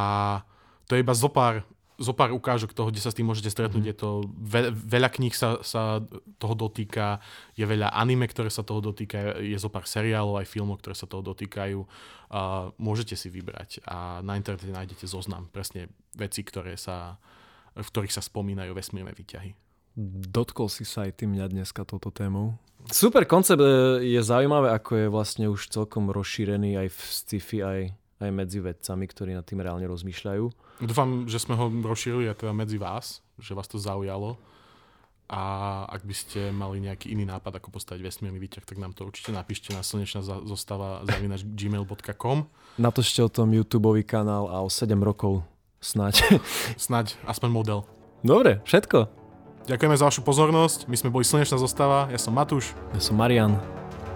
to 0.91 0.99
je 0.99 1.07
iba 1.07 1.15
zopár, 1.15 1.63
zopár 1.95 2.35
ukážok 2.35 2.75
toho, 2.75 2.91
kde 2.91 2.99
sa 2.99 3.15
s 3.15 3.19
tým 3.23 3.31
môžete 3.31 3.55
stretnúť. 3.55 3.85
Mm. 3.87 3.91
Je 3.95 3.97
to, 3.97 4.27
ve, 4.27 4.75
veľa 4.75 5.07
kníh 5.07 5.31
sa, 5.31 5.63
sa 5.63 6.03
toho 6.43 6.59
dotýka, 6.59 7.23
je 7.55 7.63
veľa 7.63 7.95
anime, 7.95 8.27
ktoré 8.27 8.51
sa 8.51 8.67
toho 8.67 8.83
dotýka, 8.83 9.39
je 9.39 9.55
zopár 9.55 9.87
seriálov 9.87 10.43
aj 10.43 10.51
filmov, 10.51 10.83
ktoré 10.83 10.99
sa 10.99 11.07
toho 11.07 11.23
dotýkajú. 11.23 11.79
Uh, 11.79 12.75
môžete 12.83 13.15
si 13.15 13.31
vybrať 13.31 13.87
a 13.87 14.19
na 14.27 14.35
internete 14.35 14.67
nájdete 14.67 15.07
zoznam 15.07 15.47
presne 15.55 15.87
veci, 16.19 16.43
ktoré 16.43 16.75
sa, 16.75 17.23
v 17.79 17.87
ktorých 17.87 18.11
sa 18.11 18.19
spomínajú 18.19 18.75
vesmírne 18.75 19.15
výťahy. 19.15 19.68
Dotkol 19.99 20.71
si 20.71 20.87
sa 20.87 21.11
aj 21.11 21.19
ty 21.19 21.25
mňa 21.27 21.51
dneska 21.51 21.83
touto 21.83 22.15
témou. 22.15 22.55
Super 22.87 23.27
koncept 23.27 23.59
e, 23.59 23.99
je 24.07 24.21
zaujímavé, 24.23 24.71
ako 24.71 24.91
je 24.95 25.07
vlastne 25.11 25.51
už 25.51 25.75
celkom 25.75 26.15
rozšírený 26.15 26.79
aj 26.79 26.89
v 26.95 26.99
sci-fi, 27.03 27.59
aj, 27.67 27.81
aj 28.23 28.31
medzi 28.31 28.63
vedcami, 28.63 29.05
ktorí 29.11 29.35
nad 29.35 29.43
tým 29.43 29.59
reálne 29.59 29.91
rozmýšľajú. 29.91 30.45
Dúfam, 30.87 31.27
že 31.27 31.43
sme 31.43 31.59
ho 31.59 31.67
rozšírili 31.67 32.31
aj 32.31 32.47
teda 32.47 32.55
medzi 32.55 32.79
vás, 32.79 33.27
že 33.43 33.59
vás 33.59 33.67
to 33.67 33.83
zaujalo. 33.83 34.39
A 35.29 35.85
ak 35.91 36.07
by 36.07 36.15
ste 36.15 36.41
mali 36.55 36.81
nejaký 36.81 37.13
iný 37.13 37.27
nápad, 37.29 37.61
ako 37.61 37.75
postaviť 37.75 38.01
vesmírny 38.01 38.39
výťah, 38.41 38.65
tak 38.65 38.81
nám 38.81 38.97
to 38.97 39.05
určite 39.05 39.35
napíšte 39.35 39.77
na 39.77 39.83
slnečná 39.83 40.23
zostava 40.25 41.05
zavinač 41.05 41.45
gmail.com. 41.45 42.49
Natočte 42.81 43.21
o 43.27 43.29
tom 43.29 43.51
YouTube 43.51 43.93
kanál 44.07 44.47
a 44.49 44.63
o 44.63 44.71
7 44.71 44.95
rokov 45.03 45.43
snáď. 45.83 46.39
snáď, 46.81 47.19
aspoň 47.29 47.51
model. 47.51 47.79
Dobre, 48.23 48.63
všetko. 48.65 49.18
Ďakujeme 49.69 50.01
za 50.01 50.09
vašu 50.09 50.25
pozornosť. 50.25 50.89
My 50.89 50.97
sme 50.97 51.13
boli 51.13 51.29
Slnečná 51.29 51.61
zostava. 51.61 52.09
Ja 52.09 52.17
som 52.17 52.33
Matúš. 52.33 52.73
Ja 52.97 53.05
som 53.05 53.21
Marian 53.21 53.61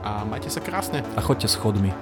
A 0.01 0.25
majte 0.25 0.49
sa 0.49 0.65
krásne. 0.65 1.05
a 1.13 1.21
choďte 1.21 1.53
schodmi. 1.53 1.93